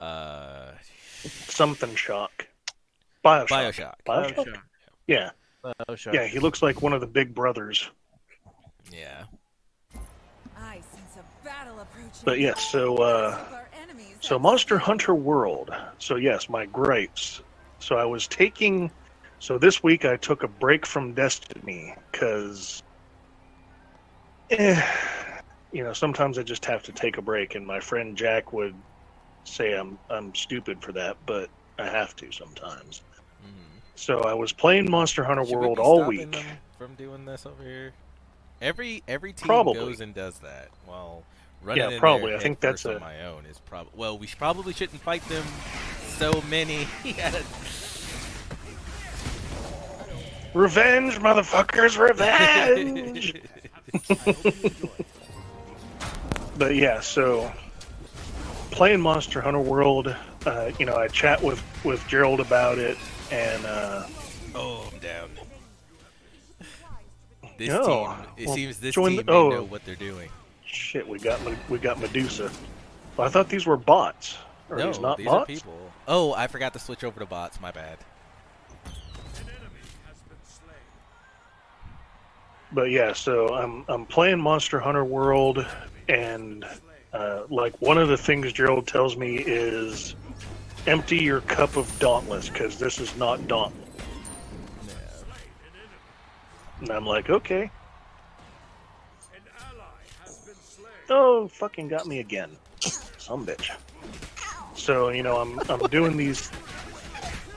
[0.00, 0.72] uh,
[1.22, 2.46] Something shock.
[3.24, 3.48] Bioshock.
[3.48, 3.94] Bioshock.
[4.06, 4.62] Bioshock?
[5.06, 5.30] Yeah.
[5.64, 6.14] Oh, sure.
[6.14, 7.90] Yeah, he looks like one of the big brothers.
[8.90, 9.24] Yeah.
[10.56, 12.22] I sense a battle approaching.
[12.24, 14.78] But yes, so uh Of our enemies so Monster.
[14.78, 15.70] Hunter World.
[15.98, 17.42] So yes, my gripes.
[17.78, 18.90] So I was taking
[19.38, 22.82] so this week I took a break from Destiny cuz
[24.50, 24.82] eh,
[25.72, 28.74] you know, sometimes I just have to take a break and my friend Jack would
[29.44, 31.48] say I'm I'm stupid for that, but
[31.78, 33.02] I have to sometimes.
[33.44, 33.80] Mhm.
[33.96, 36.36] So I was playing Monster Hunter Should we World be all week.
[36.78, 37.92] from doing this over here?
[38.62, 39.74] Every every team Probably.
[39.74, 40.68] goes and does that.
[40.86, 41.22] Well,
[41.62, 42.34] running Yeah, probably.
[42.34, 43.92] I think that's a- on my own is probably.
[43.96, 45.44] Well, we probably shouldn't fight them
[46.18, 46.86] so many.
[50.52, 53.34] Revenge, motherfuckers, revenge!
[56.58, 57.52] but yeah, so
[58.70, 60.14] playing Monster Hunter World,
[60.46, 62.96] uh, you know, I chat with with Gerald about it,
[63.30, 64.06] and uh,
[64.54, 65.30] oh, I'm down.
[67.58, 67.86] This Oh,
[68.16, 68.26] team.
[68.38, 69.50] It well, seems this team the- oh.
[69.50, 70.30] know what they're doing.
[70.64, 71.38] shit, we got
[71.68, 72.50] we got Medusa.
[73.16, 74.38] Well, I thought these were bots.
[74.70, 75.42] Are no, these not these bots?
[75.42, 75.90] are people.
[76.08, 77.60] Oh, I forgot to switch over to bots.
[77.60, 77.98] My bad.
[82.72, 85.66] But yeah, so I'm I'm playing Monster Hunter World,
[86.08, 86.64] and
[87.12, 90.14] uh, like one of the things Gerald tells me is
[90.86, 93.88] empty your cup of Dauntless because this is not Dauntless.
[96.80, 97.70] And I'm like, okay.
[101.10, 102.56] Oh, fucking got me again,
[103.18, 103.70] some bitch.
[104.76, 106.50] So you know, I'm I'm doing these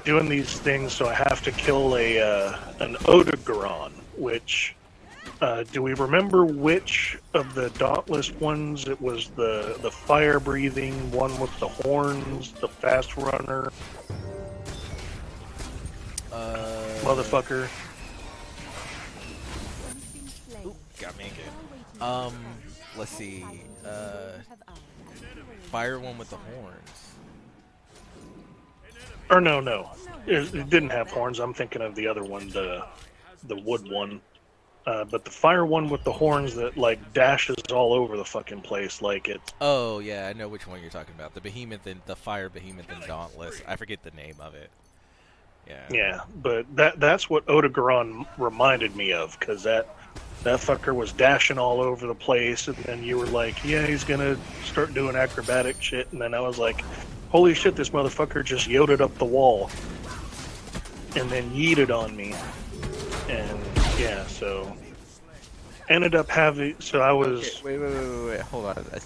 [0.03, 4.75] doing these things, so I have to kill a uh, an Odogaron, which.
[5.41, 8.87] Uh, do we remember which of the Dauntless ones?
[8.87, 13.69] It was the the fire breathing one with the horns, the fast runner
[16.31, 17.69] Uh, motherfucker.
[20.65, 21.53] Oop, got me again.
[22.01, 22.33] Um,
[22.97, 23.45] let's see.
[23.85, 24.39] Uh,
[25.63, 27.13] fire one with the horns.
[29.29, 29.91] Or no, no,
[30.25, 31.39] it, it didn't have horns.
[31.39, 32.83] I'm thinking of the other one, the
[33.43, 34.19] the wood one.
[34.85, 38.61] Uh, but the fire one with the horns that like dashes all over the fucking
[38.61, 41.33] place, like it's Oh yeah, I know which one you're talking about.
[41.33, 43.61] The behemoth and the fire behemoth and dauntless.
[43.65, 44.69] I forget the name of it.
[45.67, 45.85] Yeah.
[45.89, 46.21] yeah.
[46.41, 49.95] But that that's what Odogaron reminded me of, because that
[50.43, 54.03] that fucker was dashing all over the place, and then you were like, yeah, he's
[54.03, 56.83] gonna start doing acrobatic shit, and then I was like,
[57.29, 59.71] holy shit, this motherfucker just yoted up the wall,
[61.15, 62.35] and then yeeted on me,
[63.29, 63.57] and
[63.99, 64.75] yeah, so
[65.89, 66.75] ended up having.
[66.79, 67.39] So I was.
[67.63, 68.41] Okay, wait, wait, wait, wait, wait.
[68.41, 68.85] Hold on.
[68.93, 68.99] I-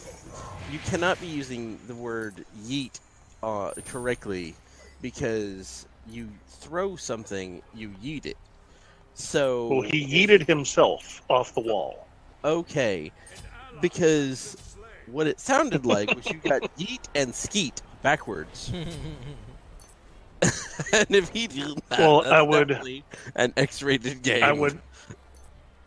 [0.72, 2.99] You cannot be using the word yeet
[3.41, 4.53] uh, correctly
[5.01, 8.38] because you throw something, you yeet it.
[9.14, 12.05] So Well, he yeeted himself off the wall.
[12.43, 13.11] okay,
[13.81, 14.57] because
[15.05, 18.72] what it sounded like was you got yeet and skeet backwards.
[20.93, 22.80] and if he did that, Well, I would-
[23.35, 24.43] an X-rated game.
[24.43, 24.80] I would.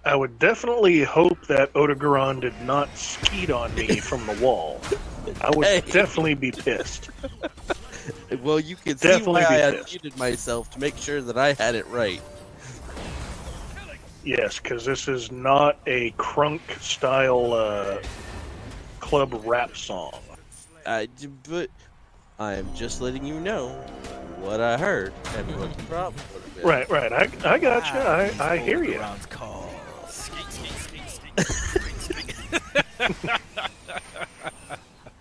[0.03, 4.81] I would definitely hope that Odogaron did not skeet on me from the wall.
[5.43, 5.83] I would Hey.
[5.91, 7.11] definitely be pissed.
[8.43, 11.75] Well, you can see Definitely why I unmuted myself to make sure that I had
[11.75, 12.23] it right.
[14.25, 17.99] Yes, because this is not a crunk style uh,
[19.01, 20.13] club rap song.
[20.87, 21.09] I
[21.49, 21.71] but
[22.39, 23.75] I am just letting you know
[24.41, 26.67] what I heard and what the problem would have been.
[26.67, 27.13] Right, right.
[27.13, 28.01] I, I got you.
[28.01, 29.01] I, I hear you.
[29.29, 29.71] Call.
[30.09, 31.47] Skate, skate, skate, skate,
[31.99, 33.41] skate, skate.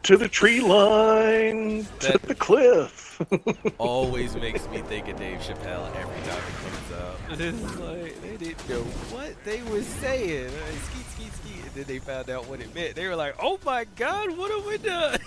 [0.04, 3.06] to the tree line, to the cliff.
[3.78, 7.16] always makes me think of Dave Chappelle every time it comes up.
[7.32, 8.82] It's like they didn't know
[9.12, 10.48] what they were saying.
[10.48, 10.52] Uh,
[10.84, 12.96] Skeet, skeet, skeet, and then they found out what it meant.
[12.96, 15.20] They were like, "Oh my God, what have we done?"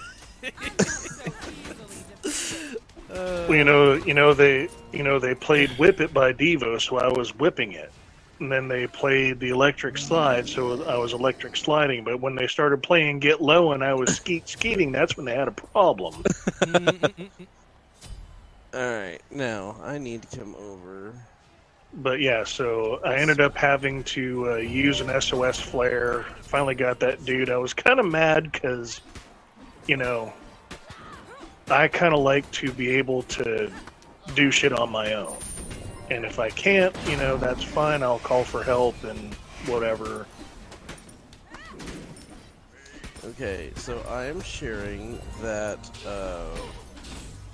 [3.13, 6.81] Uh, Well, you know, you know they, you know they played "Whip It" by Devo,
[6.81, 7.93] so I was whipping it,
[8.41, 12.05] and then they played the electric slide, so I was electric sliding.
[12.05, 15.35] But when they started playing "Get Low" and I was skeet skeeting, that's when they
[15.35, 16.23] had a problem.
[18.75, 21.29] All right, now I need to come over.
[21.93, 26.25] But yeah, so I ended up having to uh, use an SOS flare.
[26.43, 27.51] Finally got that dude.
[27.51, 29.01] I was kind of mad because,
[29.87, 30.33] you know,
[31.73, 33.73] I kind of like to be able to
[34.35, 35.37] do shit on my own.
[36.11, 38.03] And if I can't, you know, that's fine.
[38.03, 39.35] I'll call for help and
[39.67, 40.27] whatever.
[43.25, 45.79] Okay, so I am sharing that.
[46.07, 46.51] Uh,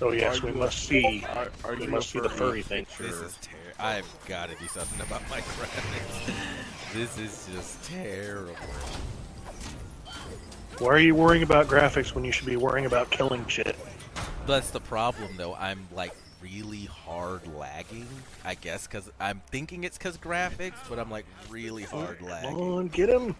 [0.01, 1.25] Oh yes, we must see.
[1.35, 2.85] are, are We must see the furry thing.
[2.97, 3.73] This is terrible.
[3.79, 6.33] I've got to do something about my graphics.
[6.93, 8.55] this is just terrible.
[10.77, 13.75] Why are you worrying about graphics when you should be worrying about killing shit?
[14.49, 15.53] That's the problem, though.
[15.55, 18.07] I'm like really hard lagging.
[18.43, 22.49] I guess because I'm thinking it's because graphics, but I'm like really hard lagging.
[22.49, 22.73] Come lagging.
[22.73, 23.35] on, get him.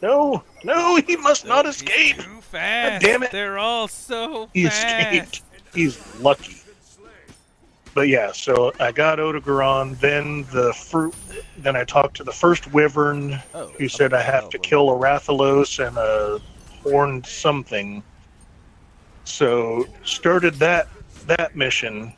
[0.00, 2.16] No, no, he must not He's escape.
[2.18, 3.02] Too fast.
[3.04, 3.30] damn it.
[3.32, 5.14] They're all so He fast.
[5.24, 5.42] escaped.
[5.74, 6.56] He's lucky.
[7.94, 11.14] But yeah, so I got Odogaron, then the fruit.
[11.58, 14.90] Then I talked to the first wyvern, Oh, who said I have oh, to kill
[14.90, 16.40] a Rathalos and a
[16.82, 18.02] horned something.
[19.24, 20.88] So started that
[21.26, 22.12] that mission.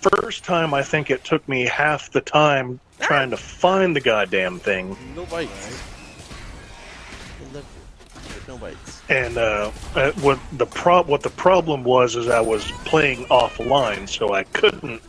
[0.00, 4.58] First time, I think it took me half the time trying to find the goddamn
[4.58, 4.96] thing.
[5.14, 5.80] no bites.
[7.40, 9.02] I love you, but No bites.
[9.08, 14.08] And uh, uh, what the pro- what the problem was is I was playing offline,
[14.08, 15.00] so I couldn't.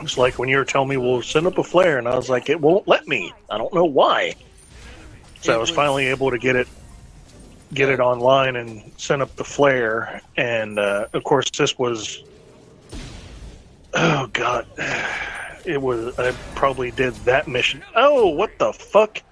[0.00, 2.28] It's like when you were telling me, "Well, send up a flare," and I was
[2.28, 3.32] like, "It won't let me.
[3.50, 4.34] I don't know why."
[5.40, 6.68] So It I was, was- finally able to get it
[7.74, 10.20] get it online and send up the flare.
[10.36, 12.22] And uh, of course, this was
[13.94, 14.66] oh god,
[15.64, 16.18] it was.
[16.18, 17.82] I probably did that mission.
[17.94, 19.22] Oh, what the fuck!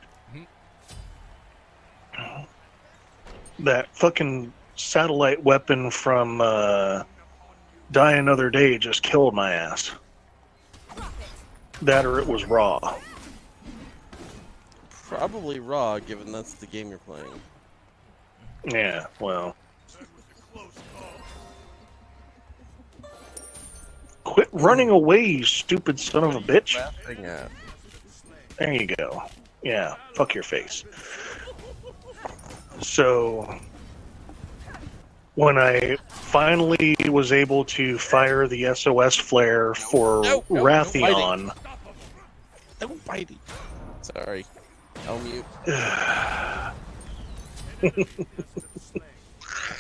[3.61, 7.05] that fucking satellite weapon from uh,
[7.93, 9.93] Die Another Day just killed my ass.
[11.83, 12.99] That or it was raw.
[14.91, 17.41] Probably raw, given that's the game you're playing.
[18.67, 19.57] Yeah, well.
[24.25, 26.77] Quit running away, you stupid son of a bitch.
[28.59, 29.23] There you go.
[29.63, 30.85] Yeah, fuck your face.
[32.81, 33.59] So,
[35.35, 41.53] when I finally was able to fire the SOS flare for No, no, no Rathian,
[42.81, 43.39] No biting.
[44.03, 44.47] Sorry.
[45.07, 45.45] I'll mute.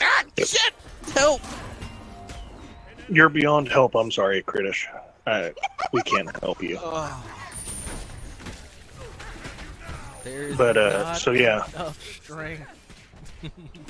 [0.00, 0.72] ah, shit!
[1.12, 1.40] Help!
[3.08, 3.94] you're beyond help.
[3.94, 4.86] I'm sorry, Kritish.
[5.26, 5.50] Uh,
[5.92, 6.78] we can't help you.
[10.22, 11.66] There's But uh, so yeah,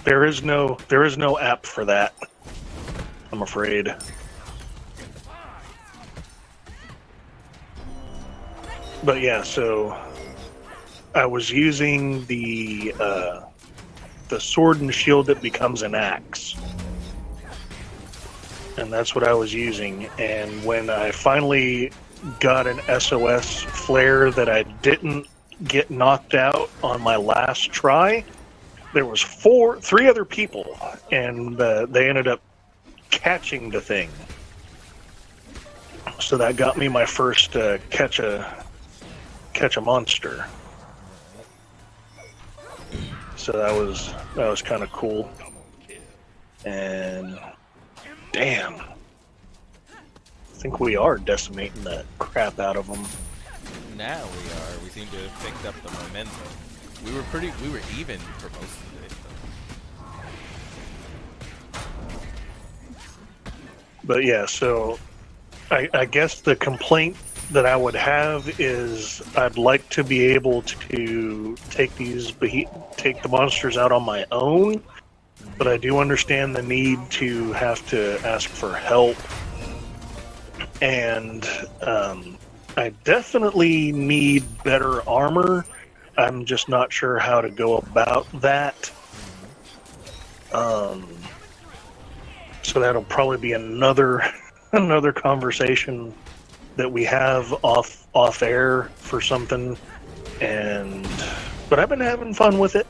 [0.05, 2.15] there is no there is no app for that.
[3.33, 3.95] I'm afraid.
[9.05, 9.97] But yeah, so
[11.15, 13.43] I was using the uh,
[14.29, 16.55] the sword and shield that becomes an axe,
[18.77, 20.09] and that's what I was using.
[20.19, 21.93] And when I finally
[22.41, 25.27] got an SOS flare that I didn't
[25.65, 28.25] get knocked out on my last try,
[28.93, 30.79] there was four, three other people,
[31.11, 32.41] and uh, they ended up
[33.11, 34.11] catching the thing.
[36.21, 38.65] So that got me my first uh, catch a
[39.53, 40.47] catch a monster.
[43.45, 45.31] So that was that was kind of cool.
[46.65, 47.39] And
[48.33, 53.05] damn, I think we are decimating the crap out of them.
[53.99, 54.83] Now we are.
[54.83, 56.33] We seem to have picked up the momentum.
[57.05, 57.53] We were pretty.
[57.63, 59.13] We were even for most of it.
[64.05, 64.99] But yeah, so
[65.71, 67.19] I, I guess the complaint
[67.51, 72.33] that I would have is I'd like to be able to take these
[72.97, 74.83] take the monsters out on my own,
[75.59, 79.17] but I do understand the need to have to ask for help,
[80.81, 81.49] and
[81.83, 82.39] um,
[82.77, 85.65] I definitely need better armor.
[86.17, 88.91] I'm just not sure how to go about that.
[90.53, 91.07] Um,
[92.63, 94.23] so that'll probably be another
[94.73, 96.15] another conversation
[96.77, 99.77] that we have off off air for something.
[100.41, 101.07] And
[101.69, 102.87] but I've been having fun with it.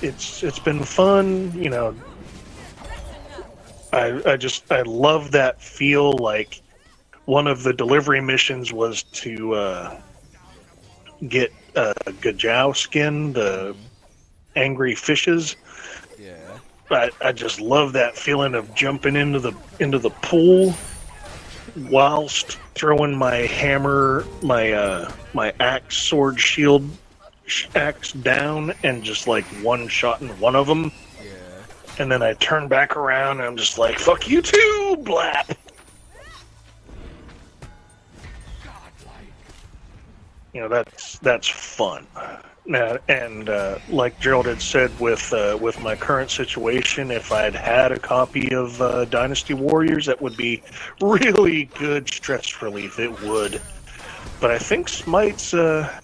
[0.00, 1.94] It's it's been fun, you know.
[3.92, 6.60] I I just I love that feel like
[7.24, 10.00] one of the delivery missions was to uh,
[11.28, 13.76] get uh, Gajau skin, the
[14.56, 15.56] angry fishes.
[16.18, 16.36] Yeah.
[16.90, 20.74] I, I just love that feeling of jumping into the into the pool
[21.90, 26.88] whilst throwing my hammer, my uh, my axe, sword, shield,
[27.74, 31.30] axe down, and just like one shot in one of them, Yeah.
[31.98, 35.56] and then I turn back around and I'm just like, "Fuck you too, blap."
[40.52, 42.06] You know that's that's fun.
[42.66, 47.90] And uh, like Gerald had said, with uh, with my current situation, if I'd had
[47.90, 50.62] a copy of uh, Dynasty Warriors, that would be
[51.00, 53.00] really good stress relief.
[53.00, 53.60] It would.
[54.40, 56.00] But I think Smite's uh,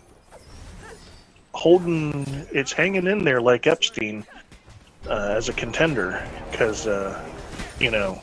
[1.53, 4.25] holding, it's hanging in there like Epstein
[5.09, 6.87] uh, as a contender, because
[7.79, 8.21] you know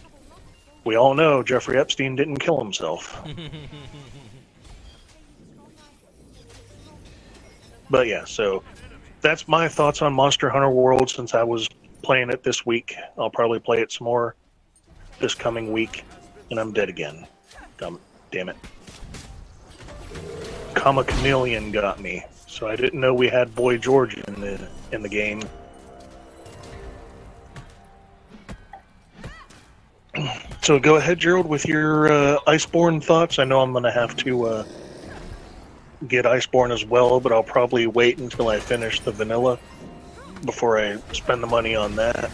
[0.84, 3.22] we all know Jeffrey Epstein didn't kill himself.
[7.90, 8.64] but yeah, so
[9.22, 11.68] that's my thoughts on Monster Hunter World since I was
[12.02, 12.96] playing it this week.
[13.18, 14.36] I'll probably play it some more
[15.20, 16.04] this coming week,
[16.52, 17.26] and I'm dead again.
[17.78, 18.00] Dumb,
[18.32, 18.58] damn it.
[20.74, 25.02] Karma Chameleon got me, so I didn't know we had Boy George in the in
[25.02, 25.42] the game.
[30.62, 33.38] So go ahead, Gerald, with your uh, Iceborne thoughts.
[33.38, 34.66] I know I'm going to have to uh,
[36.08, 39.60] get Iceborne as well, but I'll probably wait until I finish the vanilla
[40.46, 42.30] before I spend the money on that.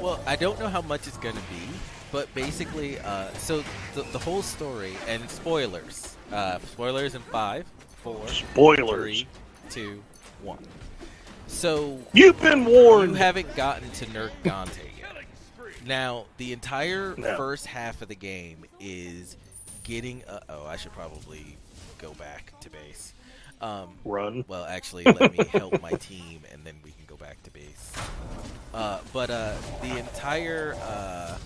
[0.00, 1.68] Well, I don't know how much it's gonna be,
[2.12, 3.62] but basically, uh, so
[3.94, 7.66] the, the whole story and spoilers, uh, spoilers in five,
[8.02, 9.20] four, Spoilers.
[9.22, 9.28] three,
[9.70, 10.02] two,
[10.42, 10.58] one.
[11.48, 13.12] So You've been warned.
[13.12, 15.12] you haven't gotten to Nergante yet.
[15.86, 17.36] Now, the entire No.
[17.36, 19.36] first half of the game is
[19.84, 20.24] getting.
[20.24, 21.56] Uh, oh, I should probably
[21.98, 23.12] go back to base.
[23.60, 24.44] Um, Run.
[24.48, 27.92] well, actually, let me help my team, and then we can go back to base.
[28.74, 31.38] Uh, but uh, the entire uh,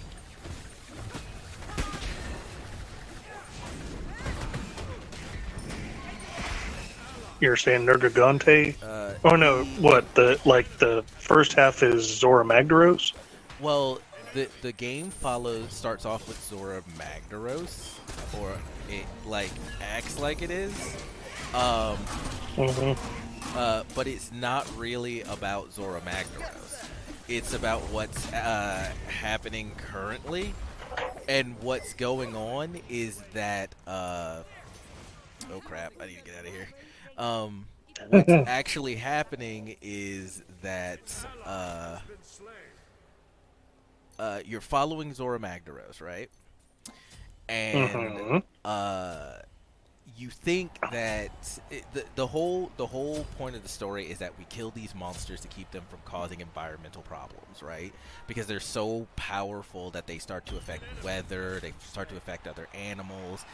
[7.40, 8.74] You're saying Nergigante?
[8.82, 13.12] uh, Oh no, what the like the first half is Zora Magdaros?
[13.60, 14.01] well,
[14.35, 17.98] the the game follows starts off with Zora Magdaros,
[18.40, 18.52] or
[18.93, 20.73] it like acts like it is.
[21.55, 21.99] Um,
[22.57, 23.59] Mm-hmm.
[23.59, 26.89] uh, but it's not really about Zora Magdaros.
[27.29, 30.55] It's about what's uh, happening currently,
[31.29, 33.75] and what's going on is that.
[33.87, 34.43] Uh,
[35.53, 35.95] oh crap!
[36.01, 36.69] I need to get out of here.
[37.19, 37.67] Um,
[38.09, 41.01] what's actually happening is that
[41.45, 41.99] uh,
[44.19, 46.31] uh, you're following Zora Magdaros, right?
[47.51, 48.43] And Mhm.
[48.64, 49.35] uh,
[50.16, 54.39] you think that it, the, the whole the whole point of the story is that
[54.39, 57.94] we kill these monsters to keep them from causing environmental problems, right?
[58.27, 62.68] Because they're so powerful that they start to affect weather, they start to affect other
[62.74, 63.44] animals,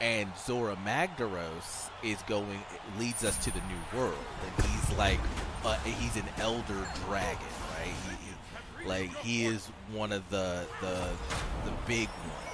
[0.00, 2.64] and Zora Magdaros is going
[2.98, 5.20] leads us to the new world, and he's like
[5.64, 7.94] uh, he's an elder dragon, right?
[8.04, 11.18] He, he, like he is one of the the
[11.64, 12.45] the big ones.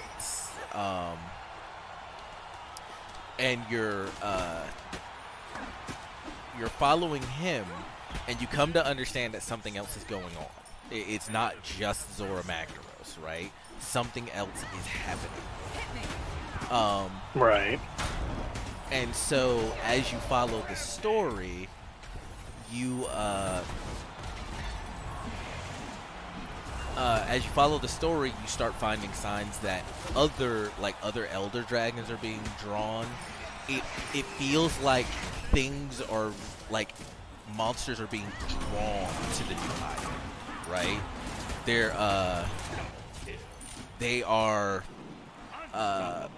[0.74, 1.18] Um,
[3.38, 4.62] and you're uh,
[6.58, 7.64] you're following him,
[8.28, 10.46] and you come to understand that something else is going on.
[10.90, 13.50] It's not just Zora Magdaros, right?
[13.80, 15.30] Something else is happening.
[16.70, 17.80] Um, Right.
[18.90, 21.68] and so as you follow the story,
[22.70, 23.62] you uh,
[26.96, 29.82] uh, as you follow the story, you start finding signs that
[30.14, 33.06] other like other elder dragons are being drawn.
[33.68, 33.82] It
[34.14, 35.06] it feels like
[35.52, 36.32] things are
[36.70, 36.92] like
[37.56, 40.22] monsters are being drawn to the new island,
[40.70, 41.00] right?
[41.66, 42.46] They're uh
[43.98, 44.84] they are
[45.72, 46.28] uh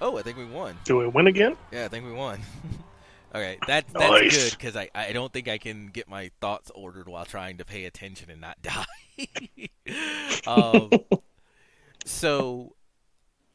[0.00, 0.76] Oh, I think we won.
[0.82, 1.56] Do we win again?
[1.70, 2.40] Yeah, I think we won.
[3.34, 4.44] okay, that that's Nice.
[4.44, 7.64] good because I, I don't think I can get my thoughts ordered while trying to
[7.64, 8.86] pay attention and not die.
[10.46, 10.90] um,
[12.04, 12.74] so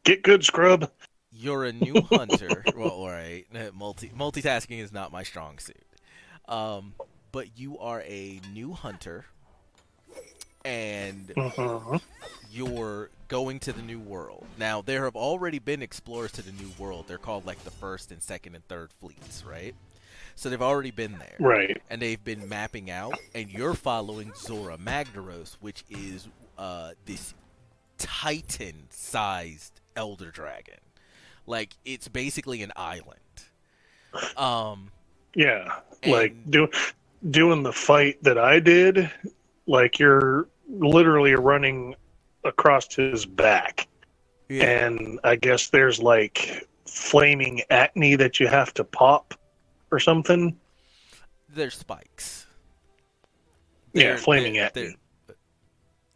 [0.04, 0.90] Get good, scrub.
[1.32, 2.64] you're a new hunter.
[2.76, 5.76] well, all right, multi multitasking is not my strong suit.
[6.48, 6.94] Um,
[7.32, 9.26] but you are a new hunter,
[10.66, 12.02] and Mhm.
[12.52, 14.46] you're going to the new world.
[14.58, 17.06] Now, there have already been explorers to the new world.
[17.08, 19.76] They're called like the first and second and third fleets, right?
[20.36, 21.36] So they've already been there.
[21.40, 21.82] Right.
[21.90, 26.28] And they've been mapping out, and you're following Zora Magdaros, which is
[26.58, 27.34] uh, this
[27.98, 30.78] titan sized elder dragon.
[31.46, 33.20] Like, it's basically an island.
[34.36, 34.92] Um,
[35.36, 35.80] Yeah.
[36.06, 36.68] Like And- do,
[37.30, 39.12] doing the fight that I did,
[39.68, 41.96] like you're literally running
[42.44, 43.88] across his back.
[44.50, 49.34] And I guess there's like flaming acne that you have to pop
[49.92, 50.58] or something.
[51.50, 52.46] there's spikes.
[53.94, 54.82] Yeah, They're- flaming they're- acne.
[55.28, 55.36] they're-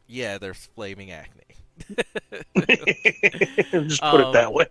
[0.07, 1.43] Yeah, there's flaming acne.
[2.55, 4.65] Just put it that Um, way.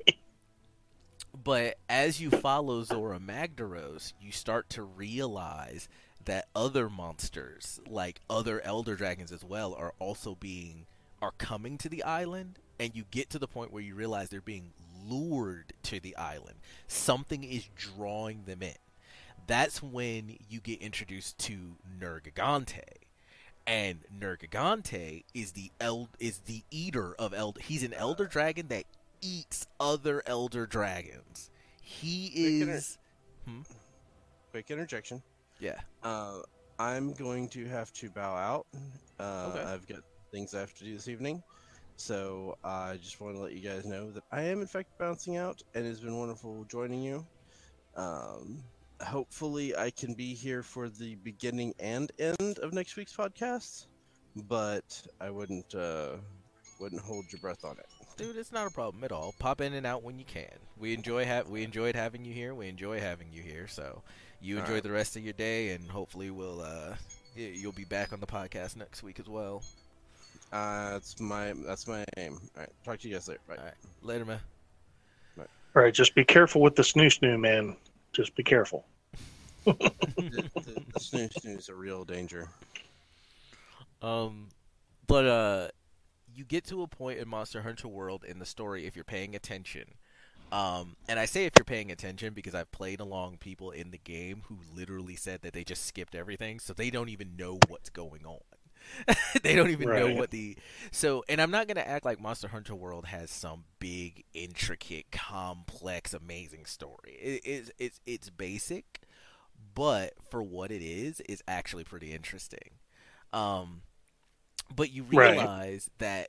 [1.43, 5.89] But as you follow Zora Magdaros, you start to realize
[6.31, 10.87] that other monsters, like other elder dragons as well, are also being
[11.21, 14.41] are coming to the island, and you get to the point where you realize they're
[14.41, 14.73] being
[15.09, 16.55] lured to the island.
[16.87, 18.77] Something is drawing them in.
[19.49, 22.85] That's when you get introduced to Nergigante.
[23.67, 27.61] And Nergigante is the el- is the eater of elder.
[27.61, 28.85] He's an elder dragon that
[29.21, 31.51] eats other elder dragons.
[31.83, 32.99] He Quick inter- is
[34.53, 34.73] Quick hmm?
[34.73, 35.23] interjection.
[35.61, 35.79] Yeah.
[36.03, 36.41] Uh,
[36.79, 38.67] I'm going to have to bow out.
[39.19, 39.63] Uh, Okay.
[39.65, 40.01] I've got
[40.33, 41.43] things I have to do this evening.
[41.97, 45.37] So I just want to let you guys know that I am, in fact, bouncing
[45.37, 47.27] out, and it's been wonderful joining you.
[47.97, 48.63] Um,
[49.03, 53.87] hopefully, I can be here for the beginning and end of next week's podcast,
[54.49, 56.13] but I wouldn't uh,
[56.81, 57.87] wouldn't hold your breath on it.
[58.17, 59.35] Dude, it's not a problem at all.
[59.39, 60.49] Pop in and out when you can.
[60.79, 62.55] We enjoy ha- we enjoyed having you here.
[62.55, 63.67] We enjoy having you here.
[63.69, 64.03] So
[64.41, 64.83] you All enjoy right.
[64.83, 66.95] the rest of your day, and hopefully we'll uh
[67.37, 69.63] you'll be back on the podcast next week as well.
[70.53, 72.39] Uh, that's my that's my aim.
[72.57, 73.41] All right, talk to you guys later.
[73.49, 73.57] Bye.
[73.57, 74.41] All right, later, man.
[75.77, 77.77] All right, just be careful with the snoo snoo, man.
[78.13, 78.85] Just be careful.
[79.65, 79.73] the,
[80.17, 82.49] the, the snooze snooze is a real danger.
[84.03, 84.49] Um,
[85.07, 85.69] but uh,
[86.35, 89.37] you get to a point in Monster Hunter World in the story if you're paying
[89.37, 89.85] attention.
[90.53, 93.99] Um, and I say if you're paying attention because I've played along people in the
[93.99, 97.91] game who literally said that they just skipped everything, so they don't even know what's
[97.91, 98.41] going on.
[99.43, 100.57] they don't even know what the
[100.91, 101.25] so.
[101.29, 106.67] And I'm not gonna act like Monster Hunter World has some big, intricate, complex, amazing
[106.67, 107.13] story.
[107.21, 109.03] It is it's it's basic,
[109.75, 112.79] but for what it is, is actually pretty interesting.
[113.33, 113.83] Um,
[114.75, 115.51] but you Right.
[115.51, 116.29] realize that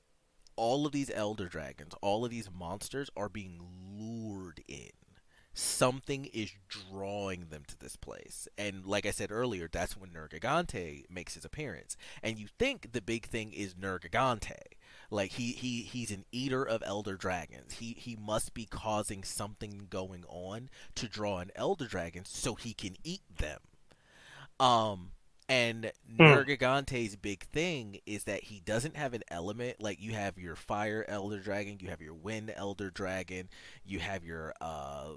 [0.55, 3.59] all of these elder dragons, all of these monsters are being
[4.01, 4.91] lured in.
[5.53, 8.47] Something is drawing them to this place.
[8.57, 11.97] And like I said earlier, that's when Nergigante makes his appearance.
[12.23, 14.77] And you think the big thing is Nergigante.
[15.09, 17.73] Like he, he he's an eater of elder dragons.
[17.73, 22.73] He he must be causing something going on to draw in elder dragons so he
[22.73, 23.59] can eat them.
[24.57, 25.11] Um
[25.51, 30.55] and Nergigante's big thing is that he doesn't have an element like you have your
[30.55, 33.49] fire elder dragon, you have your wind elder dragon,
[33.85, 35.09] you have your uh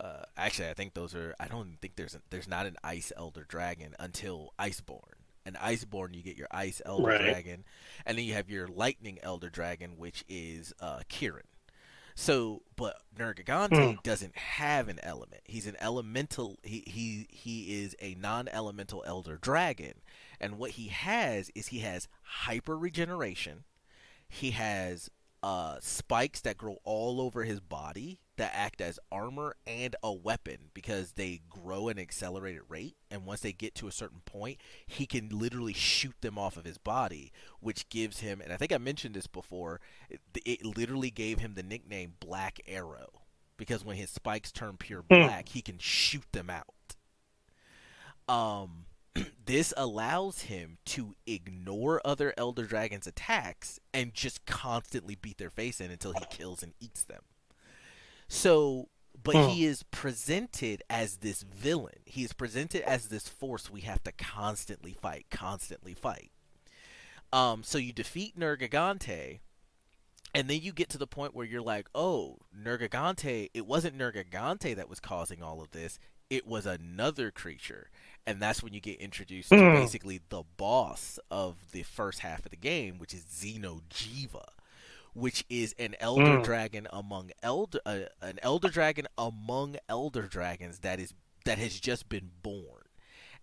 [0.00, 3.12] uh actually I think those are I don't think there's a, there's not an ice
[3.16, 5.18] elder dragon until Iceborne.
[5.46, 7.20] An Iceborne you get your ice elder Right.
[7.20, 7.64] dragon
[8.06, 11.42] and then you have your lightning elder dragon which is uh Kirin.
[12.14, 14.00] So, but Nergigante Hmm.
[14.02, 15.42] doesn't have an element.
[15.44, 16.58] He's an elemental.
[16.62, 20.00] He he he is a non-elemental elder dragon,
[20.40, 23.64] and what he has is he has hyper regeneration.
[24.28, 25.10] He has
[25.42, 30.56] uh, spikes that grow all over his body that act as armor and a weapon
[30.72, 32.96] because they grow at an accelerated rate.
[33.10, 36.64] And once they get to a certain point, he can literally shoot them off of
[36.64, 38.40] his body, which gives him.
[38.40, 39.80] And I think I mentioned this before.
[40.08, 43.22] It, it literally gave him the nickname Black Arrow
[43.58, 46.96] because when his spikes turn pure black, he can shoot them out.
[48.26, 48.86] Um,
[49.44, 55.78] this allows him to ignore other Elder Dragon's attacks and just constantly beat their face
[55.78, 57.20] in until he kills and eats them.
[58.30, 58.88] So,
[59.22, 59.48] but Hmm.
[59.48, 61.98] he is presented as this villain.
[62.06, 66.30] He is presented as this force we have to constantly fight, constantly fight.
[67.32, 69.40] Um, so you defeat Nergigante,
[70.32, 74.74] and then you get to the point where you're like, oh, Nergigante, it wasn't Nergigante
[74.76, 75.98] that was causing all of this,
[76.30, 77.90] it was another creature.
[78.26, 79.72] And that's when you get introduced to Hmm.
[79.72, 84.44] basically the boss of the first half of the game, which is Xeno'jiiva,
[85.14, 86.40] which is an elder Hmm.
[86.40, 91.14] dragon among elder uh, an elder dragon among elder dragons that is
[91.44, 92.82] that has just been born.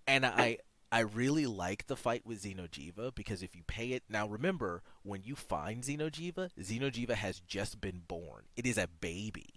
[0.07, 0.57] and I
[0.91, 5.21] I really like the fight with Xeno'jiiva because if you pay it now, remember when
[5.23, 8.45] you find Xeno'jiiva, Xeno'jiiva has just been born.
[8.55, 9.55] It is a baby.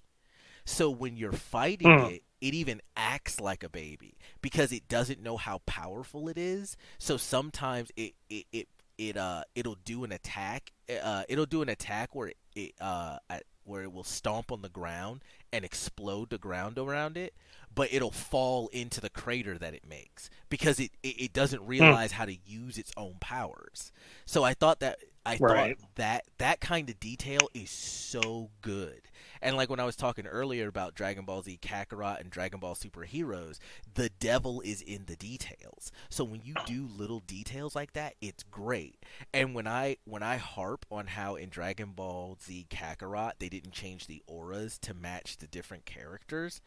[0.65, 2.11] So when you're fighting Hmm.
[2.11, 6.77] it, it even acts like a baby because it doesn't know how powerful it is.
[6.99, 8.69] So sometimes it it it,
[9.01, 10.73] it uh it'll do an attack.
[10.89, 14.69] Uh, it'll do an attack where it, uh at, where it will stomp on the
[14.69, 15.23] ground
[15.53, 17.33] and explode the ground around it,
[17.75, 22.13] but it'll fall into the crater that it makes because it it, it doesn't realize
[22.13, 23.91] how to use its own powers.
[24.27, 25.77] So I thought that I Right.
[25.77, 29.03] thought that that kind of detail is so good.
[29.43, 32.75] And like when I was talking earlier about Dragon Ball Z Kakarot and Dragon Ball
[32.75, 33.61] Super Heroes,
[33.95, 35.93] the devil is in the details.
[36.09, 39.05] So when you do little details like that, it's great.
[39.33, 43.73] And when I when I harp on how in Dragon Ball Z Kakarot they didn't
[43.73, 46.61] change the auras to match the different characters,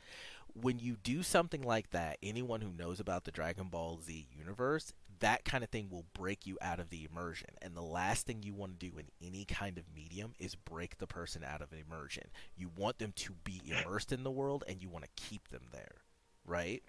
[0.53, 4.93] when you do something like that, anyone who knows about the Dragon Ball Z universe,
[5.23, 7.49] that kind of thing will break you out of the immersion.
[7.61, 10.99] And the last thing you want to do in any kind of medium is break
[10.99, 12.25] the person out of immersion.
[12.55, 15.63] You want them to be immersed in the world and you want to keep them
[15.73, 16.03] there,
[16.45, 16.83] right?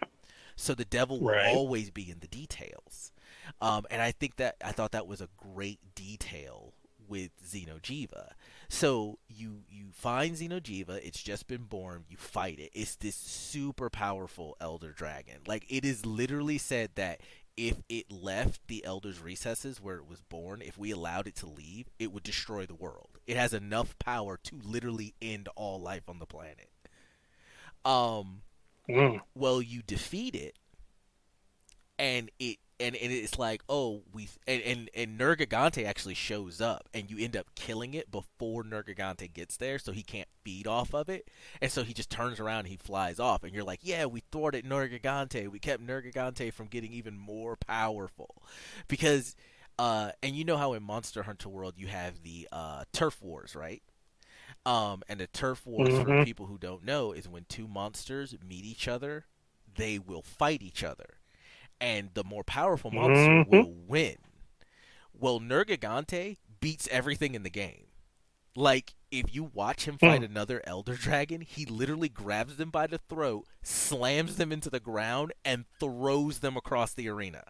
[0.57, 1.41] So the devil will Right.
[1.43, 3.13] always be in the details.
[3.61, 6.75] Um, and I think that I thought that was a great detail
[7.09, 8.31] with Xeno'jiiva.
[8.69, 12.71] So you you find Xeno'jiiva, it's just been born, you fight it.
[12.75, 15.41] It's this super powerful elder dragon.
[15.47, 17.21] Like it is literally said that
[17.57, 21.47] if it left the elder's recesses where it was born, if we allowed it to
[21.47, 23.19] leave, it would destroy the world.
[23.27, 26.69] It has enough power to literally end all life on the planet.
[27.85, 28.43] Um
[28.89, 29.21] Mm.
[29.35, 30.59] well you defeat it
[31.99, 36.89] and it and, and it's like oh we and, and and Nergigante actually shows up
[36.93, 40.95] and you end up killing it before Nergigante gets there so he can't feed off
[40.95, 41.29] of it.
[41.61, 44.23] And so he just turns around and he flies off and you're like yeah we
[44.33, 45.49] thwarted Nergigante.
[45.49, 48.43] We kept Nergigante from getting even more powerful.
[48.89, 49.37] Because
[49.79, 53.55] uh and you know how in Monster Hunter World you have the uh turf wars
[53.55, 53.83] right?
[54.67, 56.25] Um, and the turf wars, for Mhm.
[56.25, 59.27] people who don't know, is when two monsters meet each other,
[59.75, 61.19] they will fight each other,
[61.81, 63.47] and the more powerful monster Mhm.
[63.47, 64.17] will win.
[65.13, 67.87] Well, Nergigante beats everything in the game.
[68.57, 72.99] Like if you watch him fight another Elder Dragon, he literally grabs them by the
[72.99, 77.45] throat, slams them into the ground, and throws them across the arena.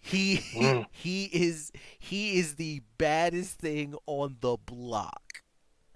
[0.00, 0.86] He Mm.
[0.90, 5.42] he is he is the baddest thing on the block,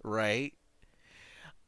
[0.03, 0.55] right?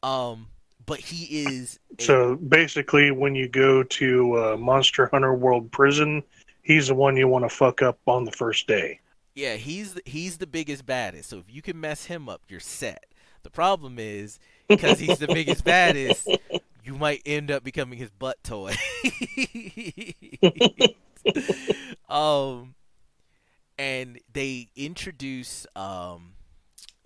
[0.03, 0.47] Um,
[0.85, 6.23] but he is a- So basically, when you go to uh, Monster Hunter World Prison,
[6.61, 8.99] he's the one you want to fuck up on the first day.
[9.35, 11.29] yeah he's the, he's the biggest baddest.
[11.29, 13.05] So if you can mess him up, you're set.
[13.43, 16.27] The problem is because he's the biggest baddest,
[16.83, 18.73] you might end up becoming his butt toy.
[22.09, 22.75] um,
[23.77, 26.33] and they introduce um,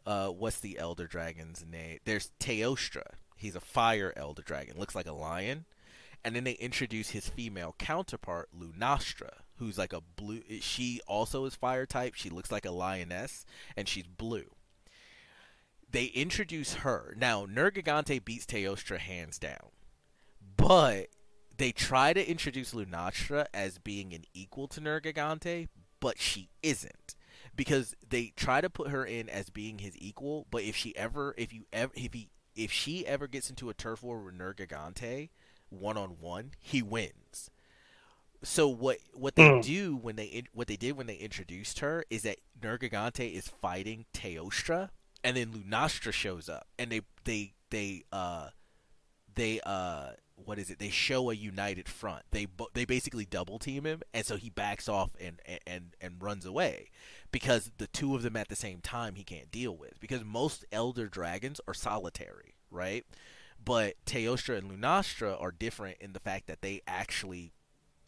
[0.06, 2.00] uh, what's the elder dragon's name?
[2.06, 3.04] There's Teostra.
[3.36, 4.78] He's a fire elder dragon.
[4.78, 5.66] Looks like a lion.
[6.24, 10.42] And then they introduce his female counterpart, Lunastra, who's like a blue.
[10.60, 12.16] She also is fire type.
[12.16, 13.46] She looks like a lioness,
[13.78, 14.50] and she's blue.
[15.92, 17.14] They introduce her.
[17.16, 19.70] Now, Nergigante beats Teostra hands down.
[20.58, 21.10] But
[21.58, 25.68] they try to introduce Lunastra as being an equal to Nergigante,
[26.00, 27.16] but she isn't.
[27.56, 31.34] Because they try to put her in as being his equal, but if she ever
[31.38, 35.30] if you ever if he if she ever gets into a turf war with Nergigante
[35.70, 37.50] one on one, he wins.
[38.44, 39.62] So what what they Hmm.
[39.62, 44.06] do when they what they did when they introduced her is that Nergigante is fighting
[44.14, 44.90] Teostra,
[45.24, 48.50] and then Lunastra shows up, and they they they uh
[49.34, 50.80] they uh what is it?
[50.80, 52.24] They show a united front.
[52.32, 56.46] They they basically double team him, and so he backs off and and and runs
[56.46, 56.90] away
[57.32, 60.66] because the two of them at the same time he can't deal with because most
[60.72, 63.06] elder dragons are solitary, right?
[63.64, 67.54] But Teostra and Lunastra are different in the fact that they actually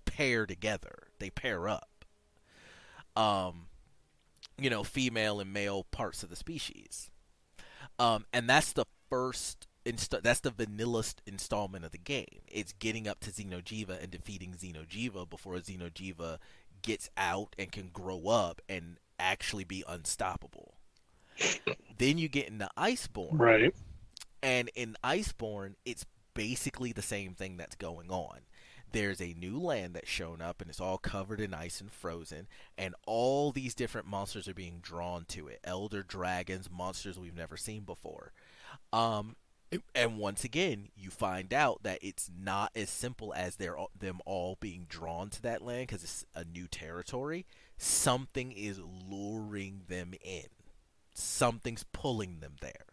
[0.06, 1.08] pair together.
[1.20, 2.06] They pair up.
[3.16, 3.68] Um,
[4.60, 7.10] you know, female and male parts of the species.
[7.98, 12.42] Um, and that's the first inst- that's the vanillast installment of the game.
[12.48, 16.38] It's getting up to Xeno'jiiva and defeating Xeno'jiiva before Xeno'jiiva
[16.82, 20.76] gets out and can grow up and actually be unstoppable.
[21.98, 23.40] then you get into Iceborne.
[23.40, 23.74] Right.
[24.44, 28.40] And in Iceborne, it's basically the same thing that's going on.
[28.94, 32.48] There's a new land that's shown up, and it's all covered in ice and frozen,
[32.78, 35.60] and all these different monsters are being drawn to it.
[35.66, 38.32] Elder dragons, monsters we've never seen before.
[38.94, 39.36] Um,
[39.94, 44.58] And once again, you find out that it's not as simple as they're them all
[44.60, 47.46] being drawn to that land because it's a new territory.
[47.78, 50.48] Something is luring them in.
[51.14, 52.86] Something's pulling them there.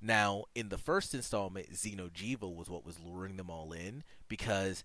[0.00, 4.84] Now, in the first installment, Xeno'jiiva was what was luring them all in because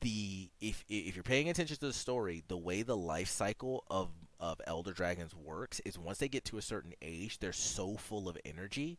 [0.00, 4.10] the if if you're paying attention to the story, the way the life cycle of
[4.40, 8.28] of elder dragons works is once they get to a certain age, they're so full
[8.28, 8.98] of energy,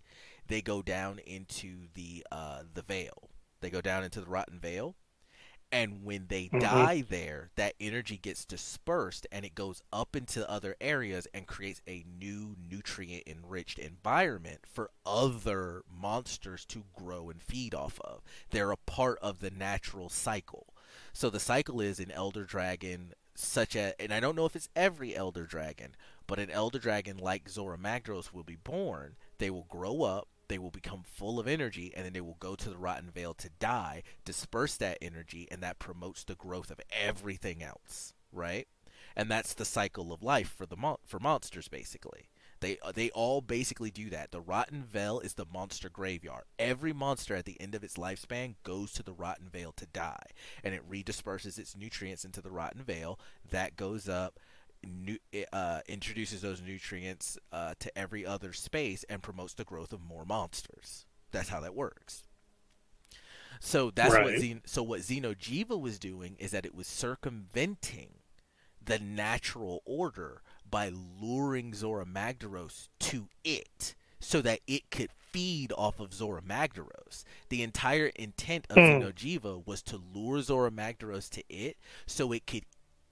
[0.50, 3.30] they go down into the uh, the vale.
[3.62, 4.96] They go down into the rotten vale,
[5.72, 6.60] and when they Mhm.
[6.60, 11.82] die there, that energy gets dispersed and it goes up into other areas and creates
[11.88, 18.24] a new nutrient enriched environment for other monsters to grow and feed off of.
[18.50, 20.74] They're a part of the natural cycle.
[21.14, 24.70] So the cycle is an elder dragon such as and I don't know if it's
[24.76, 25.96] every elder dragon,
[26.28, 30.58] but an elder dragon like Zora Magdaros will be born, they will grow up, they
[30.58, 33.50] will become full of energy, and then they will go to the Rotten Vale to
[33.60, 38.68] die, disperse that energy, and that promotes the growth of everything else, right?
[39.16, 42.30] And that's the cycle of life for the mon- for monsters, basically.
[42.62, 44.32] They they all basically do that.
[44.32, 46.44] The Rotten Vale is the monster graveyard.
[46.58, 50.26] Every monster at the end of its lifespan goes to the Rotten Vale to die,
[50.64, 53.20] and it redisperses its nutrients into the Rotten Vale.
[53.50, 54.40] That goes up
[54.84, 55.18] nu-
[55.52, 60.26] uh, introduces those nutrients uh, to every other space and promotes the growth of more
[60.26, 61.06] monsters.
[61.32, 62.24] That's how that works.
[63.60, 64.40] So that's what Right.
[64.40, 68.10] Xen- so what Xeno'jiiva was doing is that it was circumventing
[68.82, 76.00] the natural order by luring Zorah Magdaros to it so that it could feed off
[76.00, 77.24] of Zorah Magdaros.
[77.50, 78.82] The entire intent of Hmm.
[78.82, 81.78] Xeno'jiiva was to lure Zorah Magdaros to it
[82.08, 82.66] so it could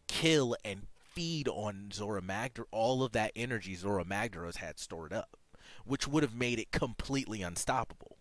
[0.07, 0.87] kill and
[1.17, 5.35] feed on Zorah Magdaros all of that energy Zorah Magdaros had stored up,
[5.83, 8.17] which would have made it completely unstoppable.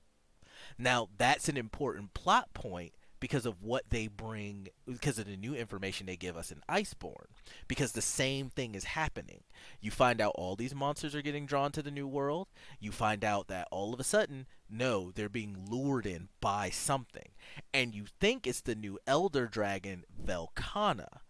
[0.79, 5.55] Now, that's an important plot point because of what they bring, because of the new
[5.55, 7.29] information they give us in Iceborne.
[7.69, 9.43] Because the same thing is happening.
[9.79, 12.49] You find out all these monsters are getting drawn to the new world.
[12.81, 17.29] You find out that all of a sudden, no, they're being lured in by something.
[17.75, 21.21] And you think it's the new Elder Dragon, Velkhana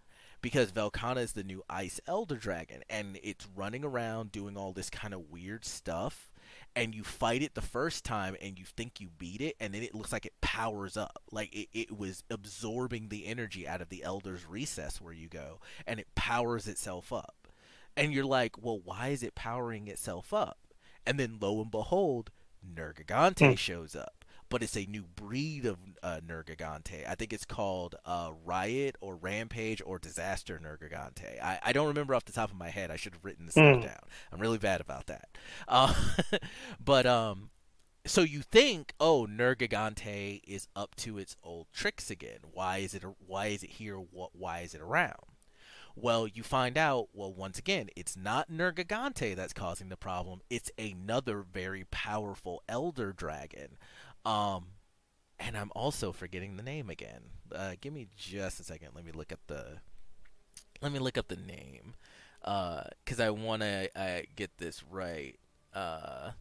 [0.47, 4.89] because Velkhana is the new Ice Elder Dragon, and it's running around doing all this
[4.89, 6.31] kind of weird stuff.
[6.77, 9.83] And you fight it the first time, and you think you beat it, and then
[9.83, 13.89] it looks like it powers up, like it, it was absorbing the energy out of
[13.89, 17.49] the Elder's recess where you go, and it powers itself up.
[17.97, 20.59] And you're like, well, why is it powering itself up?
[21.05, 22.31] And then lo and behold,
[22.65, 23.55] Nergigante Hmm.
[23.57, 24.16] shows up.
[24.49, 27.09] But it's a new breed of uh, Nergigante.
[27.09, 31.43] I think it's called uh, Riot or Rampage or Disaster Nergigante.
[31.43, 32.91] I, I don't remember off the top of my head.
[32.91, 33.81] I should have written this Hmm.
[33.81, 33.99] down.
[34.33, 35.29] I'm really bad about that.
[35.67, 35.93] Uh,
[36.85, 37.51] but um,
[38.07, 42.39] so you think, oh, Nergigante is up to its old tricks again.
[42.53, 43.03] Why is it?
[43.27, 43.97] Why is it here?
[43.97, 44.31] What?
[44.35, 45.15] Why is it around?
[45.99, 50.41] Well, you find out, well, once again, it's not Nergigante that's causing the problem.
[50.51, 53.79] It's another very powerful elder dragon.
[54.27, 54.65] Um,
[55.39, 57.21] and I'm also forgetting the name again.
[57.55, 58.89] Uh, give me just a second.
[58.95, 59.79] Let me look up the.
[60.83, 61.95] Let me look up the name,
[62.41, 65.39] because I want to uh, get this right.
[65.73, 66.33] Uh,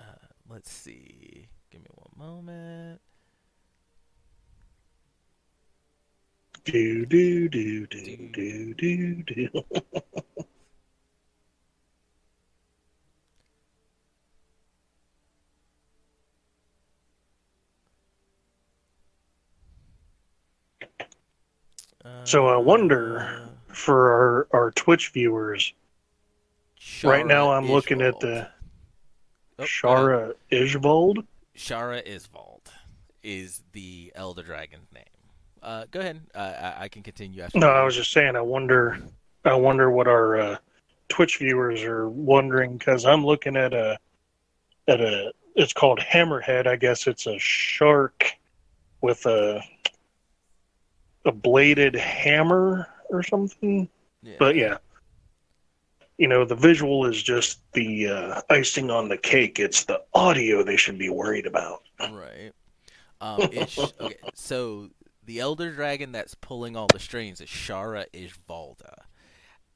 [0.00, 1.48] uh, let's see.
[1.70, 3.00] Give me one moment.
[6.64, 9.48] Do do do do do do do.
[22.24, 25.72] So I wonder- Uh, For our, our Twitch viewers,
[27.04, 28.48] right now I'm looking at the
[29.58, 31.24] Oh, uh, Shara Ishvold.
[31.56, 32.62] Shara Isvald
[33.22, 35.04] is the Elder Dragon's name.
[35.62, 36.20] Uh, go ahead.
[36.34, 36.38] Uh,
[36.78, 37.58] I, I can continue after.
[37.60, 37.68] No.
[37.68, 38.34] I was just saying.
[38.34, 38.98] I wonder.
[39.44, 40.56] I wonder what our uh,
[41.08, 43.98] Twitch viewers are wondering because I'm looking at a
[44.88, 45.32] at a.
[45.54, 46.66] It's called Hammerhead.
[46.66, 48.32] I guess it's a shark
[49.00, 49.62] with a
[51.24, 53.88] a bladed hammer or something.
[54.22, 54.36] Yeah.
[54.38, 54.78] But yeah,
[56.20, 59.58] you know, the visual is just the uh, icing on the cake.
[59.58, 61.82] It's the audio they should be worried about.
[61.98, 62.52] Right.
[63.22, 64.90] Um, it's, okay, so
[65.24, 68.94] the elder dragon that's pulling all the strings is Shara Ishvalda,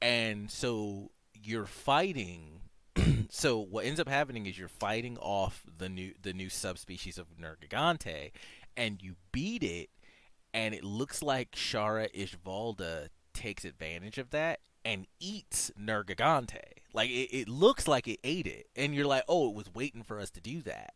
[0.01, 2.61] and so you're fighting.
[3.29, 7.27] so what ends up happening is you're fighting off the new the new subspecies of
[7.39, 8.31] Nergigante,
[8.77, 9.89] and you beat it,
[10.55, 16.61] and it looks like Shara Ishvalda takes advantage of that and eats Nergigante.
[16.93, 20.03] Like it, it looks like it ate it, and you're like, oh, it was waiting
[20.03, 20.95] for us to do that.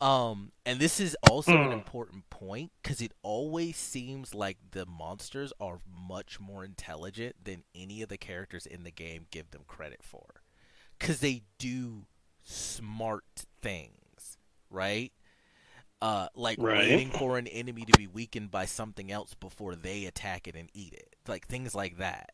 [0.00, 1.72] Um, and this is also an Hmm.
[1.72, 8.02] important point because it always seems like the monsters are much more intelligent than any
[8.02, 10.42] of the characters in the game give them credit for.
[10.98, 12.06] Because they do
[12.42, 14.38] smart things,
[14.70, 15.12] right?
[16.02, 16.88] Uh, like Right.
[16.88, 20.68] waiting for an enemy to be weakened by something else before they attack it and
[20.74, 22.32] eat it, like things like that.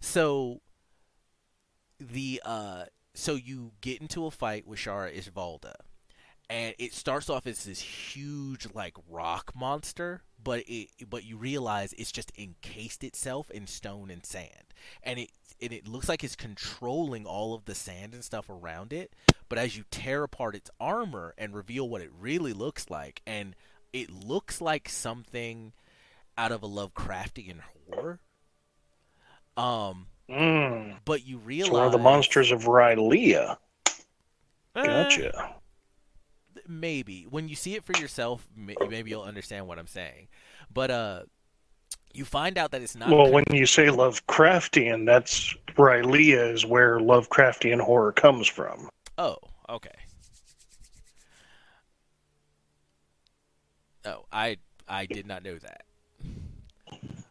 [0.00, 0.62] So
[2.00, 2.84] the uh,
[3.14, 5.74] so you get into a fight with Shara Ishvalda,
[6.50, 11.92] and it starts off as this huge like rock monster, but it but you realize
[11.92, 15.30] it's just encased itself in stone and sand, and it
[15.60, 19.12] and it looks like it's controlling all of the sand and stuff around it.
[19.48, 23.54] But as you tear apart its armor and reveal what it really looks like, and
[23.92, 25.72] it looks like something
[26.36, 27.60] out of a Lovecraftian
[27.90, 28.20] horror.
[29.56, 30.98] Um, Mm.
[31.06, 33.56] but you realize It's one of the monsters of R'lyeh.
[34.76, 35.54] Eh, Gotcha.
[36.68, 40.28] maybe when you see it for yourself, maybe you'll understand what I'm saying.
[40.72, 41.22] But uh,
[42.12, 43.08] you find out that it's not.
[43.08, 48.90] Well, when you say Lovecraftian, that's R'lyeh is where Lovecraftian horror comes from.
[49.18, 49.36] Oh,
[49.68, 49.90] okay.
[54.04, 55.82] Oh, I I did not know that.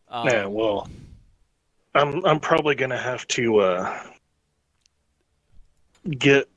[0.09, 0.89] Um, yeah, well,
[1.95, 4.03] I'm I'm probably gonna have to uh,
[6.09, 6.49] get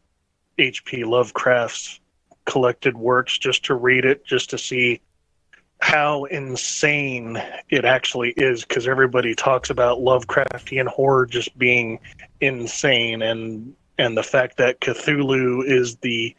[0.59, 1.05] H.P.
[1.05, 2.01] Lovecraft's
[2.44, 5.01] collected works just to read it, just to see
[5.81, 7.40] how insane
[7.70, 8.62] it actually is.
[8.62, 12.01] Because everybody talks about Lovecraftian horror just being
[12.40, 16.35] insane, and and the fact that Cthulhu is the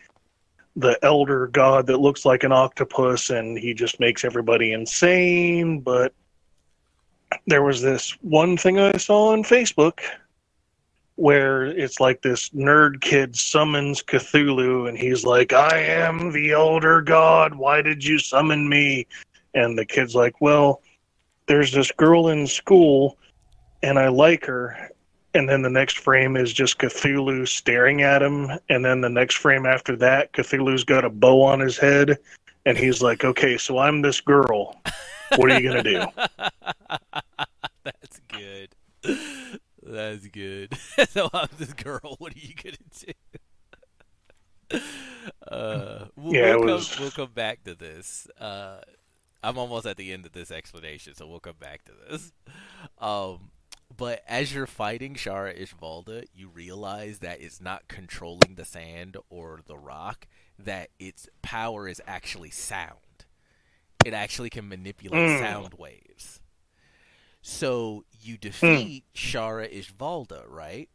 [0.75, 6.13] the elder god that looks like an octopus and he just makes everybody insane but
[7.45, 9.99] there was this one thing I saw on Facebook
[11.15, 17.01] where it's like this nerd kid summons Cthulhu and he's like, I am the elder
[17.01, 17.53] god.
[17.53, 19.05] Why did you summon me?
[19.53, 20.81] And the kid's like, Well,
[21.45, 23.17] there's this girl in school
[23.83, 24.91] and I like her.
[25.33, 28.49] And then the next frame is just Cthulhu staring at him.
[28.69, 32.17] And then the next frame after that, Cthulhu's got a bow on his head.
[32.65, 34.81] And he's like, Okay, so I'm this girl.
[35.37, 36.05] What are you going to do?
[37.83, 38.75] That's good.
[39.83, 40.77] That's good.
[41.09, 42.15] so I'm this girl.
[42.19, 42.77] What are you gonna
[44.71, 44.79] do?
[45.47, 48.27] Uh, we'll, Yeah, we'll, was- come, we'll come back to this.
[48.39, 48.81] Uh,
[49.43, 52.31] I'm almost at the end of this explanation, so we'll come back to this.
[52.99, 53.49] Um,
[54.01, 59.61] but as you're fighting Shara Ishvalda, you realize that it's not controlling the sand or
[59.65, 62.97] the rock; that its power is actually sound.
[64.03, 65.39] It actually can manipulate Mm.
[65.39, 66.41] sound waves.
[67.43, 70.89] So you defeat Shara Ishvalda, right?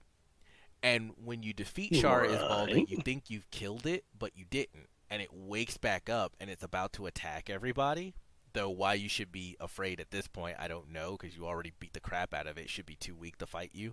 [0.83, 4.89] And when you defeat Shara Ishvalda, you think you've killed it, but you didn't.
[5.09, 8.15] And it wakes back up and it's about to attack everybody.
[8.57, 11.75] Though why you should be afraid at this point, I don't know, because you already
[11.79, 12.63] beat the crap out of it.
[12.63, 13.93] It should be too weak to fight you.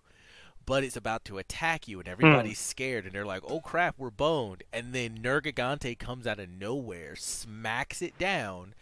[0.65, 4.10] But it's about to attack you, and everybody's scared, and they're like, "Oh crap, we're
[4.10, 8.73] boned!" And then Nergigante comes out of nowhere, smacks it down,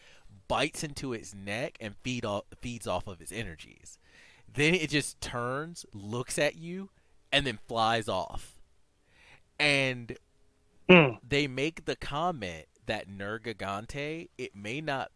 [0.47, 3.97] bites into its neck, and feed off, feeds off of its energies.
[4.53, 6.91] Then it just turns, looks at you,
[7.31, 8.59] and then flies off.
[9.59, 10.15] And
[10.87, 11.15] Hmm.
[11.27, 15.11] they make the comment that Nergigante, it may not.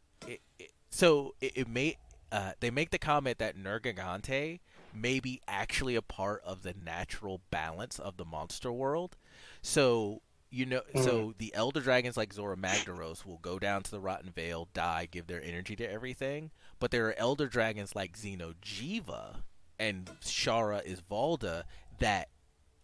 [0.95, 1.97] So it, it may.
[2.31, 4.59] Uh, they make the comment that Nergigante
[4.93, 9.17] may be actually a part of the natural balance of the monster world.
[9.61, 13.99] So you know, so the elder dragons like Zorah Magdaros will go down to the
[13.99, 16.51] Rotten Vale, die, give their energy to everything.
[16.80, 19.41] But there are elder dragons like Xeno'jiiva
[19.77, 21.63] and Shara Ishvalda
[21.99, 22.30] that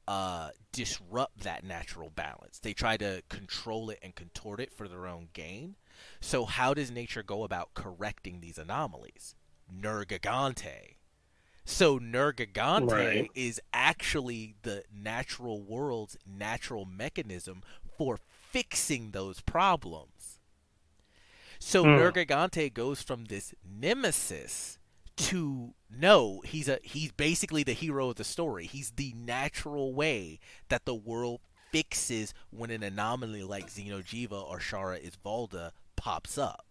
[0.05, 2.59] uh, disrupt that natural balance.
[2.59, 5.75] They try to control it and contort it for their own gain.
[6.19, 9.35] So how does nature go about correcting these anomalies?
[9.73, 10.97] Nergigante.
[11.65, 13.31] So Nergigante Right.
[13.35, 17.61] is actually the natural world's natural mechanism
[17.97, 18.17] for
[18.51, 20.39] fixing those problems.
[21.59, 21.89] So Hmm.
[21.99, 24.79] Nergigante goes from this nemesis
[25.17, 28.65] to no, he's a he's basically the hero of the story.
[28.65, 31.41] He's the natural way that the world
[31.71, 35.71] fixes when an anomaly like Xeno'jiiva or Shara Ishvalda
[36.01, 36.65] pops up.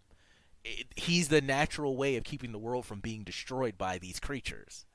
[0.65, 4.86] It, he's the natural way of keeping the world from being destroyed by these creatures.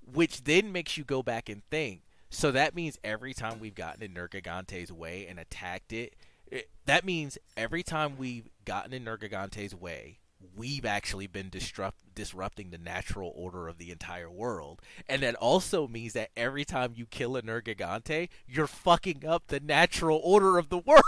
[0.00, 2.02] Which then makes you go back and think.
[2.30, 6.14] So that means every time we've gotten in Nergigante's way and attacked it,
[6.46, 10.20] it that means every time we've gotten in Nergigante's way,
[10.56, 14.82] we've actually been disrupt, disrupting the natural order of the entire world.
[15.08, 19.60] And that also means that every time you kill a Nergigante, you're fucking up the
[19.60, 21.02] natural order of the world.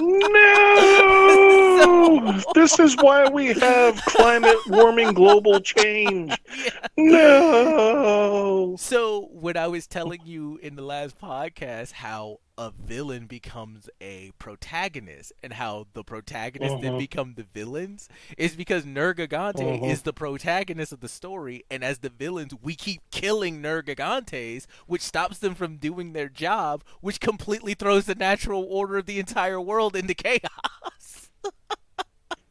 [0.00, 1.51] No!
[2.54, 6.32] This is why we have climate warming global change.
[6.96, 8.76] No!
[8.78, 14.30] So when I was telling you in the last podcast how a villain becomes a
[14.38, 16.98] protagonist and how the protagonists then Mhm.
[16.98, 19.90] become the villains is because Nergigante Mhm.
[19.90, 25.02] is the protagonist of the story and as the villains we keep killing Nergigantes which
[25.02, 29.60] stops them from doing their job which completely throws the natural order of the entire
[29.60, 31.21] world into chaos.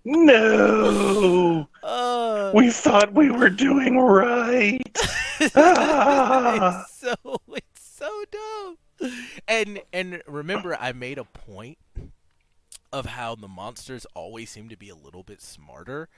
[0.04, 1.68] No!
[1.84, 4.82] Uh, We thought we were doing right.
[5.56, 6.84] Ah.
[6.84, 7.16] it's so
[7.56, 8.78] it's so dumb.
[9.48, 11.80] And and remember, I made a point
[12.94, 16.10] of how the monsters always seem to be a little bit smarter.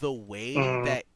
[0.00, 0.84] The way Mhm.
[0.84, 1.06] that,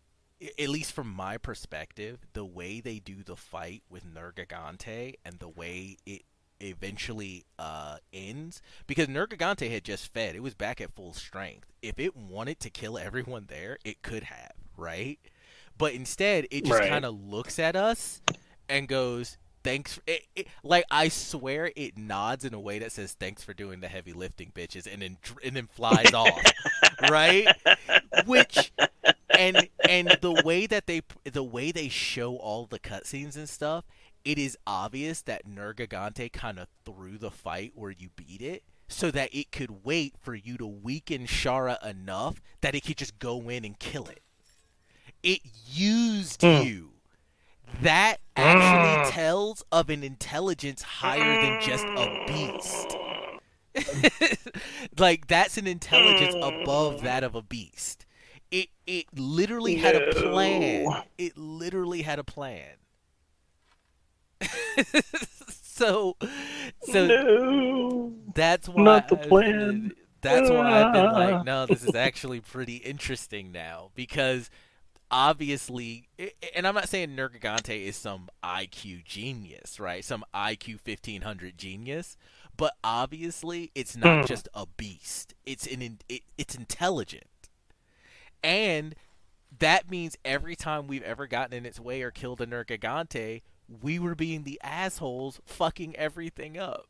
[0.59, 5.49] at least from my perspective, the way they do the fight with Nergigante and the
[5.49, 6.23] way it
[6.61, 11.69] eventually uh, ends, because Nergigante had just fed, it was back at full strength.
[11.83, 15.19] If it wanted to kill everyone there, it could have, right?
[15.79, 16.89] But instead, it just Right.
[16.89, 18.23] kind of looks at us
[18.69, 23.13] and goes, "Thanks." It, it, like I swear, it nods in a way that says,
[23.15, 26.55] "Thanks for doing the heavy lifting, bitches," and then and then flies off,
[26.99, 27.51] right?
[28.25, 28.73] Which
[29.35, 33.85] and and the way that they the way they show all the cutscenes and stuff,
[34.27, 38.65] it is obvious that Nergigante kind of threw the fight where you beat it.
[38.89, 43.19] So that it could wait for you to weaken Shara enough that it could just
[43.19, 44.23] go in and kill it.
[45.25, 46.63] It used Hmm.
[46.63, 46.93] you.
[47.83, 52.97] That actually tells of an intelligence higher than just a beast.
[54.99, 58.07] like that's an intelligence above that of a beast.
[58.51, 61.03] It it literally had a plan.
[61.19, 62.77] It literally had a plan.
[65.63, 66.17] so
[66.83, 68.13] so no.
[68.35, 69.53] that's why Not the plan.
[69.59, 69.93] been-
[70.23, 71.13] that's why I've been Ah.
[71.13, 74.51] like, no, this is actually pretty interesting now because
[75.09, 76.09] obviously,
[76.55, 80.05] and I'm not saying Nergigante is some IQ genius, right?
[80.05, 82.17] Some IQ 1500 genius,
[82.57, 84.27] but obviously it's not Hmm.
[84.27, 85.35] just a beast.
[85.45, 87.29] It's an it, it's intelligent,
[88.43, 88.97] and
[89.59, 93.99] that means every time we've ever gotten in its way or killed a Nergigante, we
[93.99, 96.87] were being the assholes fucking everything up.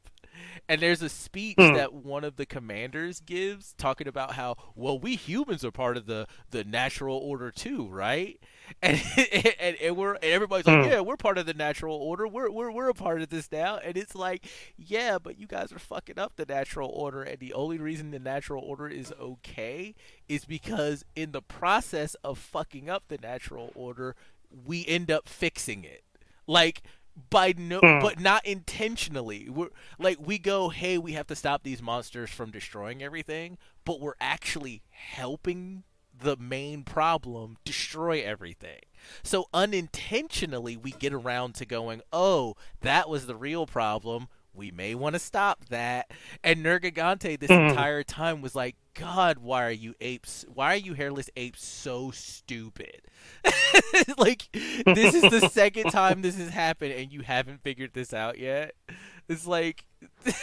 [0.69, 1.73] And there's a speech Hmm.
[1.75, 6.05] that one of the commanders gives talking about how, well, we humans are part of
[6.05, 8.39] the, the natural order too, right?
[8.83, 9.01] And
[9.61, 10.91] and, and we're and everybody's like, Hmm.
[10.91, 12.27] yeah, we're part of the natural order.
[12.29, 13.77] We're, we're we're a part of this now.
[13.79, 14.45] And it's like,
[14.77, 17.23] yeah, but you guys are fucking up the natural order.
[17.23, 19.95] And the only reason the natural order is okay
[20.29, 24.17] is because in the process of fucking up the natural order,
[24.67, 26.03] we end up fixing it.
[26.47, 26.83] Like
[27.31, 28.01] by no Hmm.
[28.01, 29.49] but not intentionally.
[29.49, 34.01] We're like we go, "Hey, we have to stop these monsters from destroying everything," but
[34.01, 35.85] we're actually helping
[36.19, 38.81] the main problem destroy everything.
[39.23, 44.29] So unintentionally we get around to going, "Oh, that was the real problem.
[44.57, 46.11] We may want to stop that."
[46.43, 47.57] And Nergigante this Mhm.
[47.57, 50.45] entire time was like, "God, why are you apes?
[50.53, 53.03] Why are you hairless apes so stupid?"
[54.19, 54.49] like
[54.93, 58.75] this is the second time this has happened and you haven't figured this out yet.
[59.29, 59.85] It's like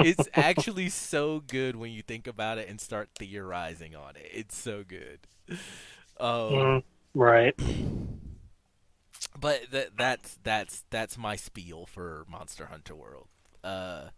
[0.00, 4.30] it's actually so good when you think about it and start theorizing on it.
[4.32, 5.20] It's so good.
[6.20, 6.82] Um, Mm,
[7.14, 7.54] right.
[9.40, 13.28] but that that's that's that's my spiel for Monster Hunter World.
[13.62, 14.08] Uh,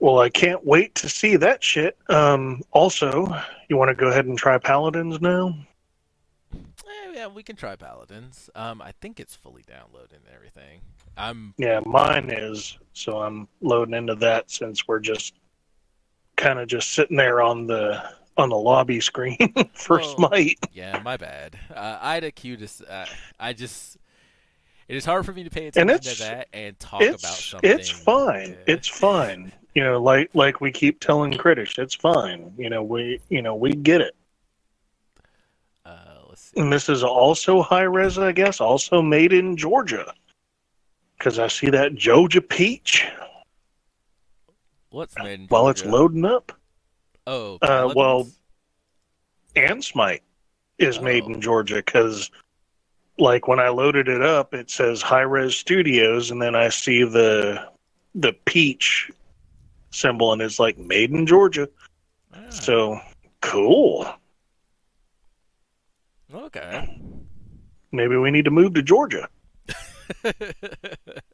[0.00, 1.96] Well, I can't wait to see that shit.
[2.08, 3.26] Um, also,
[3.68, 5.54] you want to go ahead and try Paladins now?
[6.86, 8.50] eh, yeah, we can try Paladins.
[8.54, 10.80] Um, I think it's fully downloaded and everything.
[11.16, 12.78] I'm Yeah, mine is.
[12.92, 15.34] So I'm loading into that since we're just
[16.36, 18.02] kind of just sitting there on the
[18.36, 19.36] on the lobby screen
[19.74, 20.14] for Oh.
[20.16, 20.58] Smite.
[20.72, 21.58] Yeah, my bad.
[21.74, 22.68] Uh, I had a cue to.
[22.88, 23.06] Uh,
[23.38, 23.96] I just.
[24.88, 27.70] It is hard for me to pay attention to that and talk about something.
[27.70, 28.50] it's fine.
[28.50, 28.74] Yeah.
[28.74, 29.52] It's fine.
[29.74, 32.52] You know, like like we keep telling critics, it's fine.
[32.58, 34.14] You know, we you know we get it.
[35.86, 35.96] Uh,
[36.28, 36.60] let's see.
[36.60, 38.60] And this is also Hi-Rez, I guess.
[38.60, 40.12] Also made in Georgia.
[41.16, 43.06] Because I see that Georgia peach
[44.90, 46.52] What's made while it's loading up.
[47.26, 48.38] Oh, Uh, well, Paladins?
[49.56, 50.22] and Smite
[50.78, 51.28] is made Oh.
[51.34, 52.30] in Georgia because,
[53.18, 57.68] like, when I loaded it up, it says Hi-Rez Studios, and then I see the
[58.14, 59.10] the peach
[59.92, 61.68] symbol, and it's like made in Georgia.
[62.34, 63.00] Ah, So
[63.40, 64.06] cool.
[66.34, 66.98] okay.
[67.92, 69.28] Maybe we need to move to Georgia.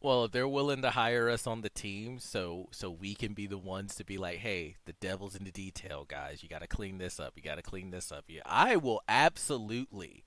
[0.00, 3.46] Well, if they're willing to hire us on the team, so so we can be
[3.46, 6.42] the ones to be like, hey, the devil's in the detail, guys.
[6.42, 7.32] You got to clean this up.
[7.36, 8.24] You got to clean this up.
[8.28, 10.24] Yeah, I will absolutely,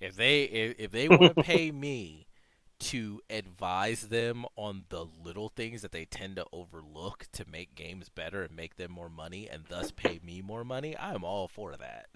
[0.00, 2.26] if they if, if they want to pay me
[2.80, 8.08] to advise them on the little things that they tend to overlook to make games
[8.08, 11.48] better and make them more money, and thus pay me more money, I am all
[11.48, 12.08] for that.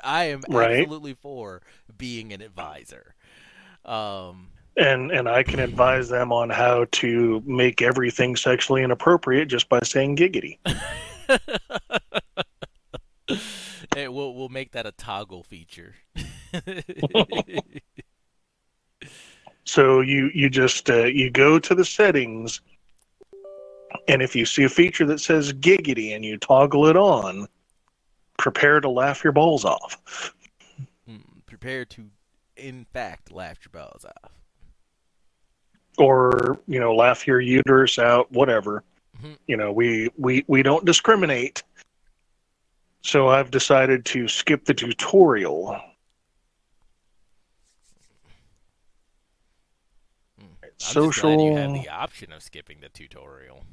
[0.04, 0.90] I am Right.
[0.90, 1.62] absolutely for
[1.96, 3.14] being an advisor.
[3.84, 9.68] Um, and and I can advise them on how to make everything sexually inappropriate just
[9.68, 10.58] by saying giggity.
[13.94, 15.94] Hey, we'll we'll make that a toggle feature.
[19.64, 22.60] So you you just uh, you go to the settings,
[24.08, 27.48] and if you see a feature that says giggity and you toggle it on,
[28.38, 30.34] prepare to laugh your balls off.
[31.08, 32.10] Hmm, Prepare to,
[32.56, 34.32] in fact, laugh your balls off.
[35.98, 38.82] Or you know laugh your uterus out whatever
[39.22, 39.38] Mhm.
[39.46, 41.62] you know we we we don't discriminate
[43.02, 45.80] so i've decided to skip the tutorial.
[50.38, 50.44] I'm
[50.78, 53.64] social you have the option of skipping the tutorial.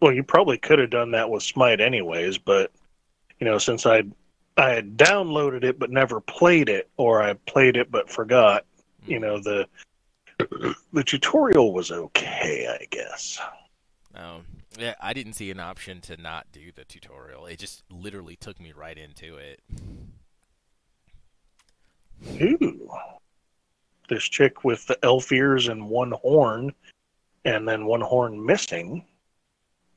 [0.00, 2.72] well you probably could have done that with smite anyways but
[3.40, 4.02] you know since i
[4.56, 8.64] i had downloaded it but never played it or i played it but forgot
[9.06, 9.66] you know the
[10.92, 13.40] the tutorial was okay i guess
[14.14, 14.44] Um,
[14.78, 17.46] yeah, I didn't see an option to not do the tutorial.
[17.46, 19.60] It just literally took me right into it.
[22.40, 22.90] Ooh.
[24.08, 26.72] This chick with the elf ears and one horn,
[27.44, 29.04] and then one horn missing,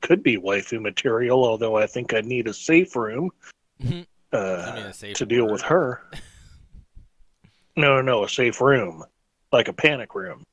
[0.00, 1.44] could be waifu material.
[1.44, 3.30] Although I think I need a safe room
[4.32, 5.52] uh, a safe to deal word.
[5.52, 6.02] with her.
[7.78, 9.04] No, no, no, a safe room,
[9.56, 10.44] like a panic room.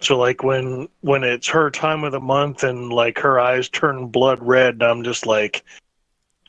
[0.00, 4.06] So like when when it's her time of the month and like her eyes turn
[4.08, 5.64] blood red, I'm just like,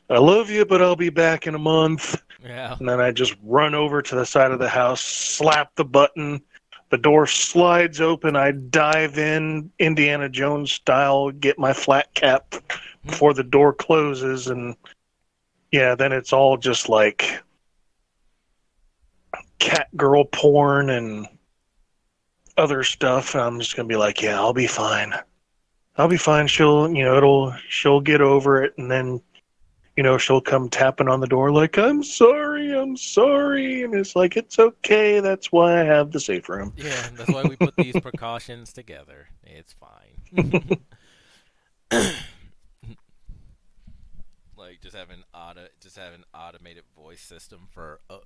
[0.10, 2.22] I love you, but I'll be back in a month.
[2.44, 2.76] yeah.
[2.78, 6.42] And then I just run over to the side of the house, slap the button.
[6.90, 8.36] The door slides open.
[8.36, 13.10] I dive in, Indiana Jones style, get my flat cap hmm.
[13.10, 14.48] before the door closes.
[14.48, 14.76] And
[15.72, 17.42] yeah, then it's all just like
[19.60, 21.28] cat girl porn and
[22.58, 23.36] other stuff.
[23.36, 25.14] I'm just going to be like, yeah, I'll be fine.
[25.98, 26.48] I'll be fine.
[26.48, 28.74] She'll, you know, it'll, she'll get over it.
[28.78, 29.22] And then
[29.98, 33.82] you know, she'll come tapping on the door like, I'm sorry, I'm sorry.
[33.82, 35.20] And it's like, it's okay.
[35.20, 36.72] That's why I have the safe room.
[36.78, 39.28] Yeah, that's why we put these precautions together.
[39.44, 40.78] It's fine.
[44.56, 45.68] like just having an
[45.98, 48.18] just have an automated voice system for uh,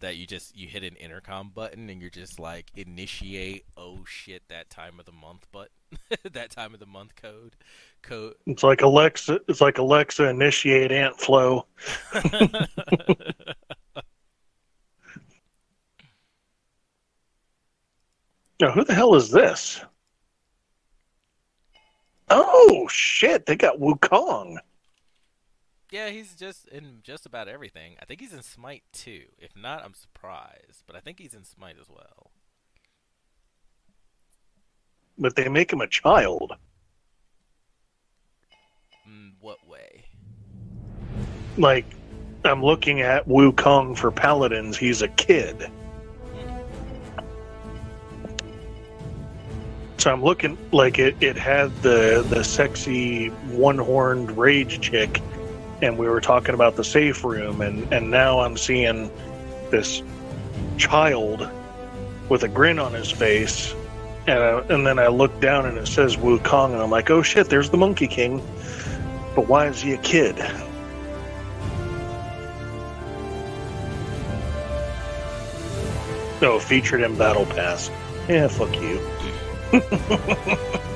[0.00, 3.64] that you just you hit an intercom button and you're just like initiate.
[3.76, 5.70] Oh shit, that time of the month, but
[6.32, 7.56] that time of the month code,
[8.02, 8.34] code.
[8.46, 11.66] It's like Alexa, it's like Alexa, initiate ant flow.
[18.60, 19.80] Now, who the hell is this?
[22.28, 23.46] Oh, shit.
[23.46, 24.56] They got Wukong.
[25.90, 27.96] Yeah, he's just in just about everything.
[28.00, 29.22] I think he's in Smite too.
[29.38, 32.30] If not, I'm surprised, but I think he's in Smite as well.
[35.18, 36.52] But they make him a child.
[39.08, 40.04] Mm, what way?
[41.56, 41.86] Like,
[42.44, 44.76] I'm looking at Wukong for Paladins.
[44.76, 45.70] He's a kid.
[49.98, 55.20] So I'm looking like it, it had the the sexy one horned rage chick,
[55.82, 59.10] and we were talking about the safe room, and and now I'm seeing
[59.70, 60.02] this
[60.76, 61.48] child
[62.28, 63.74] with a grin on his face,
[64.26, 67.22] and I, and then I look down and it says Wukong, and I'm like, oh
[67.22, 68.38] shit, there's the Monkey King,
[69.34, 70.36] but why is he a kid?
[76.40, 77.90] No, featured in Battle Pass.
[78.28, 79.00] Yeah, fuck you.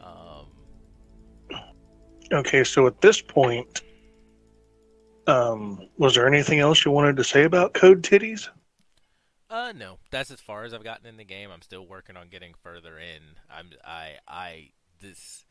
[0.00, 0.48] Um,
[2.32, 3.82] okay, so at this point,
[5.28, 8.48] Um, was there anything else you wanted to say about Code Titties?
[9.50, 9.98] Uh, no.
[10.10, 11.50] That's as far as I've gotten in the game.
[11.50, 13.36] I'm still working on getting further in.
[13.50, 15.44] I'm I I this.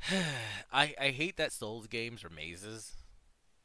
[0.72, 2.96] I I hate that Souls games are mazes.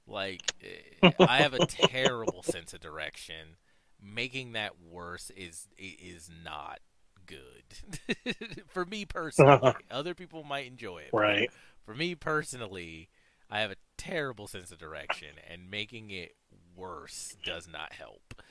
[0.08, 3.58] Like eh, I have a terrible sense of direction.
[4.04, 6.80] Making that worse is is not
[7.26, 8.36] good
[8.68, 9.74] for me personally.
[9.92, 11.10] Other people might enjoy it.
[11.14, 11.50] Right.
[11.86, 13.10] For me personally,
[13.50, 16.36] I have a terrible sense of direction, and making it
[16.76, 18.42] worse does not help.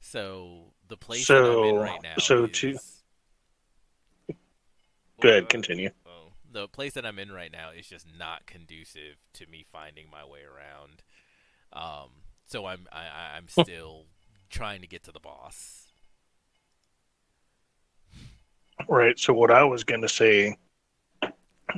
[0.00, 2.14] So the place that I'm in So- right now.
[2.18, 2.50] so is...
[2.60, 2.78] to-
[5.20, 5.90] Go ahead, Uh, continue.
[6.06, 10.10] oh, the place that I'm in right now is just not conducive to me finding
[10.10, 11.02] my way around.
[11.72, 12.10] Um,
[12.46, 14.06] so I'm I, I- I'm still
[14.50, 15.88] trying to get to the boss.
[18.88, 19.18] Right.
[19.18, 20.56] So what I was going to say,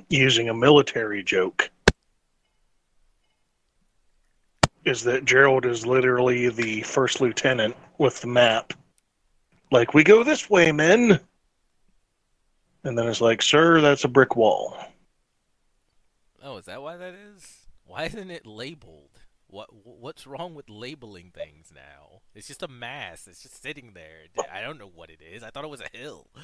[0.08, 1.70] using a military joke,
[4.84, 8.72] is that Gerald is literally the first lieutenant with the map.
[9.72, 11.18] Like, we go this way, men.
[12.84, 14.76] And then it's like, sir, that's a brick wall.
[16.40, 17.66] Oh, is that why that is?
[17.84, 19.15] Why isn't it labeled?
[19.56, 22.20] What what's wrong with labeling things now?
[22.34, 23.26] It's just a mass.
[23.26, 24.26] It's just sitting there.
[24.52, 25.42] I don't know what it is.
[25.42, 26.26] I thought it was a hill.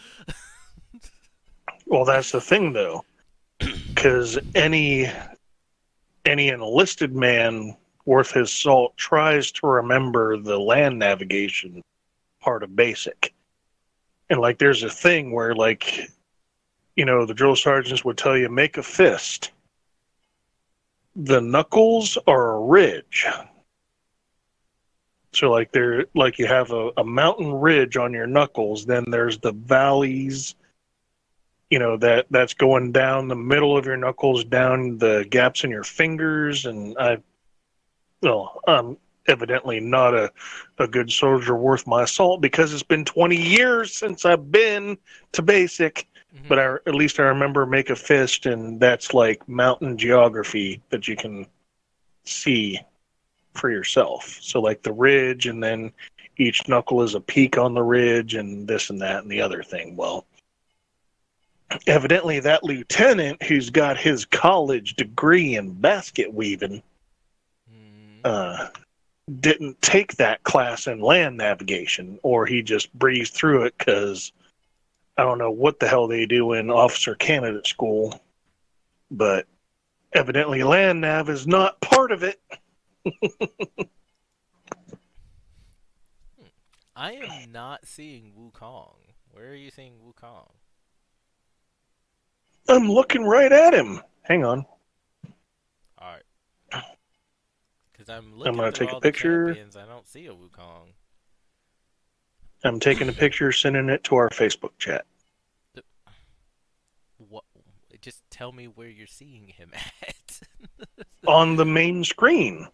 [1.86, 3.04] Well, that's the thing, though,
[3.58, 5.10] because any
[6.24, 7.76] any enlisted man
[8.06, 11.82] worth his salt tries to remember the land navigation
[12.40, 13.34] part of basic,
[14.30, 16.08] and like there's a thing where like
[16.96, 19.50] you know the drill sergeants would tell you make a fist.
[21.14, 23.26] The knuckles are a ridge.
[25.32, 29.38] So like there like you have a, a mountain ridge on your knuckles, then there's
[29.38, 30.54] the valleys
[31.72, 35.70] you know that that's going down the middle of your knuckles down the gaps in
[35.70, 37.16] your fingers and i
[38.20, 40.30] well i'm evidently not a,
[40.78, 44.98] a good soldier worth my salt because it's been 20 years since i've been
[45.32, 46.48] to basic Mhm.
[46.48, 51.06] but I, at least i remember make a fist and that's like mountain geography that
[51.08, 51.46] you can
[52.24, 52.80] see
[53.54, 55.92] for yourself so like the ridge and then
[56.38, 59.62] each knuckle is a peak on the ridge and this and that and the other
[59.62, 60.26] thing well
[61.86, 66.82] evidently that lieutenant who's got his college degree in basket weaving
[67.68, 68.20] Hmm.
[68.24, 68.68] uh,
[69.40, 74.32] didn't take that class in land navigation or he just breezed through it because
[75.16, 78.18] i don't know what the hell they do in officer candidate school
[79.10, 79.46] but
[80.12, 82.40] evidently land nav is not part of it
[86.94, 88.96] I am not seeing Wukong.
[89.32, 90.50] Where are you seeing Wukong?
[92.68, 94.64] i'm looking right at him hang on
[95.98, 96.82] All right.
[97.92, 99.46] Because I'm looking gonna through take a picture.
[99.46, 100.94] champions, I don't see a Wukong.
[102.64, 105.04] I'm taking a picture sending it to our facebook chat
[107.28, 107.44] What?
[108.00, 109.70] Just tell me where you're seeing him
[110.02, 110.40] at
[111.26, 112.66] on the main screen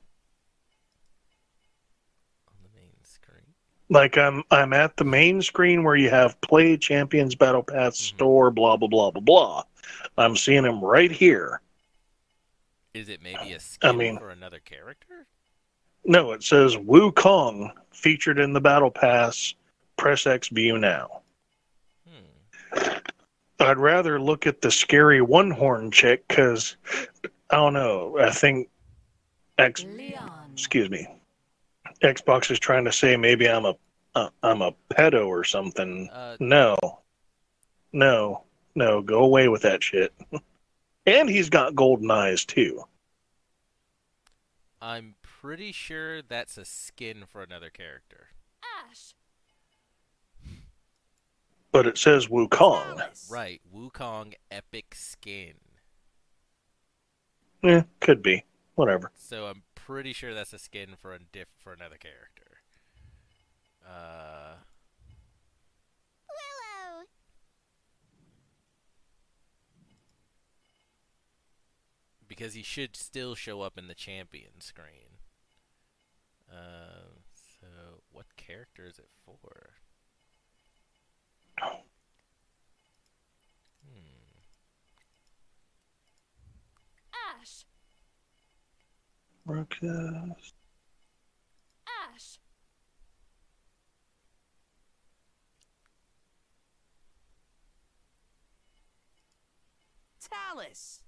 [2.49, 3.45] on the main screen.
[3.91, 8.15] like I'm I'm at the main screen where you have play champions battle pass Mhm.
[8.15, 9.63] store blah blah blah blah blah.
[10.17, 11.61] I'm seeing him right here.
[12.95, 15.27] Is it maybe a skin mean- for another character?
[16.05, 19.55] No, it says Wu Kong featured in the battle pass.
[19.99, 21.21] Press X view now.
[22.09, 22.89] Hmm.
[23.61, 26.77] I'd rather look at the scary one horn chick because
[27.51, 28.17] I don't know.
[28.19, 28.69] I think
[29.59, 30.51] X Leon.
[30.53, 31.07] excuse me.
[32.03, 33.75] Xbox is trying to say maybe I'm a
[34.15, 36.09] uh, I'm a pedo or something.
[36.11, 36.77] Uh, No.
[37.93, 38.45] No.
[38.75, 40.13] No, go away with that shit.
[41.07, 42.85] and he's got golden eyes too.
[44.81, 48.29] I'm pretty sure that's a skin for another character.
[48.89, 49.15] Ash!
[51.79, 53.01] But it says Wukong.
[53.31, 55.55] Right, Wukong epic skin.
[57.63, 58.43] Yeah, could be.
[58.75, 59.13] Whatever.
[59.15, 62.63] So I'm pretty sure that's a skin for a diff for another character.
[63.89, 64.55] Uh,
[66.29, 67.05] Willow!
[72.27, 75.21] because he should still show up in the champion screen.
[76.51, 77.21] Uh,
[77.61, 77.69] so
[78.11, 79.78] what character is it for?
[81.61, 81.79] Hmm.
[87.41, 87.65] Ash!
[89.45, 90.55] Broadcast.
[92.15, 92.39] Ash!
[100.21, 101.01] Talus.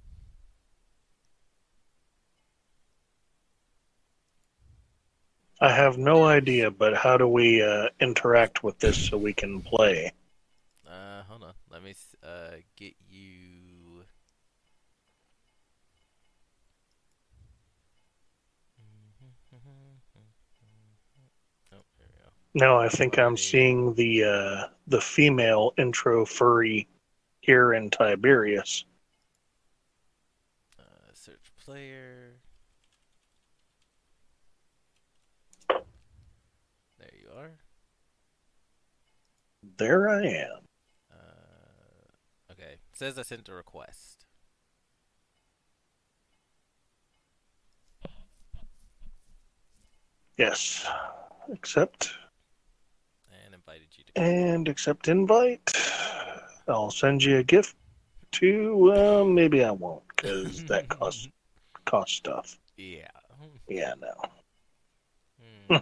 [5.62, 9.60] I have no idea, but how do we uh, interact with this so we can
[9.60, 10.12] play?
[11.40, 11.54] Hold on.
[11.70, 14.04] Let me uh get you.
[21.70, 22.30] There we go.
[22.54, 26.86] No, I think I'm seeing the uh, the female intro furry
[27.40, 28.84] here in Tiberius.
[30.78, 30.82] Uh,
[31.14, 32.34] search player.
[36.98, 37.52] There you are.
[39.78, 40.69] There I am.
[43.00, 44.26] Says I sent a request.
[50.36, 50.86] Yes.
[51.50, 52.12] Accept
[53.46, 54.20] And invited you to.
[54.20, 55.72] and accept invite.
[56.68, 57.74] I'll send you a gift
[58.32, 58.76] too.
[58.76, 61.26] Well, maybe I won't because that costs
[61.86, 62.58] costs stuff.
[62.76, 63.08] Yeah.
[63.66, 64.12] Yeah, no.
[65.40, 65.76] Hmm.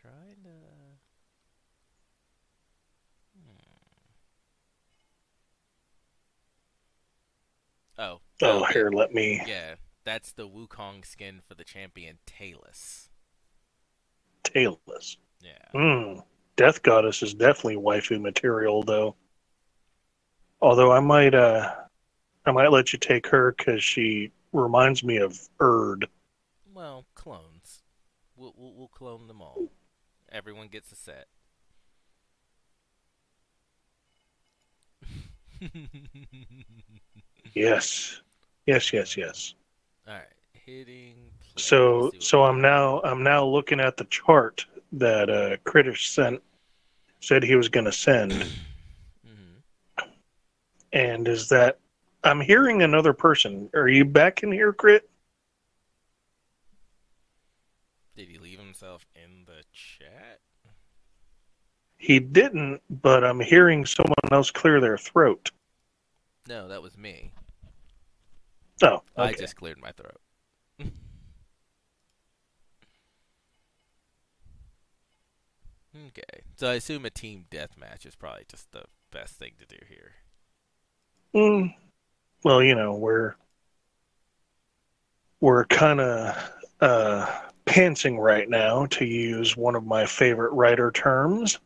[0.00, 0.50] Trying to.
[3.34, 3.72] Hmm.
[7.98, 8.20] Oh.
[8.40, 8.72] Oh, okay.
[8.72, 9.40] here, let me.
[9.46, 13.10] Yeah, that's the Wukong skin for the champion Talus.
[14.44, 15.16] Tailless.
[15.40, 15.52] Yeah.
[15.72, 16.20] Hmm.
[16.56, 19.16] Death Goddess is definitely waifu material, though.
[20.60, 21.74] Although I might, uh,
[22.46, 26.08] I might let you take her because she reminds me of Erd.
[26.72, 27.82] Well, clones.
[28.36, 29.70] We'll, we'll, we'll clone them all.
[30.30, 31.26] Everyone gets a set.
[37.54, 38.20] Yes,
[38.66, 39.54] yes, yes, yes.
[40.06, 40.22] all right,
[40.52, 41.14] hitting.
[41.40, 41.52] play.
[41.56, 45.56] So, Let's see what so I'm now, I'm now looking at the chart that uh,
[45.64, 46.42] Kritish sent,
[47.20, 48.32] said he was going to send,
[49.26, 49.62] Mhm.
[50.92, 51.78] and is that
[52.24, 53.68] I'm hearing another person.
[53.74, 55.08] Are you back in here, Crit?
[58.16, 60.40] Did he leave himself in the chat?
[61.96, 65.50] He didn't, but I'm hearing someone else clear their throat.
[66.48, 67.32] No, that was me.
[68.82, 70.20] Oh, I just cleared my throat.
[76.08, 79.78] okay, so I assume a team deathmatch is probably just the best thing to do
[79.88, 80.12] here.
[81.34, 81.74] Mm,
[82.44, 83.36] well, you know, we're
[85.40, 87.26] we're kind of uh,
[87.66, 91.58] pantsing right now, to use one of my favorite writer terms,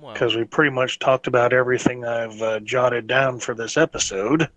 [0.00, 4.48] Well, because we pretty much talked about everything I've uh, jotted down for this episode.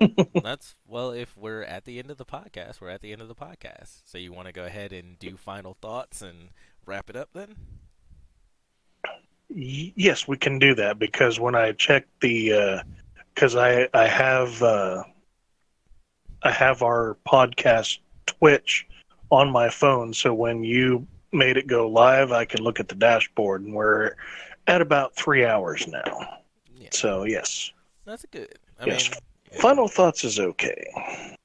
[0.00, 0.10] well,
[0.42, 1.10] that's well.
[1.10, 4.02] If we're at the end of the podcast, we're at the end of the podcast.
[4.04, 6.50] So you want to go ahead and do final thoughts and
[6.86, 7.54] wrap it up then?
[9.48, 12.82] Y- yes, we can do that because when I checked the,
[13.34, 15.04] because I I have uh,
[16.42, 18.86] I have our podcast Twitch
[19.30, 22.94] on my phone, so when you made it go live, I can look at the
[22.94, 24.14] dashboard, and we're
[24.66, 26.38] at about three hours now.
[26.74, 27.72] Yeah, So yes,
[28.04, 28.58] that's a good.
[28.78, 29.10] I Yes.
[29.10, 29.18] mean,
[29.52, 29.60] yeah.
[29.60, 30.84] final thoughts is okay.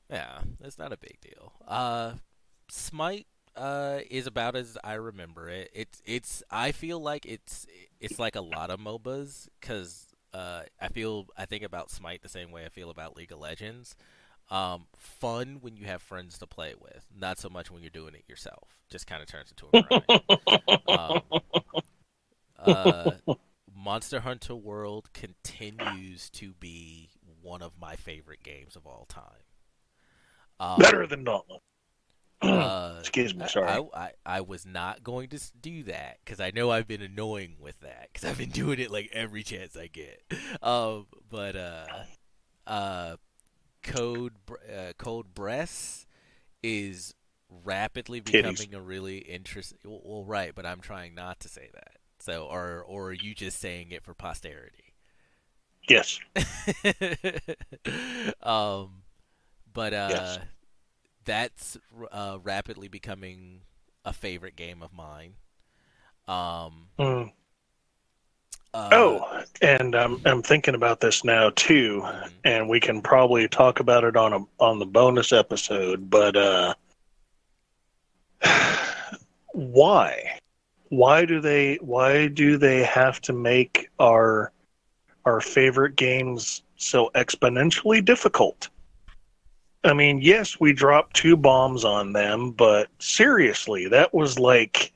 [0.09, 1.53] Yeah, that's not a big deal.
[1.67, 2.13] Uh,
[2.69, 5.69] Smite uh is about as I remember it.
[5.73, 7.67] It's it's I feel like it's
[7.99, 12.29] it's like a lot of MOBAs because uh I feel I think about Smite the
[12.29, 13.95] same way I feel about League of Legends.
[14.51, 18.15] Um, fun when you have friends to play with, not so much when you're doing
[18.15, 18.79] it yourself.
[18.91, 20.05] Just kind of turns into a grind.
[20.89, 21.23] um,
[22.65, 23.11] uh,
[23.75, 27.09] Monster Hunter World continues to be
[27.41, 29.23] one of my favorite games of all time.
[30.59, 31.61] Um, Better than Dauntless.
[32.41, 33.67] uh, Excuse me, I- sorry.
[33.67, 37.55] I, I, I was not going to do that because I know I've been annoying
[37.59, 40.21] with that because I've been doing it like every chance I get.
[40.61, 41.85] Um, but uh,
[42.67, 43.15] uh,
[43.83, 46.05] Code Br- uh, Code Breasts
[46.63, 47.13] is
[47.63, 48.31] rapidly Titties.
[48.59, 49.79] becoming a really interesting.
[49.85, 51.97] Well, well, right, but I'm trying not to say that.
[52.19, 54.95] So, or or are you just saying it for posterity?
[55.89, 56.19] Yes.
[58.43, 59.03] um,
[59.73, 60.39] but uh, Yes.
[61.25, 61.77] that's
[62.11, 63.61] uh, rapidly becoming
[64.05, 65.33] a favorite game of mine.
[66.27, 67.31] Um, Mm.
[68.73, 72.31] uh, Oh, and I'm I'm thinking about this now too, mhm.
[72.43, 76.09] and we can probably talk about it on a on the bonus episode.
[76.09, 76.73] But uh,
[79.53, 80.39] why?
[80.89, 84.51] Why do they why do they have to make our
[85.25, 88.69] our favorite games so exponentially difficult?
[89.83, 94.91] I mean, yes, we dropped two bombs on them, but seriously, that was like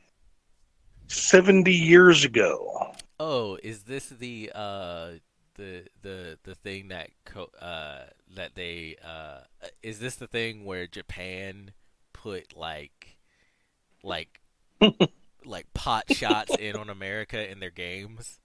[1.07, 2.93] 70 years ago.
[3.19, 5.11] Oh, is this the uh
[5.55, 8.05] the the the thing that co- uh
[8.35, 9.41] that they uh
[9.81, 11.71] is this the thing where Japan
[12.11, 13.17] put like
[14.03, 14.41] like
[15.45, 18.39] like pot shots in on America in their games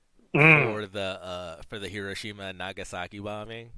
[0.34, 3.72] Mm, for the uh for the Hiroshima and Nagasaki bombing.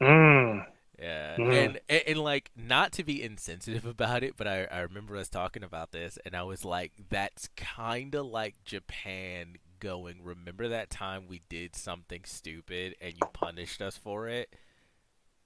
[0.00, 0.66] mm.
[0.98, 1.44] Yeah, Mm.
[1.48, 5.28] and, and and like not to be insensitive about it, but I I remember us
[5.28, 10.22] talking about this, and I was like, that's kind of like Japan going.
[10.24, 14.52] Remember that time we did something stupid and you punished us for it?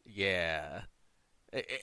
[0.05, 0.83] Yeah,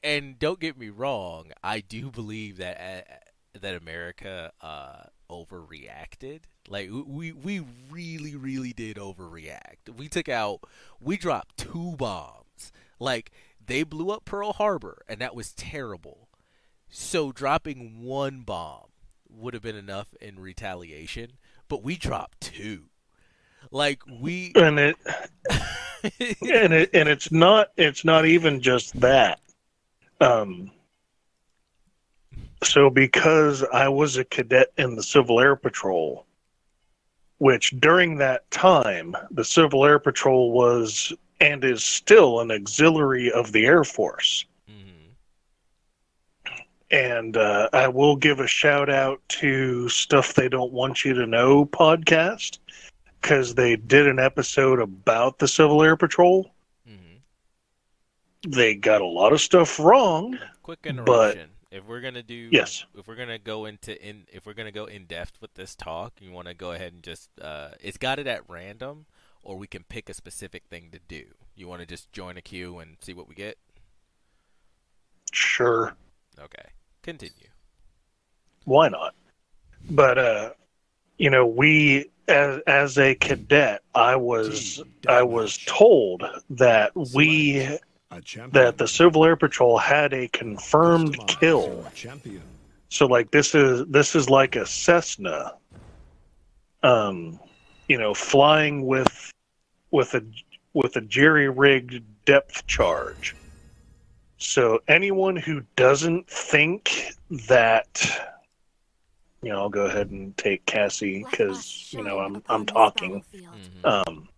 [0.03, 6.41] and don't get me wrong, I do believe that that America uh overreacted.
[6.67, 9.95] Like we we really really did overreact.
[9.95, 10.61] We took out
[10.99, 12.71] we dropped two bombs.
[12.99, 13.31] Like
[13.63, 16.29] they blew up Pearl Harbor and that was terrible.
[16.89, 18.87] So dropping one bomb
[19.29, 21.33] would have been enough in retaliation,
[21.67, 22.85] but we dropped two.
[23.71, 24.95] Like we And it
[26.01, 29.39] and it and it's not it's not even just that.
[30.21, 30.71] Um
[32.63, 36.25] so because I was a cadet in the Civil Air Patrol,
[37.37, 43.51] which during that time the Civil Air Patrol was and is still an auxiliary of
[43.53, 44.45] the Air Force.
[44.69, 46.53] Mhm.
[46.91, 51.25] And uh, I will give a shout out to Stuff They Don't Want You to
[51.25, 52.57] Know podcast
[53.21, 56.51] because they did an episode about the Civil Air Patrol.
[56.87, 57.19] Mhm.
[58.47, 60.37] They got a lot of stuff wrong.
[60.63, 61.49] Quick But- interruption.
[61.71, 62.85] If we're gonna do Yes.
[62.97, 66.13] if we're gonna go into in if we're gonna go in depth with this talk,
[66.19, 69.05] you want to go ahead and just uh, it's got it at random,
[69.43, 71.25] or we can pick a specific thing to do.
[71.55, 73.57] You want to just join a queue and see what we get?
[75.31, 75.95] Sure,
[76.39, 76.69] Okay,
[77.03, 77.49] continue.
[78.65, 79.13] why not?
[79.91, 80.49] But uh,
[81.17, 87.63] you know, we as as a cadet, I was I was told that we A
[87.63, 87.79] champion.
[88.51, 91.85] That the Civil Air Patrol had a confirmed kill.
[92.89, 95.53] So like this is this is like a Cessna,
[96.81, 97.39] um,
[97.87, 99.31] you know, flying with
[99.91, 100.23] with a
[100.73, 103.35] with a jerry rigged depth charge.
[104.37, 107.13] So anyone who doesn't think
[107.47, 108.01] that,
[109.43, 113.23] you know, I'll go ahead and take Cassie because you know I'm I'm talking.
[113.83, 114.07] Mhm.
[114.07, 114.29] Um,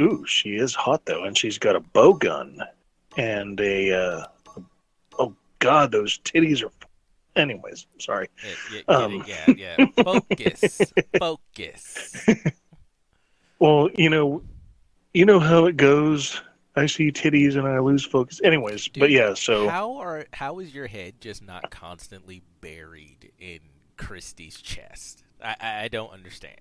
[0.00, 2.60] ooh, she is hot though, and she's got a bow gun
[3.20, 3.92] and a.
[3.92, 4.24] Uh,
[5.18, 6.70] oh God, those titties are.
[7.36, 8.28] Anyways, sorry.
[8.44, 9.24] Yeah, yeah, Um.
[9.26, 9.86] yeah, yeah.
[10.02, 10.80] Focus,
[11.18, 12.26] focus.
[13.60, 14.42] Well, you know,
[15.14, 16.40] you know how it goes.
[16.76, 18.40] I see titties and I lose focus.
[18.42, 19.34] Anyways, but yeah.
[19.34, 23.60] So how are how is your head just not constantly buried in
[23.96, 25.22] Christie's chest?
[25.42, 26.56] I, I don't understand.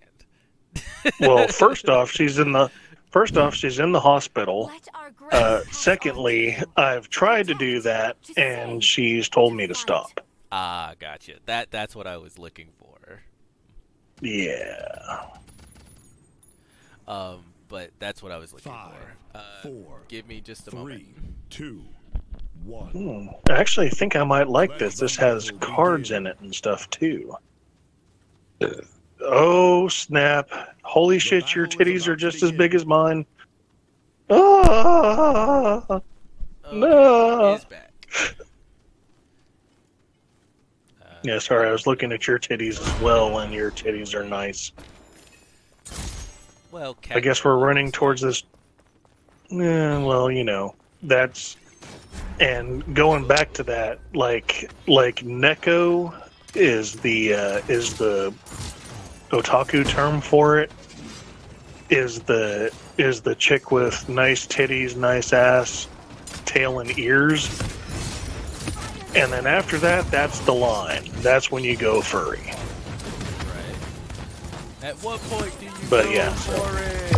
[1.19, 2.69] well, first off, she's in the
[3.09, 4.71] first off she's in the hospital.
[5.31, 10.25] Uh, secondly, I've tried to do that, and she's told me to stop.
[10.51, 11.33] Ah, gotcha.
[11.45, 13.21] That that's what I was looking for.
[14.21, 15.25] Yeah.
[17.07, 18.93] Um, but that's what I was looking Five,
[19.31, 19.37] for.
[19.37, 21.35] Uh, four, give me just a three, moment.
[21.49, 21.83] two,
[22.63, 22.89] one.
[22.89, 23.27] Hmm.
[23.51, 24.97] Actually, I think I might like this.
[24.97, 27.35] This has cards in it and stuff too.
[29.21, 30.49] Oh snap!
[30.83, 31.53] Holy shit!
[31.55, 33.25] Your titties are about to just as big as mine.
[34.29, 35.83] Ah!
[35.89, 36.03] Okay,
[36.71, 37.59] No.
[37.69, 37.91] back.
[41.01, 44.23] Uh, Yeah, sorry, I was looking at your titties as well, and your titties are
[44.23, 44.71] nice.
[46.71, 47.15] Well, okay.
[47.15, 48.43] I guess we're running towards this.
[49.49, 51.57] Yeah, well, you know, that's
[52.39, 56.15] and going back to that, like like Neko
[56.55, 58.33] is the uh, is the
[59.29, 60.71] otaku term for it.
[61.89, 65.87] Is the is the chick with nice titties, nice ass,
[66.45, 67.47] tail and ears.
[69.15, 71.09] And then after that, that's the line.
[71.21, 72.41] That's when you go furry.
[72.41, 73.75] Right.
[74.83, 77.09] At what point do you But go yeah, for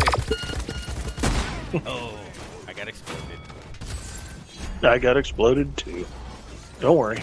[1.85, 2.19] oh,
[2.67, 3.39] I got exploded.
[4.83, 6.05] I got exploded too.
[6.79, 7.21] Don't worry.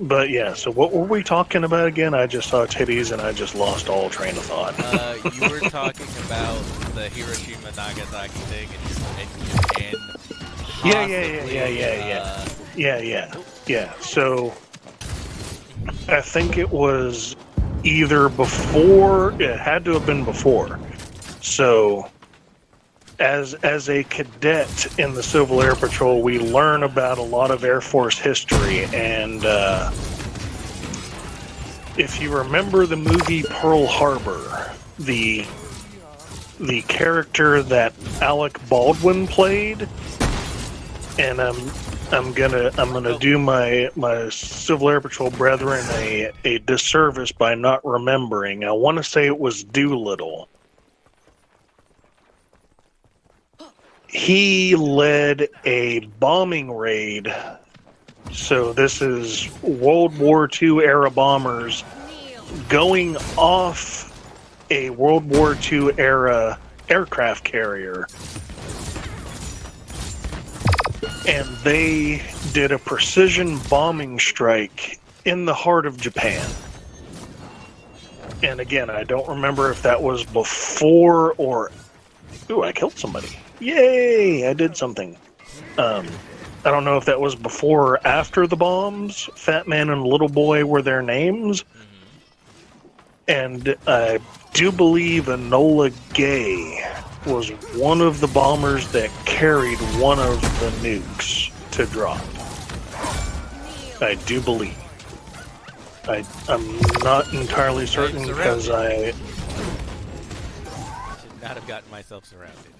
[0.00, 2.14] But yeah, so what were we talking about again?
[2.14, 4.74] I just saw titties and I just lost all train of thought.
[4.78, 6.62] Uh, you were talking about
[6.94, 9.94] the Hiroshima Nagasaki thing and, and Japan.
[10.84, 12.22] Yeah, yeah, yeah, possibly, yeah, yeah, yeah.
[12.22, 13.92] uh, yeah, yeah, yeah.
[14.00, 14.54] So
[16.08, 17.34] I think it was
[17.82, 19.32] either before.
[19.42, 20.78] It had to have been before.
[21.40, 22.08] So
[23.18, 27.64] as as a cadet in the Civil Air Patrol, we learn about a lot of
[27.64, 29.90] Air Force history, and uh,
[31.96, 35.44] if you remember the movie Pearl Harbor, the
[36.60, 39.88] the character that Alec Baldwin played,
[41.18, 41.70] and um,
[42.12, 47.56] I'm gonna I'm gonna do my my Civil Air Patrol brethren a a disservice by
[47.56, 48.62] not remembering.
[48.64, 50.48] I want to say it was Doolittle.
[54.08, 57.32] He led a bombing raid.
[58.32, 61.84] So this is World War II era bombers
[62.68, 64.06] going off
[64.70, 68.06] a World War II era aircraft carrier
[71.28, 72.22] and they
[72.54, 76.48] did a precision bombing strike in the heart of Japan.
[78.42, 81.70] And again, I don't remember if that was before or.
[82.48, 83.28] Ooh, I killed somebody.
[83.60, 84.48] Yay!
[84.48, 85.16] I did something.
[85.76, 86.06] Um,
[86.64, 89.28] I don't know if that was before or after the bombs.
[89.36, 91.64] Fat Man and Little Boy were their names.
[93.26, 94.20] And I
[94.54, 96.84] do believe Enola Gay
[97.26, 102.20] was one of the bombers that carried one of the nukes to drop.
[104.00, 104.76] I do believe.
[106.08, 109.12] I, I'm not entirely certain because I.
[111.20, 112.72] Should not have gotten myself surrounded.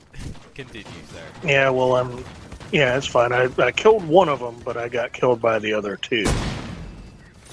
[1.45, 2.25] Yeah, well, I'm.
[2.73, 3.33] Yeah, it's fine.
[3.33, 6.27] I, I killed one of them, but I got killed by the other two.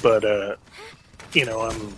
[0.02, 0.56] But, uh,
[1.34, 1.95] you know, I'm.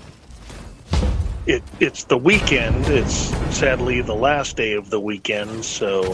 [1.45, 2.87] It, it's the weekend.
[2.87, 3.15] It's
[3.55, 6.13] sadly the last day of the weekend, so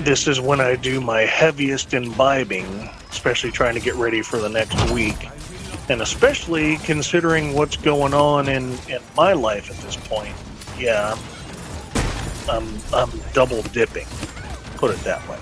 [0.00, 4.48] this is when I do my heaviest imbibing, especially trying to get ready for the
[4.48, 5.28] next week.
[5.88, 10.34] And especially considering what's going on in, in my life at this point.
[10.78, 11.16] Yeah,
[12.48, 14.06] I'm, I'm double dipping,
[14.76, 15.38] put it that way.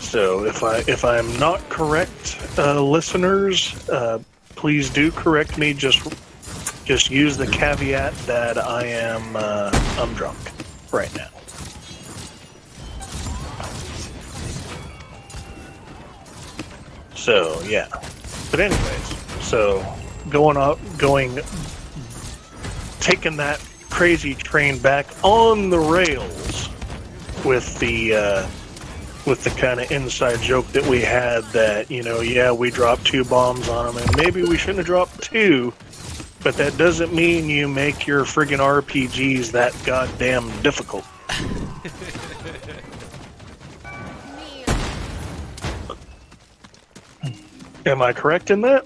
[0.00, 4.20] So if I if I'm not correct, uh, listeners, uh,
[4.50, 5.74] please do correct me.
[5.74, 6.06] Just
[6.84, 10.38] just use the caveat that I am uh, I'm drunk
[10.92, 11.30] right now.
[17.14, 17.88] So yeah,
[18.52, 19.84] but anyways, so
[20.30, 21.40] going up, going,
[23.00, 23.60] taking that
[23.94, 26.68] crazy train back on the rails
[27.44, 28.46] with the uh,
[29.24, 33.04] with the kind of inside joke that we had that you know yeah we dropped
[33.04, 35.72] two bombs on them and maybe we shouldn't have dropped two
[36.42, 41.04] but that doesn't mean you make your friggin' RPGs that goddamn difficult.
[47.86, 48.84] Am I correct in that?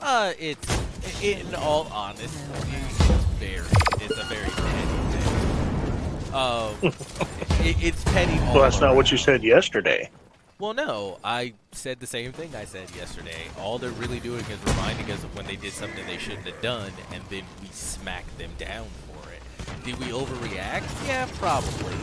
[0.00, 3.56] Uh, it's in all honesty, very,
[4.04, 6.34] it's a very petty thing.
[6.34, 6.74] Um,
[7.66, 8.36] it, it's petty.
[8.52, 8.96] Well, that's not around.
[8.96, 10.10] what you said yesterday.
[10.58, 13.48] Well, no, I said the same thing I said yesterday.
[13.58, 16.60] All they're really doing is reminding us of when they did something they shouldn't have
[16.60, 19.84] done, and then we smack them down for it.
[19.86, 21.08] Did we overreact?
[21.08, 21.96] Yeah, probably,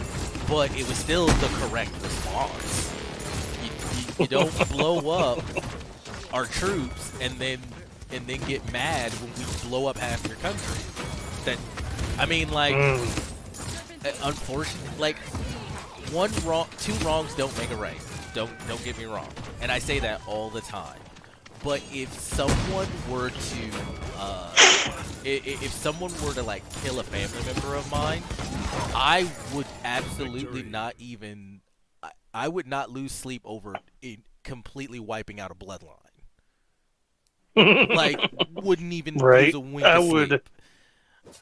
[0.49, 2.91] but it was still the correct response.
[3.61, 5.43] You, you, you don't blow up
[6.33, 7.59] our troops and then
[8.11, 10.81] and then get mad when we blow up half your country.
[11.47, 11.57] That,
[12.19, 14.05] I mean, like, Mm.
[14.05, 15.17] uh, unfortunately, like
[16.11, 17.97] one wrong, two wrongs don't make a right.
[18.33, 19.29] Don't don't get me wrong,
[19.61, 20.99] and I say that all the time.
[21.63, 23.71] But if someone were to,
[24.17, 24.53] uh,
[25.25, 28.21] i- i- if someone were to like kill a family member of mine,
[28.93, 31.61] I would absolutely not even,
[32.03, 35.95] I, I would not lose sleep over it completely wiping out a bloodline.
[37.95, 38.19] like,
[38.53, 39.45] wouldn't even Right.
[39.45, 40.49] lose a wink I of would- sleep.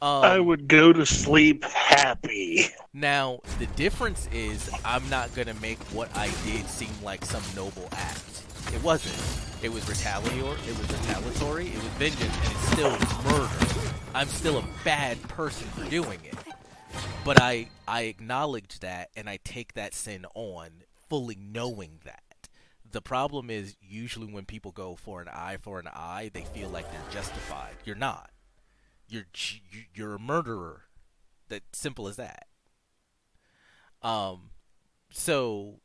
[0.01, 2.65] Um, I would go to sleep happy.
[2.93, 7.43] Now, the difference is I'm not going to make what I did seem like some
[7.55, 8.43] noble act.
[8.73, 9.15] It wasn't.
[9.63, 12.91] It was retaliatory, it was retaliatory, it was vengeance, and it's still
[13.23, 13.49] murder.
[14.13, 16.35] I'm still a bad person for doing it.
[17.23, 20.69] But I I acknowledge that and I take that sin on
[21.09, 22.21] fully knowing that.
[22.89, 26.69] The problem is usually when people go for an eye for an eye, they feel
[26.69, 27.73] like they're justified.
[27.83, 28.29] You're not.
[29.15, 30.83] You're you're a murderer.
[31.47, 32.47] That simple as that.
[34.01, 34.49] Um,
[35.09, 35.79] so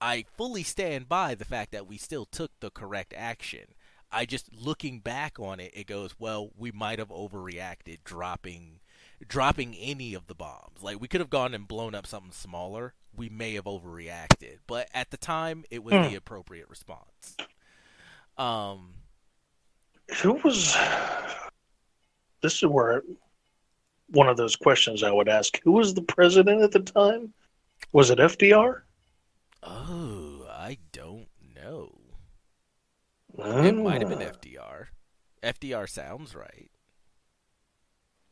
[0.00, 3.74] I fully stand by the fact that we still took the correct action.
[4.12, 8.78] I just looking back on it, it goes, well, we might have overreacted dropping
[9.26, 10.80] dropping any of the bombs.
[10.80, 12.94] Like we could have gone and blown up something smaller.
[13.14, 16.02] We may have overreacted, but at the time, it was Hmm.
[16.02, 17.36] the appropriate response.
[18.36, 18.94] Um,
[20.22, 20.76] Who was.
[22.42, 23.02] This is where
[24.10, 25.60] one of those questions I would ask.
[25.64, 27.32] Who was the president at the time?
[27.92, 28.82] Was it FDR?
[29.62, 31.92] oh, I don't know.
[33.38, 34.18] It might have been.
[34.20, 34.86] FDR.
[35.42, 36.70] FDR sounds right.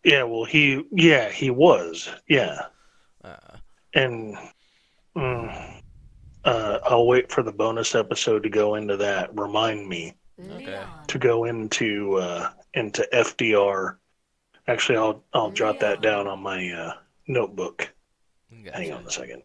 [0.05, 0.85] Yeah, well, he.
[0.93, 2.09] Yeah, he was.
[2.29, 2.67] Yeah.
[3.25, 3.37] Uh,
[3.95, 4.37] And
[5.17, 5.83] Mm.
[6.45, 9.31] Uh, I'll wait for the bonus episode to go into that.
[9.37, 10.15] Remind me
[10.53, 10.79] Okay.
[11.07, 13.97] To go into uh, into FDR.
[14.69, 16.93] Actually, I'll I'll jot that down on my uh,
[17.27, 17.93] notebook.
[18.73, 19.43] Hang on a second.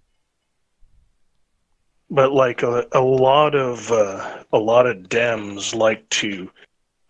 [2.10, 6.52] But like a, a lot of uh, a lot of Dems like to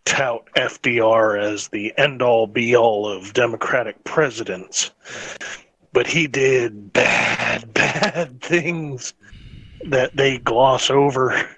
[0.06, 4.92] tout FDR as the end all be all of Democratic presidents,
[5.94, 9.14] but he did bad bad things
[9.86, 11.50] that they gloss over.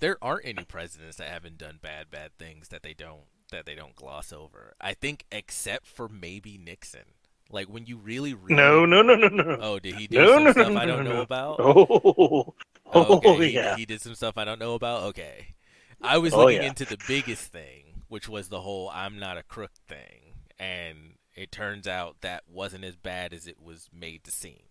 [0.00, 3.74] There aren't any presidents that haven't done bad, bad things that they don't that they
[3.74, 4.74] don't gloss over.
[4.80, 7.14] I think, except for maybe Nixon.
[7.50, 9.56] Like when you really, really No, no, no, no, no.
[9.60, 11.20] Oh, did he do No, some no, no, stuff no, I don't no, know no.
[11.22, 11.60] about?
[11.60, 12.54] Oh,
[12.92, 13.28] Oh, okay.
[13.28, 13.76] oh he, yeah.
[13.76, 15.02] he did some stuff I don't know about.
[15.04, 15.54] Okay,
[16.02, 16.68] I was Oh, looking yeah.
[16.68, 21.50] into the biggest thing, which was the whole "I'm not a crook" thing, and it
[21.52, 24.62] turns out that wasn't as bad as it was made to seem.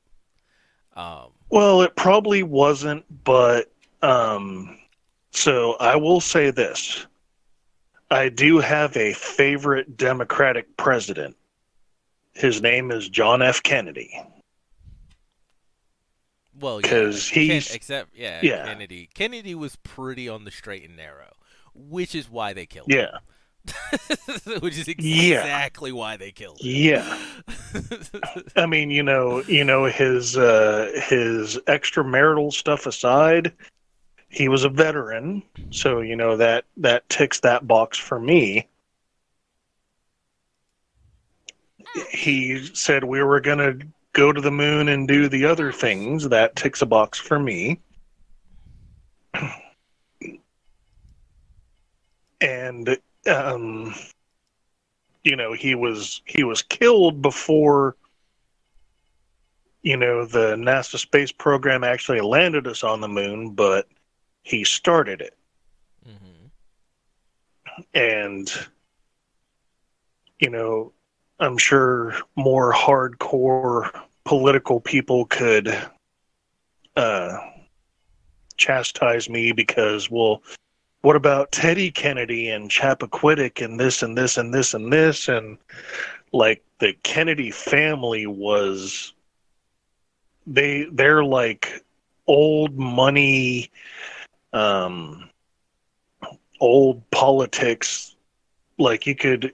[0.96, 3.72] Um, Well, it probably wasn't, but
[4.02, 4.80] um,
[5.36, 7.06] so I will say this:
[8.12, 11.36] I do have a favorite Democratic president.
[12.34, 13.64] His name is John F.
[13.64, 14.12] Kennedy.
[16.60, 18.66] well, yeah, 'Cause Ken- he's- except yeah, yeah.
[18.66, 19.10] Kennedy.
[19.14, 21.34] Kennedy was pretty on the straight and narrow,
[21.74, 23.20] which is why they killed Yeah,
[23.66, 24.60] him.
[24.62, 25.40] which is Yeah.
[25.40, 26.68] exactly why they killed him.
[26.72, 27.20] yeah.
[28.56, 33.52] I mean, you know, you know his uh, his extramarital stuff aside,
[34.30, 38.68] he was a veteran, so you know that that ticks that box for me.
[42.10, 46.28] He said we were going to go to the moon and do the other things.
[46.30, 47.80] That ticks a box for me.
[52.42, 52.98] And
[53.28, 53.96] um,
[55.24, 57.96] you know, he was he was killed before
[59.82, 63.88] you know the NASA space program actually landed us on the moon, but
[64.46, 65.36] he started it.
[66.06, 66.48] hmm
[67.94, 68.54] and
[70.40, 70.94] you know
[71.40, 73.90] i'm sure more hardcore
[74.24, 75.68] political people could
[76.96, 77.38] uh
[78.56, 80.42] chastise me because well
[81.02, 85.58] what about teddy kennedy and chappaquiddick and this and this and this and this and
[86.32, 89.14] like the kennedy family was
[90.48, 91.84] they they're like
[92.28, 93.70] old money
[94.56, 95.30] um
[96.60, 98.16] old politics
[98.78, 99.54] like you could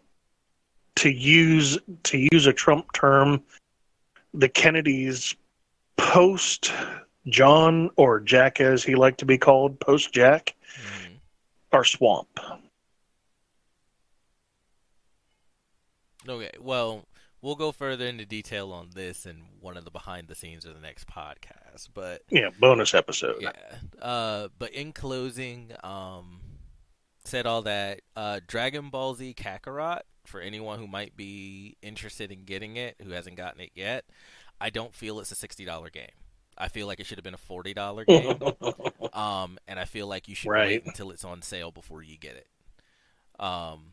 [0.95, 3.41] to use to use a trump term
[4.33, 5.35] the kennedys
[5.97, 6.71] post
[7.27, 11.11] john or jack as he liked to be called post jack hmm
[11.71, 12.39] are swamp.
[16.27, 17.03] Okay, well,
[17.41, 20.73] we'll go further into detail on this in one of the behind the scenes of
[20.75, 21.89] the next podcast.
[21.93, 23.51] But yeah bonus episode yeah,
[24.01, 26.39] uh, but in closing, um,
[27.25, 28.01] said all that.
[28.15, 33.11] Uh, Dragon Ball Z Kakarot for anyone who might be interested in getting it who
[33.11, 34.05] hasn't gotten it yet.
[34.59, 36.05] I don't feel it's a sixty dollar game.
[36.57, 38.39] I feel like it should have been a forty dollar game.
[39.13, 40.67] um, and I feel like you should Right.
[40.67, 42.47] wait until it's on sale before you get it.
[43.43, 43.85] Um,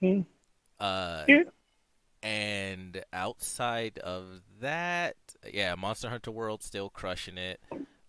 [0.00, 0.20] Hmm.
[0.78, 1.44] uh, Yeah.
[2.22, 5.16] And outside of that,
[5.52, 7.60] yeah, Monster Hunter World still crushing it.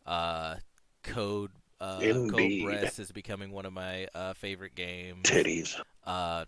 [0.05, 0.55] Uh,
[1.03, 2.63] Code, uh, Code.
[2.63, 5.23] Breast is becoming one of my uh, favorite games.
[5.23, 6.45] titties Uh,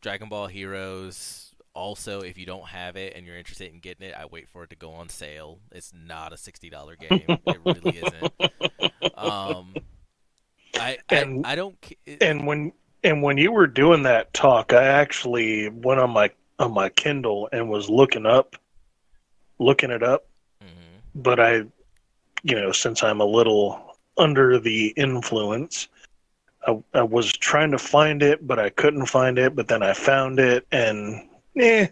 [0.00, 1.48] Dragon Ball Heroes.
[1.74, 4.62] Also, if you don't have it and you're interested in getting it, I wait for
[4.64, 5.58] it to go on sale.
[5.72, 7.24] It's not a sixty dollar game.
[7.28, 8.32] it really isn't.
[9.16, 9.74] Um,
[10.78, 11.76] I, And- I I don't.
[12.06, 12.72] it- and when
[13.04, 17.48] and when you were doing that talk i actually went on my on my kindle
[17.52, 18.56] and was looking up
[19.58, 20.26] looking it up
[20.62, 21.22] Mhm.
[21.22, 21.52] but I,
[22.42, 25.88] you know, since I'm a little under the influence,
[26.66, 29.54] I, I was trying to find it, but I couldn't find it.
[29.56, 31.88] But then I found it, and eh,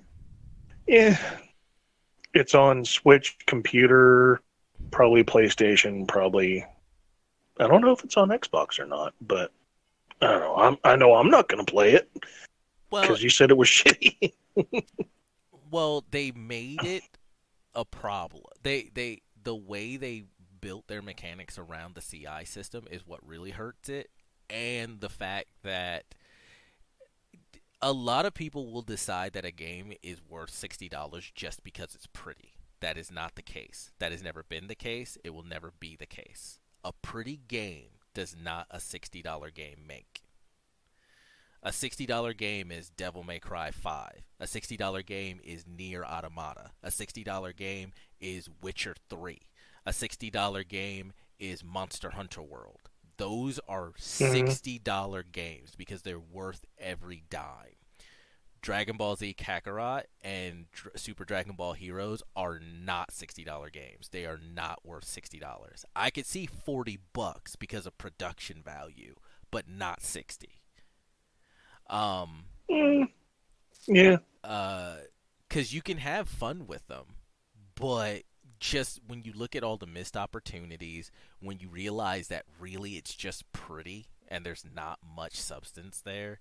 [0.87, 1.19] yeah,
[2.35, 4.41] it's on Switch, computer,
[4.91, 6.65] probably PlayStation, probably.
[7.59, 9.53] I don't know if it's on Xbox or not, but
[10.23, 10.57] I don't know.
[10.57, 12.11] I'm, I know I'm not going to play it
[12.91, 14.33] Well, because you said it was shitty.
[15.71, 17.05] Well, they made it
[17.75, 18.45] a problem.
[18.63, 20.25] They they the way they
[20.61, 24.11] built their mechanics around the CI system is what really hurts it,
[24.49, 26.05] and the fact that
[27.83, 31.95] a lot of people will decide that a game is worth sixty dollars just because
[31.95, 32.55] it's pretty.
[32.81, 33.93] That is not the case.
[33.99, 35.19] That has never been the case.
[35.25, 36.59] It will never be the case.
[36.85, 40.23] A pretty game does not a sixty dollar game make.
[41.63, 44.25] A $60 game is Devil May Cry 5.
[44.41, 46.71] A $60 game is NieR: Automata.
[46.83, 49.39] A $60 game is Witcher 3.
[49.85, 52.89] A $60 game is Monster Hunter World.
[53.19, 54.49] Those are mm-hmm.
[54.49, 57.77] $60 games because they're worth every dime.
[58.63, 64.09] Dragon Ball Z Kakarot and Dr- Super Dragon Ball Heroes are not $60 games.
[64.11, 65.85] They are not worth $60.
[65.95, 69.17] I could see 40 bucks because of production value,
[69.51, 70.60] but not 60.
[71.91, 73.09] Um Mm,
[73.89, 74.19] yeah.
[74.45, 74.97] uh
[75.49, 77.17] cuz you can have fun with them,
[77.75, 78.23] but
[78.61, 81.11] just when you look at all the missed opportunities,
[81.41, 86.39] when you realize that really it's just pretty and there's not much substance there,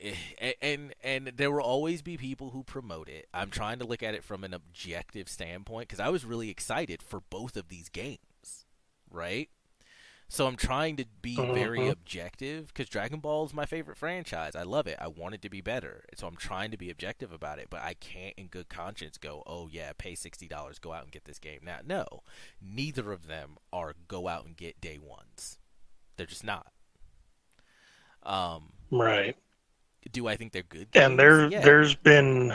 [0.00, 3.28] eh, and and there will always be people who promote it.
[3.34, 7.02] I'm trying to look at it from an objective standpoint because I was really excited
[7.02, 8.66] for both of these games,
[9.10, 9.50] right?
[10.28, 11.90] So I'm trying to be very Mhm.
[11.90, 14.56] objective because Dragon Ball is my favorite franchise.
[14.56, 14.98] I love it.
[15.00, 16.04] I want it to be better.
[16.16, 19.42] So I'm trying to be objective about it, but I can't in good conscience go,
[19.46, 22.24] "Oh yeah, pay $60, go out and get this game." Now, no.
[22.60, 25.58] Neither of them are go out and get day ones.
[26.16, 26.72] They're just not.
[28.22, 29.36] Um, Right.
[30.10, 31.04] do I think they're good games?
[31.04, 31.60] and there Yeah.
[31.60, 32.52] there's been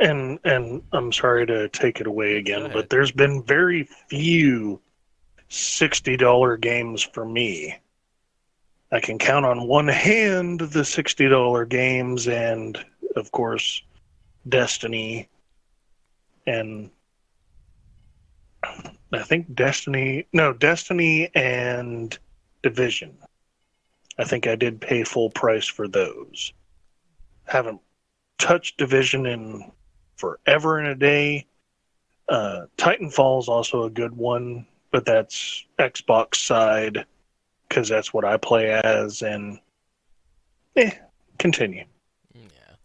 [0.00, 4.80] and and I'm sorry to take it away again, but there's been very few
[5.52, 7.78] sixty dollar games for me.
[8.90, 12.82] I can count on one hand the sixty dollar games and
[13.16, 13.82] of course
[14.48, 15.28] Destiny
[16.46, 16.90] and
[19.12, 22.18] I think Destiny no Destiny and
[22.62, 23.18] Division.
[24.18, 26.52] I think I did pay full price for those.
[27.44, 27.80] Haven't
[28.38, 29.70] touched Division in
[30.16, 31.46] forever and a day.
[32.28, 37.04] Uh, Titanfall is also a good one, but that's Xbox side
[37.68, 39.22] because that's what I play as.
[39.22, 39.58] And
[40.76, 40.92] eh,
[41.38, 41.84] continue.
[42.34, 42.76] Yeah,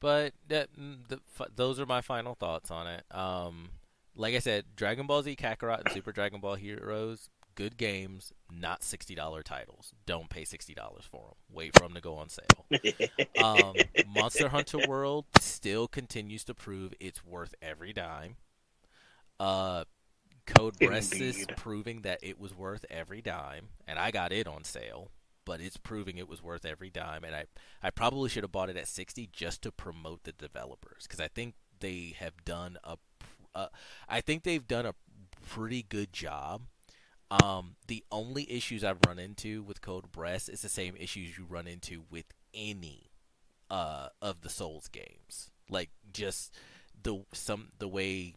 [0.00, 1.20] but that mm, the,
[1.54, 3.04] those are my final thoughts on it.
[3.10, 3.70] Um,
[4.14, 8.84] like I said, Dragon Ball Z Kakarot and Super Dragon Ball Heroes, good games, not
[8.84, 9.92] sixty dollar titles.
[10.06, 11.36] Don't pay sixty dollars for them.
[11.52, 12.66] Wait for them to go on sale.
[13.42, 13.74] Um,
[14.06, 18.36] Monster Hunter World still continues to prove it's worth every dime.
[19.38, 19.84] Uh,
[20.54, 24.64] Code Breast is proving that it was worth every dime, and I got it on
[24.64, 25.10] sale.
[25.44, 27.44] But it's proving it was worth every dime, and I,
[27.82, 31.28] I probably should have bought it at sixty just to promote the developers because I
[31.28, 32.96] think they have done a,
[33.54, 33.68] uh,
[34.08, 34.94] I think they've done a
[35.46, 36.62] pretty good job.
[37.30, 41.46] Um, the only issues I've run into with Code Breast is the same issues you
[41.48, 43.10] run into with any
[43.70, 45.50] uh, of the Souls games.
[45.70, 46.54] Like just
[47.02, 48.34] the some the way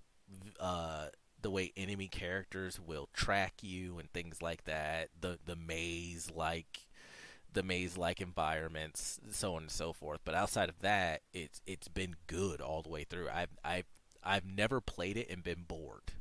[0.59, 1.07] uh,
[1.41, 5.09] the way enemy characters will track you and things like that.
[5.19, 6.87] The the maze like
[7.53, 10.21] the maze like environments, so on and so forth.
[10.25, 13.29] But outside of that, it's it's been good all the way through.
[13.29, 13.85] I've I've
[14.23, 16.13] I've never played it and been bored.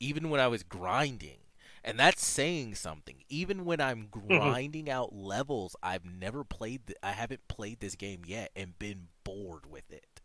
[0.00, 1.38] Even when I was grinding.
[1.84, 3.24] And that's saying something.
[3.28, 4.38] Even when I'm mm-hmm.
[4.38, 6.86] grinding out levels, I've never played.
[6.88, 10.20] Th- I haven't played this game yet and been bored with it.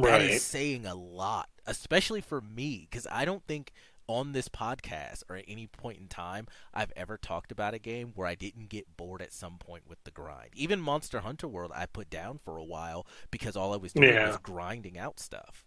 [0.00, 0.40] That is Right.
[0.40, 3.72] saying a lot, especially for me, because I don't think
[4.06, 8.12] on this podcast or at any point in time I've ever talked about a game
[8.14, 10.50] where I didn't get bored at some point with the grind.
[10.54, 14.14] Even Monster Hunter World, I put down for a while because all I was doing
[14.14, 14.26] Yeah.
[14.26, 15.64] was grinding out stuff.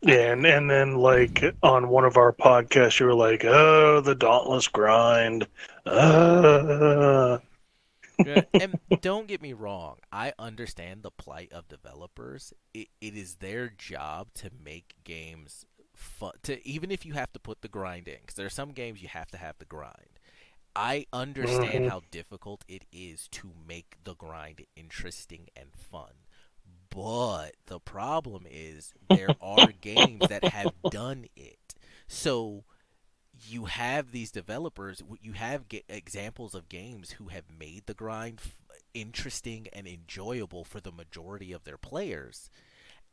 [0.00, 4.14] Yeah, and, and then like on one of our podcasts, you were like, "Oh, the
[4.14, 5.46] dauntless grind."
[5.84, 7.38] Uh,
[8.58, 12.52] and don't get me wrong, I understand the plight of developers.
[12.74, 15.64] It, it is their job to make games
[15.94, 16.32] fun.
[16.44, 19.02] To even if you have to put the grind in, because there are some games
[19.02, 20.18] you have to have the grind.
[20.76, 21.86] I understand Mhm.
[21.86, 26.12] how difficult it is to make the grind interesting and fun.
[26.90, 31.74] But the problem is there are games that have done it.
[32.06, 32.64] So
[33.46, 38.40] you have these developers, you have ga- examples of games who have made the grind
[38.44, 38.56] f-
[38.94, 42.50] interesting and enjoyable for the majority of their players,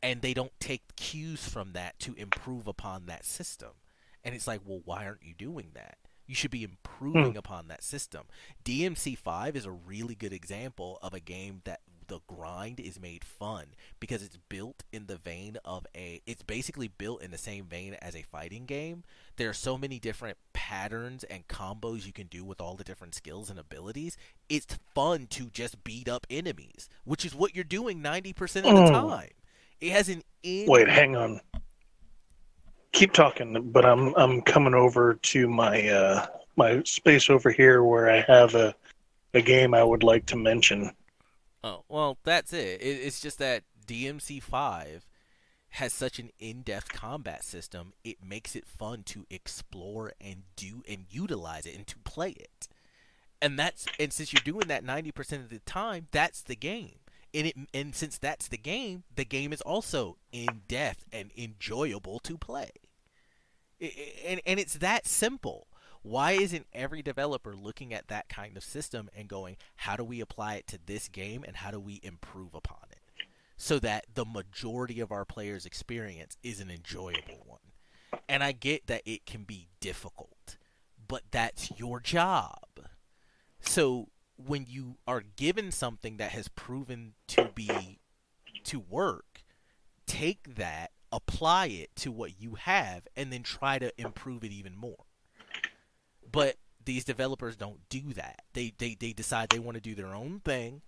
[0.02, 3.70] and they don't take cues from that to improve upon that system.
[4.24, 5.98] And it's like, well, why aren't you doing that?
[6.26, 7.38] You should be improving hmm.
[7.38, 8.24] upon that system.
[8.64, 13.66] DMC5 is a really good example of a game that the grind is made fun
[14.00, 17.94] because it's built in the vein of a it's basically built in the same vein
[18.02, 19.04] as a fighting game.
[19.36, 23.14] There are so many different patterns and combos you can do with all the different
[23.14, 24.16] skills and abilities.
[24.48, 28.34] It's fun to just beat up enemies, which is what you're doing 90%
[28.66, 29.08] of the Mm.
[29.08, 29.30] time.
[29.80, 31.40] It has an in wait, hang on.
[32.92, 36.26] Keep talking, but I'm I'm coming over to my uh,
[36.56, 38.74] my space over here where I have a
[39.34, 40.90] a game I would like to mention.
[41.64, 42.80] Oh, well, that's it.
[42.80, 43.00] it.
[43.02, 45.02] It's just that DMC5
[45.70, 51.06] has such an in-depth combat system, it makes it fun to explore and do and
[51.10, 52.68] utilize it and to play it.
[53.42, 57.00] And that's and since you're doing that 90% of the time, that's the game.
[57.34, 62.20] And it and since that's the game, the game is also in depth and enjoyable
[62.20, 62.70] to play.
[63.82, 65.66] I- I- And and it's that simple.
[66.06, 70.20] Why isn't every developer looking at that kind of system and going, how do we
[70.20, 73.00] apply it to this game and how do we improve upon it?
[73.56, 77.58] So that the majority of our players' experience is an enjoyable one.
[78.28, 80.58] And I get that it can be difficult,
[81.08, 82.68] but that's your job.
[83.58, 87.98] So when you are given something that has proven to be
[88.62, 89.42] to work,
[90.06, 94.76] take that, apply it to what you have, and then try to improve it even
[94.76, 95.05] more.
[96.30, 98.42] But these developers don't do that.
[98.54, 100.82] They they, they decide they want to do their own thing,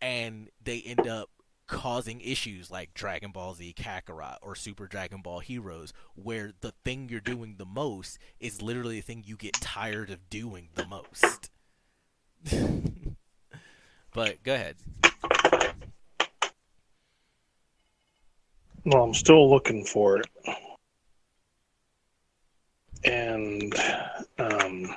[0.00, 1.30] and they end up
[1.66, 7.08] causing issues like Dragon Ball Z Kakarot or Super Dragon Ball Heroes, where the thing
[7.08, 11.50] you're doing the most is literally the thing you get tired of doing the most.
[14.12, 14.76] but go ahead.
[18.84, 20.26] Well, I'm still looking for it.
[23.04, 23.74] And
[24.38, 24.94] um,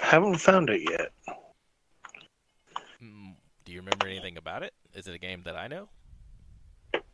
[0.00, 1.12] haven't found it yet.
[3.02, 3.34] Mm,
[3.64, 4.72] Do you remember anything about it?
[4.94, 5.88] Is it a game that I know?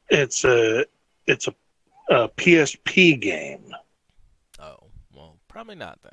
[0.08, 0.84] It's a
[1.26, 1.54] it's a,
[2.08, 3.72] a PSP game.
[4.58, 4.76] Oh,
[5.14, 6.12] well, probably not then.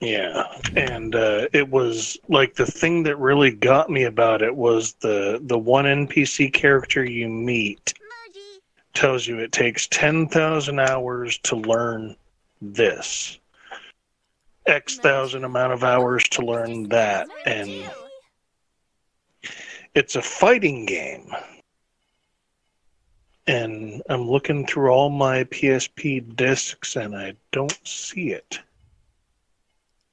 [0.00, 0.44] Yeah,
[0.76, 5.40] and uh, it was like the thing that really got me about it was the
[5.42, 7.94] the one NPC character you meet
[8.98, 12.16] tells you it takes ten thousand hours to learn
[12.60, 13.38] this,
[14.66, 17.88] X thousand amount of hours to learn that, and
[19.94, 21.32] it's a fighting game.
[23.46, 28.58] And I'm looking through all my PSP discs and I don't see it.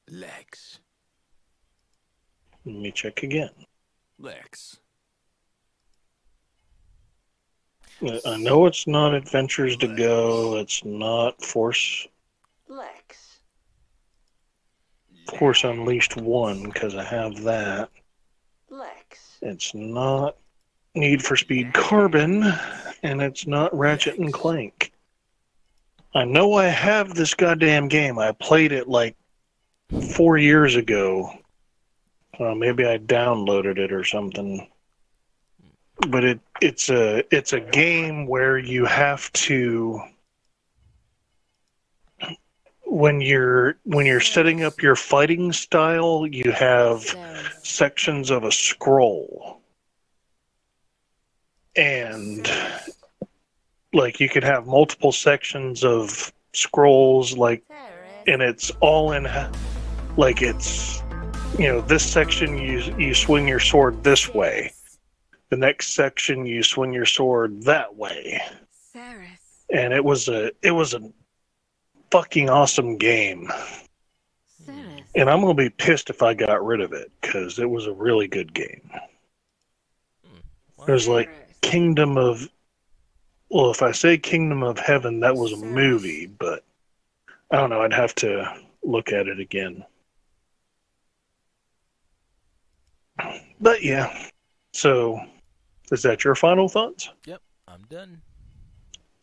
[0.10, 0.80] Lex.
[2.66, 3.50] Let me check again.
[4.20, 4.78] Lex.
[7.84, 10.58] Uh, I know it's not Adventures to Go.
[10.58, 12.08] It's not Force
[12.68, 13.40] Lex.
[15.38, 17.90] Force Unleashed One because I have that.
[18.70, 19.38] Lex.
[19.42, 20.36] It's not
[20.94, 22.44] Need for Speed Carbon,
[23.04, 24.92] and it's not Ratchet and Clank.
[26.14, 28.18] I know I have this goddamn game.
[28.20, 29.16] I played it like
[30.16, 31.32] four years ago.
[32.40, 34.68] Uh, maybe I downloaded it or something.
[36.10, 40.02] But it it's a it's a game where you have to
[42.86, 47.04] when you're when you're setting up your fighting style, you have
[47.64, 49.62] sections of a scroll.
[51.76, 52.50] And
[53.96, 57.64] like you could have multiple sections of scrolls like
[58.28, 59.28] and it's all in
[60.18, 61.02] like it's
[61.58, 64.72] you know this section you you swing your sword this way
[65.50, 68.42] the next section you swing your sword that way.
[68.72, 69.66] Saris.
[69.72, 71.12] and it was a it was a
[72.12, 73.50] fucking awesome game.
[74.66, 75.04] Saris.
[75.16, 77.88] and i'm going to be pissed if i got rid of it because it was
[77.88, 78.90] a really good game.
[80.86, 81.30] There's like
[81.62, 82.48] kingdom of
[83.50, 86.64] well if i say kingdom of heaven that was a movie but
[87.50, 89.84] i don't know i'd have to look at it again.
[93.60, 94.30] But yeah
[94.76, 95.22] so
[95.92, 97.10] is that your final thoughts?
[97.26, 98.22] Yep, I'm done.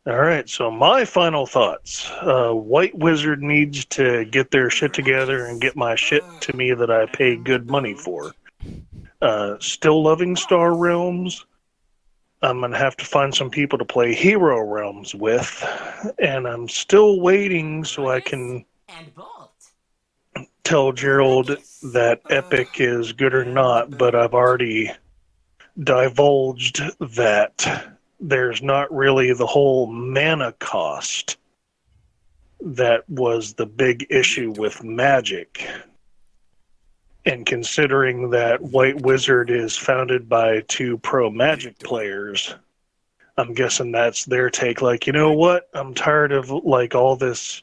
[0.06, 2.10] all right so my final thoughts.
[2.20, 6.72] Uh, white wizard needs to get their shit together and get my shit to me
[6.72, 8.34] that i pay good money for.
[9.20, 11.46] Uh, still loving star realms.
[12.42, 15.64] I'm gonna have to find some people to play hero realms with
[16.18, 18.64] and i'm still waiting so i can
[20.64, 24.90] tell Gerald that Epic is good or not, but I've already
[25.82, 31.36] divulged that there's not really the whole mana cost
[32.60, 35.66] that was the big issue with Magic.
[37.24, 42.54] And considering that White Wizard is founded by two pro Magic players,
[43.36, 44.82] I'm guessing that's their take.
[44.82, 45.68] Like, you know what?
[45.74, 47.62] I'm tired of like all this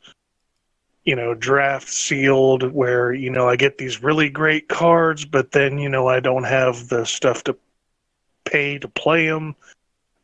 [1.05, 5.79] you know, draft sealed where, you know, I get these really great cards, but then,
[5.79, 7.57] you know, I don't have the stuff to
[8.45, 9.55] pay to play them.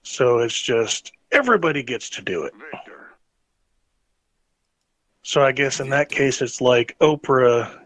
[0.03, 2.53] So it's just everybody gets to do it.
[5.23, 7.85] So I guess in that case, it's like Oprah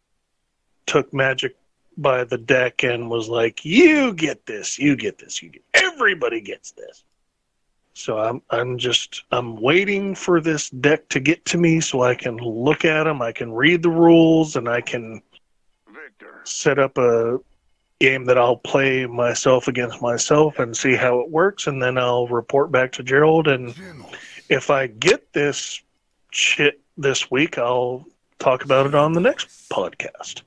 [0.85, 1.55] took Magic
[1.97, 6.41] by the deck and was like, "You get this, you get this, you get everybody
[6.41, 7.03] gets this."
[7.93, 12.15] So I'm I'm just I'm waiting for this deck to get to me so I
[12.15, 15.21] can look at them, I can read the rules, and I can
[16.43, 17.39] set up a
[17.99, 22.27] game that I'll play myself against myself and see how it works, and then I'll
[22.27, 23.47] report back to Gerald.
[23.47, 23.75] And
[24.49, 25.81] if I get this
[26.31, 28.05] shit this week, I'll
[28.39, 30.43] talk about it on the next podcast.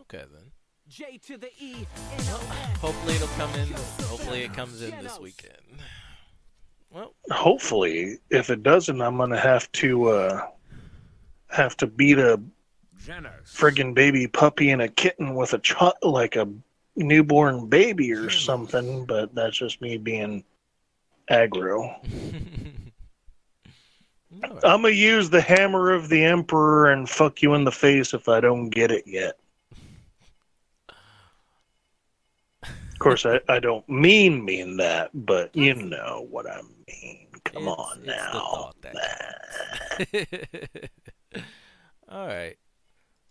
[0.00, 0.50] Okay then.
[0.88, 1.86] J to the E.
[2.80, 3.68] Hopefully it'll come in.
[4.04, 5.54] Hopefully it comes in this weekend.
[6.90, 10.46] Well, Hopefully, if it doesn't, I'm gonna have to uh,
[11.50, 12.40] have to beat a
[13.44, 16.48] friggin' baby puppy and a kitten with a ch- like a
[16.96, 18.28] newborn baby or hmm.
[18.30, 19.06] something.
[19.06, 20.44] But that's just me being
[21.30, 21.94] aggro.
[24.64, 28.28] I'm gonna use the hammer of the emperor and fuck you in the face if
[28.28, 29.38] I don't get it yet.
[32.90, 37.28] Of course, I, I don't mean mean that, but you know what I mean.
[37.44, 38.08] Come It's- on it's
[41.32, 41.42] now.
[42.08, 42.56] All right.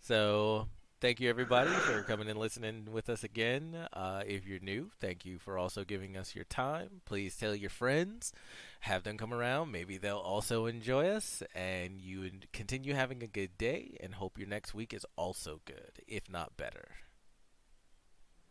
[0.08, 0.70] So,
[1.02, 3.76] thank you everybody for coming and listening with us again.
[3.92, 7.02] Uh, if you're new, thank you for also giving us your time.
[7.04, 8.32] Please tell your friends,
[8.80, 9.70] have them come around.
[9.74, 13.98] Maybe they'll also enjoy us, and you continue having a good day.
[14.00, 16.88] And hope your next week is also good, if not better.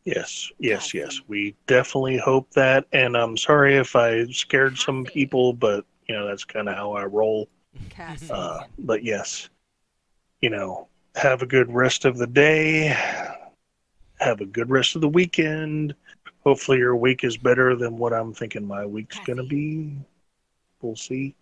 [0.05, 1.23] Yes, yes, yes.
[1.27, 2.85] We definitely hope that.
[2.93, 6.93] And I'm sorry if I scared some people, but you know that's kind of how
[6.93, 7.49] I roll.
[8.29, 9.49] Uh, but yes,
[10.43, 12.89] you know, have a good rest of the day.
[14.21, 15.95] Have a good rest of the weekend.
[16.45, 19.97] Hopefully, your week is better than what I'm thinking my week's going to be.
[20.81, 21.35] We'll see.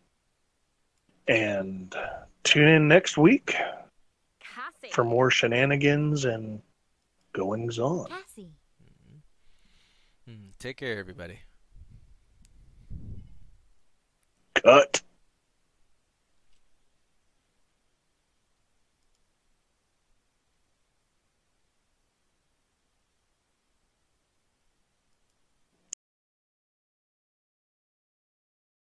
[1.28, 1.94] And
[2.42, 3.54] tune in next week
[4.40, 4.92] Cassie.
[4.92, 6.60] for more shenanigans and
[7.32, 8.06] goings on.
[8.06, 8.48] Cassie.
[10.26, 11.38] Hmm, Take care, everybody.
[14.54, 15.02] Cut.